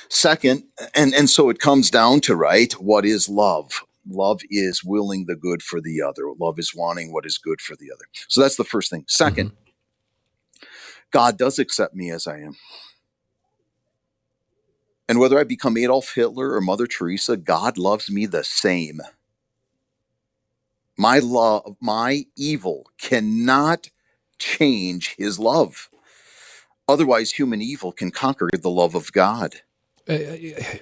Second, 0.09 0.65
and, 0.95 1.15
and 1.15 1.31
so 1.31 1.51
it 1.51 1.59
comes 1.61 1.91
down 1.91 2.21
to, 2.23 2.37
right, 2.37 2.73
what 2.75 3.05
is 3.05 3.29
love? 3.29 3.85
Love 4.09 4.41
is 4.51 4.85
willing 4.85 5.27
the 5.27 5.37
good 5.37 5.63
for 5.63 5.81
the 5.81 6.03
other. 6.03 6.25
Love 6.39 6.59
is 6.59 6.75
wanting 6.75 7.13
what 7.13 7.27
is 7.27 7.39
good 7.39 7.61
for 7.61 7.75
the 7.77 7.91
other. 7.93 8.05
So 8.29 8.41
that's 8.41 8.57
the 8.57 8.65
first 8.65 8.91
thing. 8.91 9.05
2nd 9.05 9.35
mm-hmm. 9.35 10.65
God 11.11 11.39
does 11.39 11.59
accept 11.59 11.95
me 11.95 12.11
as 12.11 12.27
I 12.27 12.39
am. 12.39 12.57
And 15.09 15.21
whether 15.21 15.39
I 15.39 15.45
become 15.45 15.77
Adolf 15.77 16.15
Hitler 16.15 16.55
or 16.55 16.61
Mother 16.61 16.87
Teresa, 16.87 17.37
God 17.37 17.79
loves 17.79 18.11
me 18.11 18.27
the 18.27 18.43
same. 18.43 19.01
My 20.97 21.19
love, 21.19 21.77
my 21.81 22.25
evil 22.37 22.91
cannot 22.99 23.91
change 24.39 25.15
his 25.17 25.39
love. 25.39 25.89
Otherwise, 26.89 27.33
human 27.33 27.63
evil 27.63 27.93
can 27.93 28.11
conquer 28.11 28.49
the 28.53 28.71
love 28.71 28.95
of 28.95 29.13
God. 29.13 29.57
Uh, 30.09 30.19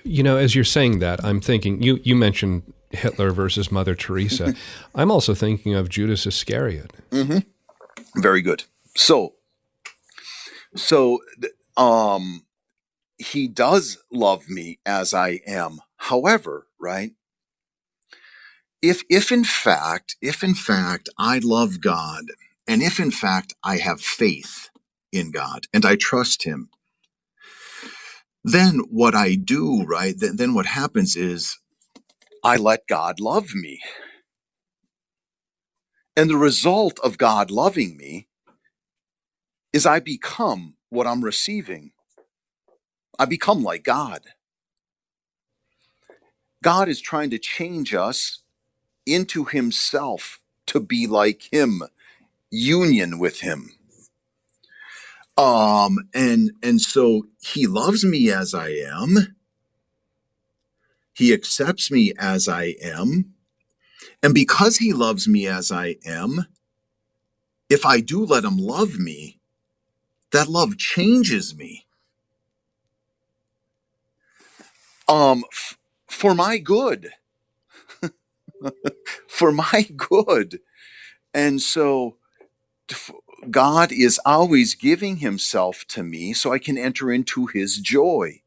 you 0.03 0.23
know, 0.23 0.37
as 0.37 0.55
you're 0.55 0.65
saying 0.65 0.99
that, 0.99 1.25
I'm 1.25 1.41
thinking 1.41 1.81
you 1.83 2.01
you 2.03 2.17
mentioned 2.17 2.73
Hitler 2.93 3.31
versus 3.31 3.71
Mother 3.71 3.95
Teresa. 3.95 4.55
I'm 4.95 5.11
also 5.11 5.35
thinking 5.35 5.75
of 5.75 5.89
Judas 5.89 6.27
Iscariot. 6.27 6.93
Mm-hmm. 7.11 8.21
Very 8.21 8.43
good. 8.43 8.65
So, 8.97 9.35
so 10.77 11.21
um, 11.77 12.45
he 13.19 13.49
does 13.49 13.99
love 14.11 14.49
me 14.49 14.79
as 14.85 15.15
I 15.15 15.41
am. 15.47 15.81
However, 15.97 16.67
right? 16.81 17.13
If 18.83 19.05
if 19.09 19.31
in 19.31 19.45
fact, 19.45 20.17
if 20.21 20.43
in 20.43 20.55
fact 20.55 21.09
I 21.17 21.39
love 21.39 21.81
God, 21.81 22.25
and 22.67 22.83
if 22.83 22.99
in 22.99 23.13
fact 23.13 23.55
I 23.63 23.77
have 23.77 24.01
faith 24.01 24.71
in 25.13 25.31
God 25.31 25.67
and 25.73 25.85
I 25.85 25.95
trust 25.95 26.43
Him, 26.43 26.69
then 28.43 28.81
what 28.91 29.15
I 29.15 29.37
do, 29.37 29.85
right? 29.85 30.15
Then, 30.19 30.37
then 30.37 30.55
what 30.55 30.67
happens 30.67 31.15
is 31.15 31.59
I 32.45 32.57
let 32.57 32.87
God 32.89 33.21
love 33.21 33.55
me. 33.55 33.81
And 36.17 36.31
the 36.31 36.37
result 36.39 36.99
of 37.05 37.19
God 37.19 37.51
loving 37.51 37.97
me 37.97 38.29
is 39.73 39.87
I 39.87 40.01
become 40.01 40.77
what 40.91 41.07
I'm 41.07 41.25
receiving. 41.25 41.93
I 43.19 43.27
become 43.27 43.63
like 43.65 43.85
God. 43.85 44.23
God 46.63 46.89
is 46.89 47.01
trying 47.01 47.31
to 47.31 47.39
change 47.39 47.95
us 47.95 48.43
into 49.07 49.45
Himself 49.47 50.41
to 50.69 50.81
be 50.81 51.07
like 51.07 51.49
Him, 51.53 51.83
union 52.51 53.19
with 53.19 53.41
Him. 53.41 53.71
Um, 55.39 55.99
and 56.15 56.53
and 56.63 56.81
so 56.81 57.27
He 57.43 57.67
loves 57.67 58.05
me 58.05 58.31
as 58.33 58.55
I 58.55 58.71
am. 58.71 59.37
He 61.15 61.33
accepts 61.35 61.91
me 61.91 62.13
as 62.19 62.49
I 62.49 62.77
am. 62.83 63.35
And 64.23 64.35
because 64.35 64.79
he 64.79 64.93
loves 64.93 65.29
me 65.29 65.47
as 65.47 65.73
I 65.73 65.97
am, 66.07 66.47
if 67.71 67.87
I 67.87 68.01
do 68.01 68.25
let 68.25 68.45
him 68.45 68.59
love 68.59 68.99
me, 68.99 69.41
that 70.33 70.49
love 70.49 70.79
changes 70.79 71.57
me. 71.57 71.87
Um, 75.09 75.45
f- 75.53 75.79
for 76.09 76.35
my 76.35 76.59
good. 76.59 77.11
for 79.29 79.53
my 79.53 79.89
good. 79.97 80.61
And 81.35 81.61
so 81.63 82.17
God 83.51 83.93
is 83.93 84.21
always 84.27 84.75
giving 84.75 85.19
himself 85.19 85.85
to 85.91 86.03
me 86.03 86.33
so 86.35 86.53
I 86.53 86.59
can 86.59 86.79
enter 86.79 87.13
into 87.13 87.47
his 87.47 87.79
joy 87.79 88.43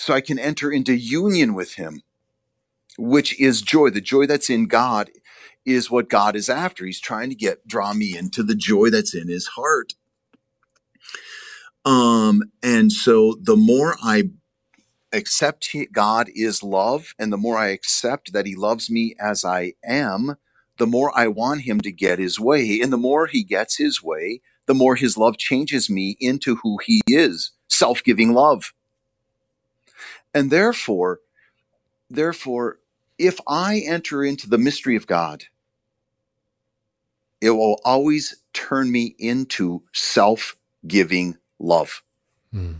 so 0.00 0.14
I 0.14 0.22
can 0.22 0.38
enter 0.38 0.72
into 0.72 0.94
union 0.94 1.52
with 1.52 1.74
him, 1.74 2.00
which 2.98 3.38
is 3.38 3.60
joy. 3.60 3.90
The 3.90 4.00
joy 4.00 4.26
that's 4.26 4.48
in 4.48 4.66
God 4.66 5.10
is 5.66 5.90
what 5.90 6.08
God 6.08 6.34
is 6.34 6.48
after. 6.48 6.86
He's 6.86 7.00
trying 7.00 7.28
to 7.28 7.34
get 7.36 7.66
draw 7.66 7.92
me 7.92 8.16
into 8.16 8.42
the 8.42 8.54
joy 8.54 8.88
that's 8.88 9.14
in 9.14 9.28
his 9.28 9.46
heart. 9.48 9.92
Um, 11.84 12.44
and 12.62 12.90
so 12.90 13.36
the 13.42 13.56
more 13.56 13.96
I 14.02 14.30
accept 15.12 15.68
he, 15.72 15.84
God 15.84 16.30
is 16.34 16.62
love, 16.62 17.14
and 17.18 17.30
the 17.30 17.36
more 17.36 17.58
I 17.58 17.68
accept 17.68 18.32
that 18.32 18.46
He 18.46 18.54
loves 18.54 18.90
me 18.90 19.14
as 19.20 19.44
I 19.44 19.74
am, 19.84 20.36
the 20.78 20.86
more 20.86 21.12
I 21.18 21.26
want 21.26 21.62
Him 21.62 21.80
to 21.82 21.92
get 21.92 22.18
His 22.18 22.40
way. 22.40 22.80
And 22.80 22.92
the 22.92 22.98
more 22.98 23.26
He 23.26 23.42
gets 23.44 23.76
His 23.76 24.02
way, 24.02 24.40
the 24.66 24.74
more 24.74 24.96
His 24.96 25.16
love 25.18 25.36
changes 25.36 25.90
me 25.90 26.16
into 26.20 26.56
who 26.56 26.78
He 26.84 27.02
is 27.06 27.52
self 27.68 28.02
giving 28.02 28.32
love. 28.32 28.72
And 30.34 30.50
therefore, 30.50 31.20
therefore, 32.08 32.78
if 33.18 33.38
I 33.46 33.82
enter 33.86 34.24
into 34.24 34.48
the 34.48 34.58
mystery 34.58 34.96
of 34.96 35.06
God, 35.06 35.44
it 37.40 37.50
will 37.50 37.80
always 37.84 38.36
turn 38.52 38.90
me 38.92 39.14
into 39.18 39.82
self 39.92 40.56
giving 40.86 41.36
love. 41.58 42.02
Hmm. 42.52 42.72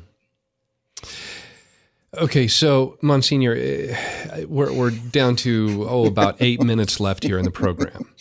Okay, 2.19 2.49
so 2.49 2.99
Monsignor, 3.03 3.55
eh, 3.55 4.45
we're, 4.49 4.73
we're 4.73 4.91
down 4.91 5.37
to, 5.37 5.87
oh, 5.89 6.07
about 6.07 6.37
eight 6.41 6.61
minutes 6.61 6.99
left 6.99 7.23
here 7.23 7.39
in 7.39 7.45
the 7.45 7.53
program. 7.53 8.13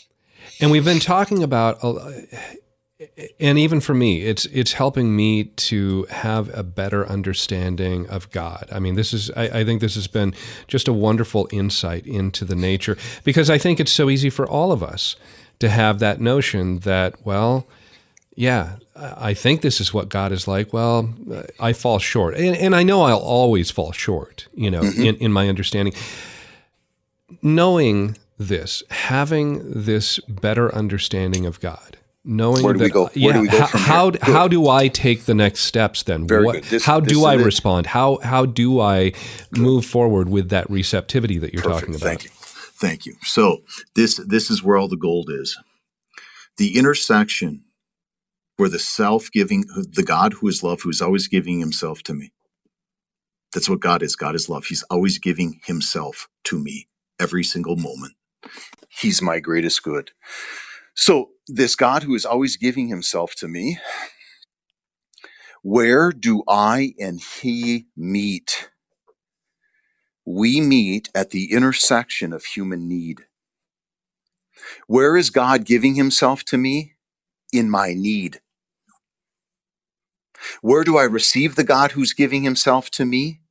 And 0.62 0.70
we've 0.70 0.86
been 0.86 1.00
talking 1.00 1.42
about 1.42 1.80
and 3.40 3.58
even 3.58 3.80
for 3.80 3.94
me, 3.94 4.24
it's 4.24 4.46
it's 4.48 4.74
helping 4.74 5.16
me 5.16 5.46
to 5.46 6.06
have 6.10 6.56
a 6.58 6.64
better 6.64 7.08
understanding 7.08 8.08
of 8.10 8.30
God. 8.32 8.68
I 8.72 8.80
mean, 8.80 8.96
this 8.96 9.14
is 9.14 9.32
I, 9.32 9.60
I, 9.60 9.64
think 9.64 9.80
this 9.80 9.96
has 9.96 10.08
been 10.08 10.34
just 10.68 10.88
a 10.88 10.94
wonderful 10.94 11.48
insight 11.52 12.06
into 12.06 12.44
the 12.44 12.56
nature 12.56 12.98
because 13.24 13.50
I 13.50 13.58
think 13.58 13.80
it's 13.80 13.92
so 13.92 14.10
easy 14.10 14.30
for 14.30 14.48
all 14.48 14.72
of 14.72 14.84
us 14.84 15.16
to 15.60 15.70
have 15.70 16.00
that 16.00 16.20
notion 16.20 16.80
that 16.80 17.26
well, 17.26 17.68
yeah, 18.36 18.76
I 18.96 19.34
think 19.34 19.62
this 19.62 19.80
is 19.80 19.94
what 19.94 20.10
God 20.10 20.34
is 20.34 20.46
like. 20.46 20.74
Well, 20.74 21.14
I 21.60 21.72
fall 21.72 22.00
short, 22.00 22.36
and, 22.36 22.56
and 22.56 22.76
I 22.76 22.84
know 22.84 23.04
I'll 23.04 23.18
always 23.18 23.72
fall 23.72 23.94
short. 23.94 24.48
You 24.54 24.72
know, 24.72 24.82
mm-hmm. 24.82 25.02
in, 25.02 25.16
in 25.18 25.32
my 25.32 25.48
understanding, 25.48 25.94
knowing 27.42 28.18
this, 28.38 28.84
having 28.90 29.84
this 29.84 30.20
better 30.20 30.74
understanding 30.76 31.46
of 31.46 31.62
God 31.62 31.98
knowing 32.30 32.64
where 32.64 32.74
do 32.74 32.80
that, 32.80 32.86
we 32.86 32.92
go? 32.92 33.04
Where 33.06 33.12
yeah, 33.16 33.34
do 33.34 33.42
we 33.42 33.48
go 33.48 33.66
from 33.66 33.80
how, 33.82 34.12
here? 34.12 34.20
how 34.22 34.48
do 34.48 34.70
I 34.70 34.88
take 34.88 35.26
the 35.26 35.34
next 35.34 35.62
steps 35.62 36.04
then? 36.04 36.28
Very 36.28 36.46
what, 36.46 36.54
good. 36.54 36.64
This, 36.66 36.86
how 36.86 37.00
do 37.00 37.26
I 37.26 37.34
respond? 37.34 37.88
How 37.88 38.20
how 38.24 38.46
do 38.46 38.80
I 38.80 39.10
good. 39.10 39.58
move 39.58 39.86
forward 39.86 40.30
with 40.30 40.50
that 40.50 40.70
receptivity 40.70 41.38
that 41.40 41.54
you're 41.54 41.64
Perfect. 41.64 41.80
talking 41.80 41.96
about? 41.96 42.06
Thank 42.06 42.24
you. 42.26 42.30
Thank 42.32 43.06
you. 43.06 43.16
So 43.24 43.64
this 43.96 44.18
this 44.18 44.50
is 44.50 44.64
where 44.64 44.78
all 44.78 44.88
the 44.88 44.96
gold 44.96 45.30
is. 45.32 45.58
The 46.58 46.78
intersection 46.78 47.64
where 48.58 48.70
the 48.70 48.80
self-giving 48.80 49.66
the 49.94 50.04
God 50.04 50.34
who 50.34 50.48
is 50.48 50.64
love 50.64 50.82
who 50.82 50.90
is 50.90 51.02
always 51.02 51.28
giving 51.28 51.60
himself 51.60 52.04
to 52.04 52.14
me. 52.14 52.32
That's 53.54 53.70
what 53.70 53.80
God 53.80 54.04
is. 54.04 54.16
God 54.16 54.36
is 54.36 54.48
love. 54.48 54.66
He's 54.66 54.84
always 54.84 55.18
giving 55.18 55.60
himself 55.66 56.28
to 56.46 56.60
me 56.60 56.88
every 57.20 57.44
single 57.44 57.76
moment. 57.76 58.14
He's 58.90 59.22
my 59.22 59.40
greatest 59.40 59.82
good. 59.82 60.12
So, 61.00 61.32
this 61.48 61.76
God 61.78 62.04
who 62.04 62.16
is 62.16 62.26
always 62.26 62.58
giving 62.58 62.90
himself 62.90 63.34
to 63.36 63.48
me, 63.48 63.80
where 65.64 66.12
do 66.12 66.44
I 66.48 66.94
and 67.00 67.22
he 67.22 67.88
meet? 67.98 68.70
We 70.26 70.62
meet 70.62 71.10
at 71.16 71.32
the 71.32 71.54
intersection 71.54 72.34
of 72.34 72.46
human 72.46 72.88
need. 72.88 73.26
Where 74.88 75.18
is 75.18 75.30
God 75.32 75.66
giving 75.66 75.96
himself 75.96 76.44
to 76.46 76.58
me? 76.58 76.96
In 77.54 77.70
my 77.70 77.94
need. 77.96 78.42
Where 80.62 80.84
do 80.84 80.98
I 80.98 81.04
receive 81.06 81.56
the 81.56 81.66
God 81.66 81.94
who's 81.94 82.14
giving 82.14 82.44
himself 82.44 82.92
to 82.92 83.06
me? 83.06 83.42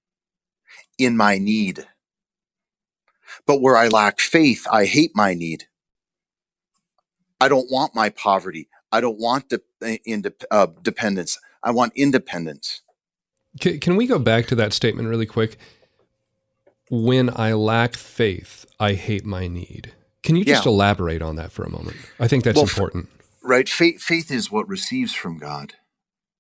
In 0.99 1.16
my 1.16 1.38
need. 1.38 1.86
But 3.46 3.62
where 3.62 3.76
I 3.78 3.88
lack 3.88 4.20
faith, 4.20 4.66
I 4.72 4.86
hate 4.86 5.12
my 5.14 5.34
need. 5.34 5.68
I 7.41 7.49
don't 7.49 7.70
want 7.70 7.95
my 7.95 8.11
poverty. 8.11 8.68
I 8.91 9.01
don't 9.01 9.18
want 9.18 9.49
de- 9.49 10.01
in 10.05 10.22
de- 10.22 10.32
uh, 10.51 10.68
dependence. 10.82 11.39
I 11.62 11.70
want 11.70 11.93
independence. 11.95 12.82
Can, 13.61 13.80
can 13.80 13.97
we 13.97 14.07
go 14.07 14.18
back 14.18 14.47
to 14.47 14.55
that 14.57 14.72
statement 14.72 15.09
really 15.09 15.26
quick? 15.26 15.59
When 16.91 17.30
I 17.34 17.53
lack 17.53 17.95
faith, 17.95 18.64
I 18.80 18.95
hate 18.95 19.24
my 19.24 19.47
need. 19.47 19.93
Can 20.22 20.36
you 20.36 20.45
just 20.45 20.64
yeah. 20.64 20.70
elaborate 20.70 21.22
on 21.22 21.36
that 21.36 21.53
for 21.53 21.64
a 21.64 21.70
moment? 21.70 21.97
I 22.18 22.28
think 22.28 22.45
that's 22.45 22.57
well, 22.57 22.64
important. 22.64 23.09
F- 23.12 23.28
right. 23.43 23.68
Faith, 23.68 24.01
faith 24.01 24.30
is 24.30 24.51
what 24.51 24.68
receives 24.68 25.14
from 25.14 25.39
God. 25.39 25.74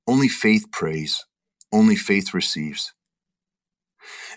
Only 0.06 0.28
faith 0.28 0.70
prays, 0.72 1.24
only 1.72 1.96
faith 1.96 2.32
receives. 2.32 2.94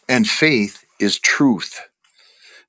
And 0.10 0.28
faith 0.28 0.84
is 1.00 1.18
truth. 1.18 1.82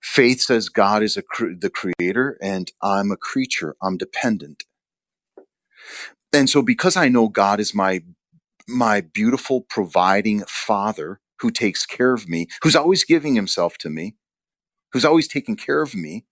Faith 0.03 0.43
says 0.43 0.71
God 0.71 1.05
is 1.05 1.19
cre- 1.29 1.55
the 1.59 1.71
creator 1.71 2.39
and 2.43 2.73
I'm 2.83 3.13
a 3.13 3.19
creature, 3.19 3.77
I'm 3.83 3.99
dependent. 3.99 4.65
And 6.33 6.51
so 6.51 6.63
because 6.63 6.97
I 6.97 7.09
know 7.09 7.29
God 7.29 7.61
is 7.61 7.75
my 7.75 8.03
my 8.69 9.01
beautiful 9.03 9.63
providing 9.63 10.43
father 10.49 11.21
who 11.41 11.51
takes 11.51 11.87
care 11.87 12.15
of 12.15 12.29
me, 12.29 12.49
who's 12.63 12.77
always 12.77 13.05
giving 13.05 13.35
himself 13.37 13.79
to 13.79 13.91
me, 13.91 14.17
who's 14.93 15.05
always 15.05 15.29
taking 15.29 15.57
care 15.57 15.83
of 15.83 15.95
me, 15.95 16.27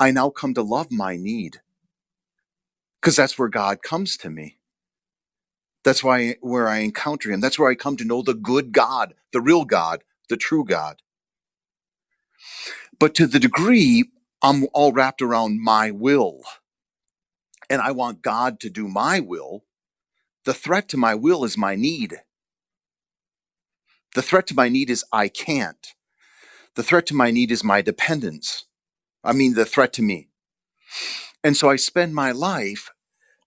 I 0.00 0.10
now 0.12 0.30
come 0.30 0.54
to 0.54 0.62
love 0.62 0.92
my 0.92 1.16
need. 1.16 1.60
Cuz 3.02 3.16
that's 3.16 3.38
where 3.38 3.48
God 3.48 3.82
comes 3.82 4.16
to 4.18 4.30
me. 4.30 4.58
That's 5.84 6.04
why 6.04 6.36
where 6.40 6.68
I 6.68 6.78
encounter 6.78 7.30
him. 7.32 7.40
That's 7.40 7.58
where 7.58 7.70
I 7.70 7.74
come 7.76 7.96
to 7.98 8.04
know 8.04 8.22
the 8.22 8.34
good 8.34 8.72
God, 8.72 9.14
the 9.32 9.40
real 9.42 9.64
God, 9.64 10.04
the 10.28 10.36
true 10.38 10.64
God. 10.64 11.02
But 12.98 13.14
to 13.16 13.26
the 13.26 13.40
degree 13.40 14.10
I'm 14.42 14.66
all 14.74 14.92
wrapped 14.92 15.22
around 15.22 15.62
my 15.62 15.90
will 15.90 16.42
and 17.70 17.82
I 17.82 17.92
want 17.92 18.22
God 18.22 18.60
to 18.60 18.70
do 18.70 18.88
my 18.88 19.20
will, 19.20 19.64
the 20.44 20.54
threat 20.54 20.88
to 20.90 20.96
my 20.96 21.14
will 21.14 21.44
is 21.44 21.58
my 21.58 21.76
need. 21.76 22.22
The 24.14 24.22
threat 24.22 24.46
to 24.48 24.54
my 24.54 24.68
need 24.68 24.90
is 24.90 25.04
I 25.12 25.28
can't. 25.28 25.94
The 26.76 26.84
threat 26.84 27.06
to 27.06 27.14
my 27.14 27.30
need 27.30 27.52
is 27.52 27.64
my 27.64 27.82
dependence. 27.82 28.66
I 29.24 29.32
mean, 29.32 29.54
the 29.54 29.66
threat 29.66 29.92
to 29.94 30.02
me. 30.02 30.28
And 31.44 31.56
so 31.56 31.70
I 31.70 31.76
spend 31.76 32.14
my 32.14 32.32
life 32.32 32.90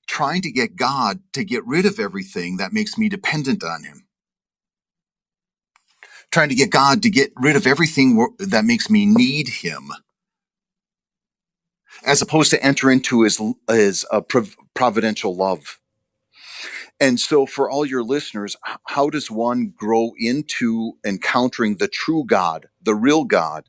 trying 0.07 0.41
to 0.43 0.51
get 0.51 0.75
God 0.75 1.21
to 1.33 1.43
get 1.43 1.65
rid 1.65 1.85
of 1.85 1.99
everything 1.99 2.57
that 2.57 2.73
makes 2.73 2.97
me 2.97 3.09
dependent 3.09 3.63
on 3.63 3.83
Him. 3.83 4.05
Trying 6.31 6.49
to 6.49 6.55
get 6.55 6.71
God 6.71 7.03
to 7.03 7.09
get 7.09 7.31
rid 7.37 7.55
of 7.55 7.67
everything 7.67 8.27
that 8.39 8.65
makes 8.65 8.89
me 8.89 9.05
need 9.05 9.49
Him. 9.49 9.91
As 12.05 12.21
opposed 12.21 12.51
to 12.51 12.63
enter 12.63 12.91
into 12.91 13.23
His, 13.23 13.41
his 13.69 14.05
uh, 14.11 14.21
providential 14.75 15.35
love. 15.35 15.79
And 16.99 17.19
so, 17.19 17.45
for 17.45 17.69
all 17.69 17.85
your 17.85 18.03
listeners, 18.03 18.55
how 18.87 19.09
does 19.09 19.31
one 19.31 19.73
grow 19.75 20.11
into 20.19 20.93
encountering 21.05 21.77
the 21.77 21.87
true 21.87 22.25
God, 22.25 22.67
the 22.81 22.95
real 22.95 23.25
God? 23.25 23.65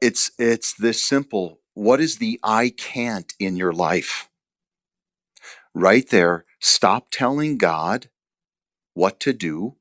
It's 0.00 0.32
it's 0.38 0.74
this 0.74 1.02
simple. 1.02 1.60
What 1.74 2.00
is 2.00 2.18
the 2.18 2.40
I 2.42 2.70
can't 2.70 3.32
in 3.40 3.56
your 3.56 3.72
life? 3.72 4.24
right 5.74 6.08
there, 6.10 6.44
stop 6.60 7.08
telling 7.10 7.58
God 7.58 8.08
what 8.94 9.20
to 9.22 9.32
do 9.32 9.76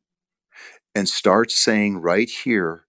and 0.96 1.10
start 1.10 1.52
saying, 1.52 2.00
right 2.00 2.30
here 2.30 2.86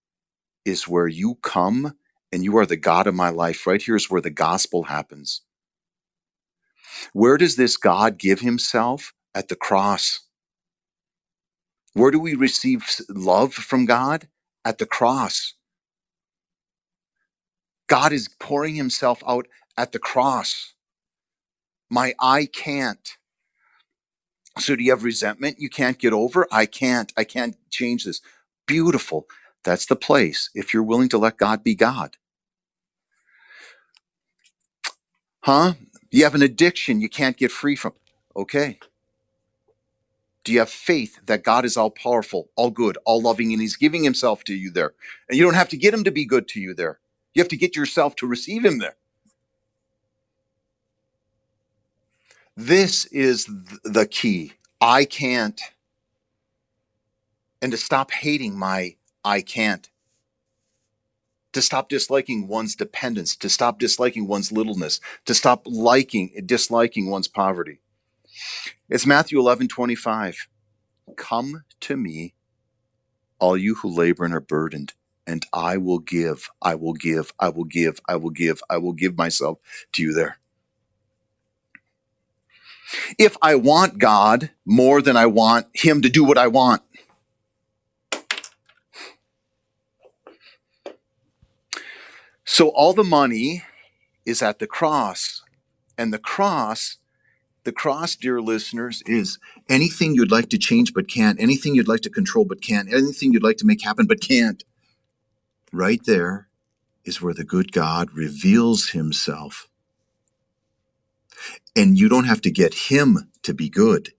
is 0.64 0.88
where 0.88 1.08
you 1.08 1.36
come 1.42 1.94
and 2.32 2.44
you 2.44 2.56
are 2.58 2.66
the 2.66 2.76
God 2.76 3.06
of 3.06 3.14
my 3.14 3.30
life. 3.30 3.66
Right 3.66 3.82
here 3.82 3.96
is 3.96 4.10
where 4.10 4.20
the 4.22 4.30
gospel 4.30 4.84
happens. 4.84 5.42
Where 7.12 7.38
does 7.38 7.56
this 7.56 7.76
God 7.76 8.18
give 8.18 8.40
himself? 8.40 9.14
At 9.34 9.48
the 9.48 9.56
cross. 9.56 10.20
Where 11.94 12.10
do 12.12 12.20
we 12.20 12.34
receive 12.34 12.84
love 13.08 13.54
from 13.54 13.86
God? 13.86 14.28
At 14.64 14.78
the 14.78 14.86
cross. 14.86 15.54
God 17.88 18.12
is 18.12 18.28
pouring 18.40 18.76
himself 18.76 19.22
out 19.26 19.46
at 19.76 19.92
the 19.92 19.98
cross. 19.98 20.74
My 21.90 22.14
I 22.20 22.46
can't. 22.46 23.18
So 24.58 24.76
do 24.76 24.84
you 24.84 24.90
have 24.92 25.04
resentment 25.04 25.60
you 25.60 25.70
can't 25.70 25.98
get 25.98 26.12
over? 26.12 26.46
I 26.52 26.66
can't. 26.66 27.12
I 27.16 27.24
can't 27.24 27.56
change 27.70 28.04
this. 28.04 28.20
Beautiful. 28.66 29.26
That's 29.64 29.86
the 29.86 29.96
place 29.96 30.50
if 30.54 30.74
you're 30.74 30.82
willing 30.82 31.08
to 31.10 31.18
let 31.18 31.38
God 31.38 31.64
be 31.64 31.74
God. 31.74 32.16
Huh? 35.42 35.74
You 36.10 36.24
have 36.24 36.34
an 36.34 36.42
addiction 36.42 37.00
you 37.00 37.08
can't 37.08 37.36
get 37.36 37.52
free 37.52 37.76
from. 37.76 37.94
Okay. 38.36 38.78
Do 40.44 40.52
you 40.52 40.60
have 40.60 40.70
faith 40.70 41.20
that 41.26 41.44
God 41.44 41.64
is 41.64 41.76
all 41.76 41.90
powerful, 41.90 42.50
all 42.56 42.70
good, 42.70 42.98
all 43.04 43.22
loving, 43.22 43.52
and 43.52 43.62
He's 43.62 43.76
giving 43.76 44.04
Himself 44.04 44.44
to 44.44 44.54
you 44.54 44.70
there? 44.70 44.94
And 45.28 45.38
you 45.38 45.44
don't 45.44 45.54
have 45.54 45.68
to 45.70 45.76
get 45.76 45.94
Him 45.94 46.04
to 46.04 46.10
be 46.10 46.24
good 46.24 46.48
to 46.48 46.60
you 46.60 46.74
there. 46.74 47.00
You 47.34 47.42
have 47.42 47.50
to 47.50 47.56
get 47.56 47.76
yourself 47.76 48.16
to 48.16 48.26
receive 48.26 48.64
Him 48.64 48.78
there. 48.78 48.96
This 52.56 53.06
is 53.06 53.46
the 53.82 54.06
key. 54.10 54.52
I 54.80 55.04
can't. 55.04 55.60
And 57.62 57.72
to 57.72 57.78
stop 57.78 58.10
hating 58.10 58.58
my 58.58 58.96
I 59.24 59.40
can't. 59.40 59.88
To 61.52 61.62
stop 61.62 61.88
disliking 61.88 62.48
one's 62.48 62.74
dependence, 62.74 63.36
to 63.36 63.48
stop 63.48 63.78
disliking 63.78 64.26
one's 64.26 64.52
littleness, 64.52 65.00
to 65.26 65.34
stop 65.34 65.62
liking, 65.66 66.32
disliking 66.46 67.10
one's 67.10 67.28
poverty. 67.28 67.80
It's 68.88 69.06
Matthew 69.06 69.38
11, 69.38 69.68
25. 69.68 70.48
Come 71.16 71.64
to 71.80 71.96
me, 71.96 72.34
all 73.38 73.56
you 73.56 73.76
who 73.76 73.88
labor 73.88 74.24
and 74.24 74.34
are 74.34 74.40
burdened, 74.40 74.94
and 75.26 75.46
I 75.52 75.76
will 75.76 75.98
give, 75.98 76.50
I 76.62 76.74
will 76.74 76.94
give, 76.94 77.32
I 77.38 77.50
will 77.50 77.64
give, 77.64 78.00
I 78.08 78.16
will 78.16 78.30
give, 78.30 78.62
I 78.70 78.78
will 78.78 78.92
give 78.92 79.16
myself 79.16 79.58
to 79.92 80.02
you 80.02 80.14
there. 80.14 80.38
If 83.18 83.36
I 83.42 83.54
want 83.54 83.98
God 83.98 84.50
more 84.64 85.02
than 85.02 85.16
I 85.16 85.26
want 85.26 85.66
Him 85.74 86.02
to 86.02 86.08
do 86.08 86.24
what 86.24 86.38
I 86.38 86.46
want, 86.46 86.82
so 92.44 92.68
all 92.68 92.92
the 92.92 93.04
money 93.04 93.62
is 94.24 94.42
at 94.42 94.58
the 94.58 94.66
cross. 94.66 95.42
And 95.98 96.12
the 96.12 96.18
cross, 96.18 96.96
the 97.64 97.72
cross, 97.72 98.16
dear 98.16 98.40
listeners, 98.40 99.02
is 99.06 99.38
anything 99.68 100.14
you'd 100.14 100.32
like 100.32 100.48
to 100.50 100.58
change 100.58 100.94
but 100.94 101.08
can't, 101.08 101.40
anything 101.40 101.74
you'd 101.74 101.88
like 101.88 102.00
to 102.00 102.10
control 102.10 102.44
but 102.44 102.62
can't, 102.62 102.92
anything 102.92 103.32
you'd 103.32 103.42
like 103.42 103.58
to 103.58 103.66
make 103.66 103.82
happen 103.82 104.06
but 104.06 104.20
can't. 104.20 104.64
Right 105.72 106.00
there 106.04 106.48
is 107.04 107.20
where 107.20 107.34
the 107.34 107.44
good 107.44 107.72
God 107.72 108.08
reveals 108.14 108.90
himself 108.90 109.68
and 111.74 111.98
you 111.98 112.08
don't 112.08 112.24
have 112.24 112.40
to 112.42 112.50
get 112.50 112.74
him 112.74 113.30
to 113.42 113.54
be 113.54 113.68
good. 113.68 114.12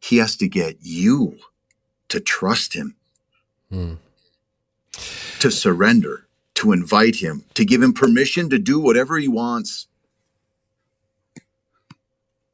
He 0.00 0.16
has 0.16 0.36
to 0.36 0.48
get 0.48 0.78
you 0.80 1.38
to 2.08 2.20
trust 2.20 2.74
him, 2.74 2.96
mm. 3.72 3.96
to 5.38 5.50
surrender, 5.50 6.26
to 6.54 6.72
invite 6.72 7.16
him, 7.16 7.44
to 7.54 7.64
give 7.64 7.82
him 7.82 7.92
permission 7.92 8.50
to 8.50 8.58
do 8.58 8.80
whatever 8.80 9.18
he 9.18 9.28
wants. 9.28 9.86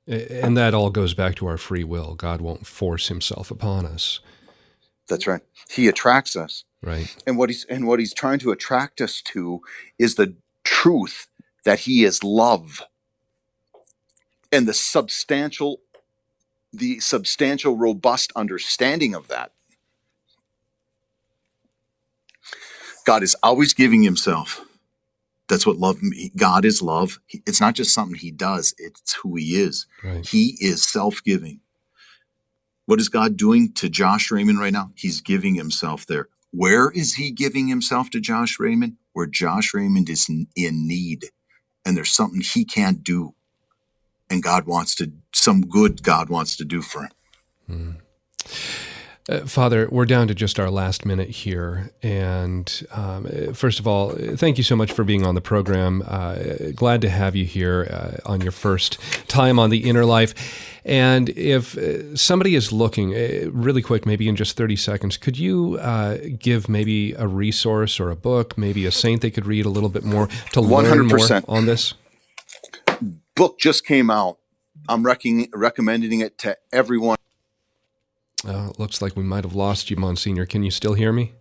And 0.07 0.57
that 0.57 0.75
all 0.75 0.91
goes 0.91 1.13
back 1.13 1.35
to 1.37 1.47
our 1.47 1.59
free 1.59 1.85
will. 1.85 2.15
God 2.15 2.41
won't 2.41 2.67
force 2.67 3.09
himself 3.09 3.51
upon 3.51 3.85
us. 3.85 4.21
That's 5.09 5.27
right. 5.27 5.43
He 5.71 5.89
attracts 5.89 6.37
us. 6.37 6.65
Right. 6.83 7.15
And 7.27 7.37
what 7.37 7.51
he's 7.51 7.65
and 7.65 7.87
what 7.87 7.99
he's 7.99 8.15
trying 8.15 8.39
to 8.41 8.51
attract 8.51 9.01
us 9.01 9.21
to 9.23 9.61
is 9.99 10.15
the 10.15 10.35
truth 10.65 11.29
that 11.65 11.81
he 11.81 12.05
is 12.05 12.23
love 12.23 12.83
and 14.53 14.67
the 14.67 14.75
substantial 14.75 15.81
the 16.73 17.01
substantial 17.01 17.77
robust 17.77 18.33
understanding 18.37 19.15
of 19.15 19.29
that 19.29 19.53
god 23.05 23.23
is 23.23 23.35
always 23.43 23.73
giving 23.73 24.03
himself. 24.03 24.61
That's 25.49 25.67
what 25.67 25.79
love 25.79 25.99
god 26.37 26.67
is 26.67 26.83
love. 26.83 27.21
It's 27.31 27.61
not 27.61 27.75
just 27.75 27.95
something 27.95 28.19
he 28.19 28.31
does 28.31 28.75
it's 28.79 29.15
who 29.15 29.37
he 29.37 29.57
is. 29.61 29.87
Right. 30.05 30.27
he 30.27 30.57
is 30.61 30.83
self-giving. 30.83 31.61
What 32.85 33.01
is 33.01 33.09
god 33.09 33.37
doing 33.37 33.73
to 33.75 33.89
josh 33.89 34.31
raymond 34.31 34.61
right 34.61 34.73
now? 34.73 34.93
He's 34.95 35.21
giving 35.21 35.55
himself 35.55 36.07
there. 36.07 36.29
Where 36.51 36.91
is 36.91 37.15
he 37.15 37.31
giving 37.31 37.69
himself 37.69 38.11
to 38.11 38.21
josh 38.21 38.59
raymond? 38.59 38.97
Where 39.13 39.27
josh 39.27 39.75
raymond 39.75 40.09
is 40.09 40.29
in 40.29 40.47
need. 40.87 41.27
And 41.85 41.97
there's 41.97 42.15
something 42.15 42.41
he 42.41 42.65
can't 42.65 43.03
do. 43.03 43.35
And 44.31 44.43
God 44.43 44.67
wants 44.67 44.95
to, 44.97 45.13
some 45.33 45.63
good 45.63 46.03
God 46.03 46.29
wants 46.29 46.57
to 46.57 46.65
do 46.65 46.83
for 46.83 47.03
him. 47.03 47.11
Mm. 47.71 47.97
Uh, 49.29 49.41
Father, 49.41 49.89
we're 49.91 50.07
down 50.07 50.27
to 50.27 50.35
just 50.35 50.59
our 50.59 50.71
last 50.71 51.05
minute 51.05 51.29
here. 51.29 51.91
And 52.03 52.87
um, 52.93 53.53
first 53.53 53.79
of 53.79 53.87
all, 53.87 54.11
thank 54.11 54.57
you 54.57 54.65
so 54.65 54.75
much 54.75 54.91
for 54.91 55.05
being 55.05 55.27
on 55.27 55.35
the 55.35 55.43
program. 55.43 56.03
Uh, 56.07 56.37
glad 56.75 57.03
to 57.03 57.11
have 57.11 57.37
you 57.37 57.45
here 57.45 57.87
uh, 57.91 58.31
on 58.31 58.41
your 58.41 58.53
first 58.53 58.99
time 59.29 59.59
on 59.59 59.69
the 59.69 59.89
inner 59.89 60.07
life. 60.07 60.79
And 60.83 61.29
if 61.31 61.77
uh, 61.77 62.17
somebody 62.17 62.55
is 62.55 62.73
looking, 62.73 63.15
uh, 63.15 63.51
really 63.51 63.83
quick, 63.83 64.07
maybe 64.07 64.29
in 64.29 64.37
just 64.37 64.57
30 64.57 64.77
seconds, 64.77 65.19
could 65.19 65.39
you 65.39 65.77
uh, 65.79 66.17
give 66.39 66.71
maybe 66.71 67.13
a 67.13 67.27
resource 67.27 68.01
or 68.01 68.11
a 68.11 68.17
book, 68.17 68.57
maybe 68.57 68.87
a 68.87 68.91
saint 68.91 69.21
they 69.21 69.31
could 69.31 69.45
read 69.45 69.67
a 69.67 69.71
little 69.71 69.91
bit 69.91 70.05
more 70.05 70.29
to 70.53 70.63
learn 70.63 71.07
100%. 71.07 71.47
more 71.47 71.57
on 71.57 71.67
this? 71.67 71.93
Book 73.39 73.61
just 73.61 73.87
came 73.87 74.11
out. 74.11 74.39
I'm 74.89 75.07
rec- 75.07 75.23
recommending 75.55 76.19
it 76.19 76.39
to 76.39 76.57
everyone. 76.73 77.19
Uh, 78.45 78.73
looks 78.79 79.01
like 79.01 79.15
we 79.15 79.23
might 79.23 79.45
have 79.45 79.55
lost 79.55 79.93
you, 79.93 79.97
Monsignor. 79.97 80.45
Can 80.45 80.65
you 80.65 80.73
still 80.73 80.95
hear 80.95 81.13
me? 81.13 81.35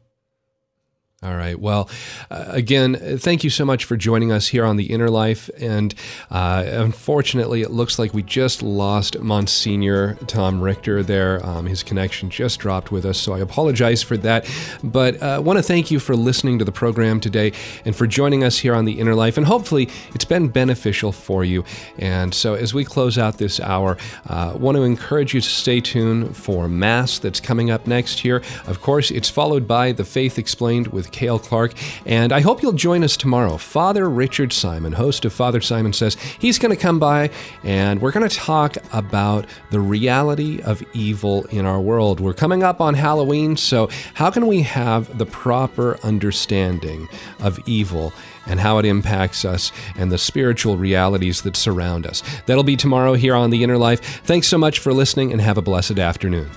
All 1.23 1.35
right. 1.35 1.59
Well, 1.59 1.89
uh, 2.29 2.45
again, 2.49 2.93
thank 3.17 3.43
you 3.43 3.49
so 3.49 3.65
much 3.65 3.85
for 3.85 3.97
joining 3.97 4.31
us 4.31 4.49
here 4.49 4.63
on 4.63 4.77
The 4.77 4.93
Inner 4.93 5.09
Life. 5.09 5.49
And 5.59 5.95
uh, 6.29 6.63
unfortunately, 6.67 7.63
it 7.63 7.71
looks 7.71 7.97
like 7.97 8.13
we 8.13 8.21
just 8.21 8.61
lost 8.61 9.17
Monsignor 9.17 10.13
Tom 10.27 10.61
Richter 10.61 11.01
there. 11.01 11.43
Um, 11.43 11.65
his 11.65 11.81
connection 11.81 12.29
just 12.29 12.59
dropped 12.59 12.91
with 12.91 13.03
us, 13.03 13.17
so 13.17 13.33
I 13.33 13.39
apologize 13.39 14.03
for 14.03 14.15
that. 14.17 14.47
But 14.83 15.23
I 15.23 15.37
uh, 15.37 15.41
want 15.41 15.57
to 15.57 15.63
thank 15.63 15.89
you 15.89 15.99
for 15.99 16.15
listening 16.15 16.59
to 16.59 16.65
the 16.65 16.71
program 16.71 17.19
today 17.19 17.51
and 17.83 17.95
for 17.95 18.05
joining 18.05 18.43
us 18.43 18.59
here 18.59 18.75
on 18.75 18.85
The 18.85 18.99
Inner 18.99 19.15
Life. 19.15 19.37
And 19.37 19.47
hopefully, 19.47 19.89
it's 20.13 20.23
been 20.23 20.49
beneficial 20.49 21.11
for 21.11 21.43
you. 21.43 21.65
And 21.97 22.31
so, 22.31 22.53
as 22.53 22.75
we 22.75 22.85
close 22.85 23.17
out 23.17 23.39
this 23.39 23.59
hour, 23.59 23.97
I 24.27 24.49
uh, 24.49 24.57
want 24.57 24.77
to 24.77 24.83
encourage 24.83 25.33
you 25.33 25.41
to 25.41 25.49
stay 25.49 25.81
tuned 25.81 26.37
for 26.37 26.67
Mass 26.67 27.17
that's 27.17 27.39
coming 27.39 27.71
up 27.71 27.87
next 27.87 28.23
year. 28.23 28.43
Of 28.67 28.81
course, 28.83 29.09
it's 29.09 29.31
followed 29.31 29.67
by 29.67 29.93
The 29.93 30.05
Faith 30.05 30.37
Explained 30.37 30.89
with 30.89 31.06
with 31.07 31.11
Cale 31.13 31.39
Clark. 31.39 31.73
And 32.05 32.31
I 32.31 32.41
hope 32.41 32.61
you'll 32.61 32.73
join 32.73 33.03
us 33.03 33.17
tomorrow. 33.17 33.57
Father 33.57 34.09
Richard 34.09 34.53
Simon, 34.53 34.93
host 34.93 35.25
of 35.25 35.33
Father 35.33 35.61
Simon 35.61 35.93
Says, 35.93 36.15
he's 36.39 36.59
going 36.59 36.75
to 36.75 36.81
come 36.81 36.99
by 36.99 37.29
and 37.63 38.01
we're 38.01 38.11
going 38.11 38.27
to 38.27 38.35
talk 38.35 38.77
about 38.91 39.45
the 39.71 39.79
reality 39.79 40.61
of 40.61 40.83
evil 40.93 41.45
in 41.45 41.65
our 41.65 41.79
world. 41.79 42.19
We're 42.19 42.33
coming 42.33 42.63
up 42.63 42.81
on 42.81 42.93
Halloween, 42.93 43.57
so 43.57 43.89
how 44.13 44.29
can 44.29 44.47
we 44.47 44.61
have 44.63 45.17
the 45.17 45.25
proper 45.25 45.97
understanding 46.03 47.07
of 47.39 47.59
evil? 47.67 48.13
and 48.49 48.61
how 48.61 48.77
it 48.77 48.85
impacts 48.85 49.43
us 49.43 49.73
and 49.97 50.09
the 50.09 50.17
spiritual 50.17 50.77
realities 50.77 51.41
that 51.41 51.57
surround 51.57 52.07
us. 52.07 52.23
That'll 52.45 52.63
be 52.63 52.77
tomorrow 52.77 53.13
here 53.15 53.35
on 53.35 53.49
The 53.49 53.61
Inner 53.61 53.77
Life. 53.77 54.21
Thanks 54.23 54.47
so 54.47 54.57
much 54.57 54.79
for 54.79 54.93
listening 54.93 55.33
and 55.33 55.41
have 55.41 55.57
a 55.57 55.61
blessed 55.61 55.99
afternoon. 55.99 56.49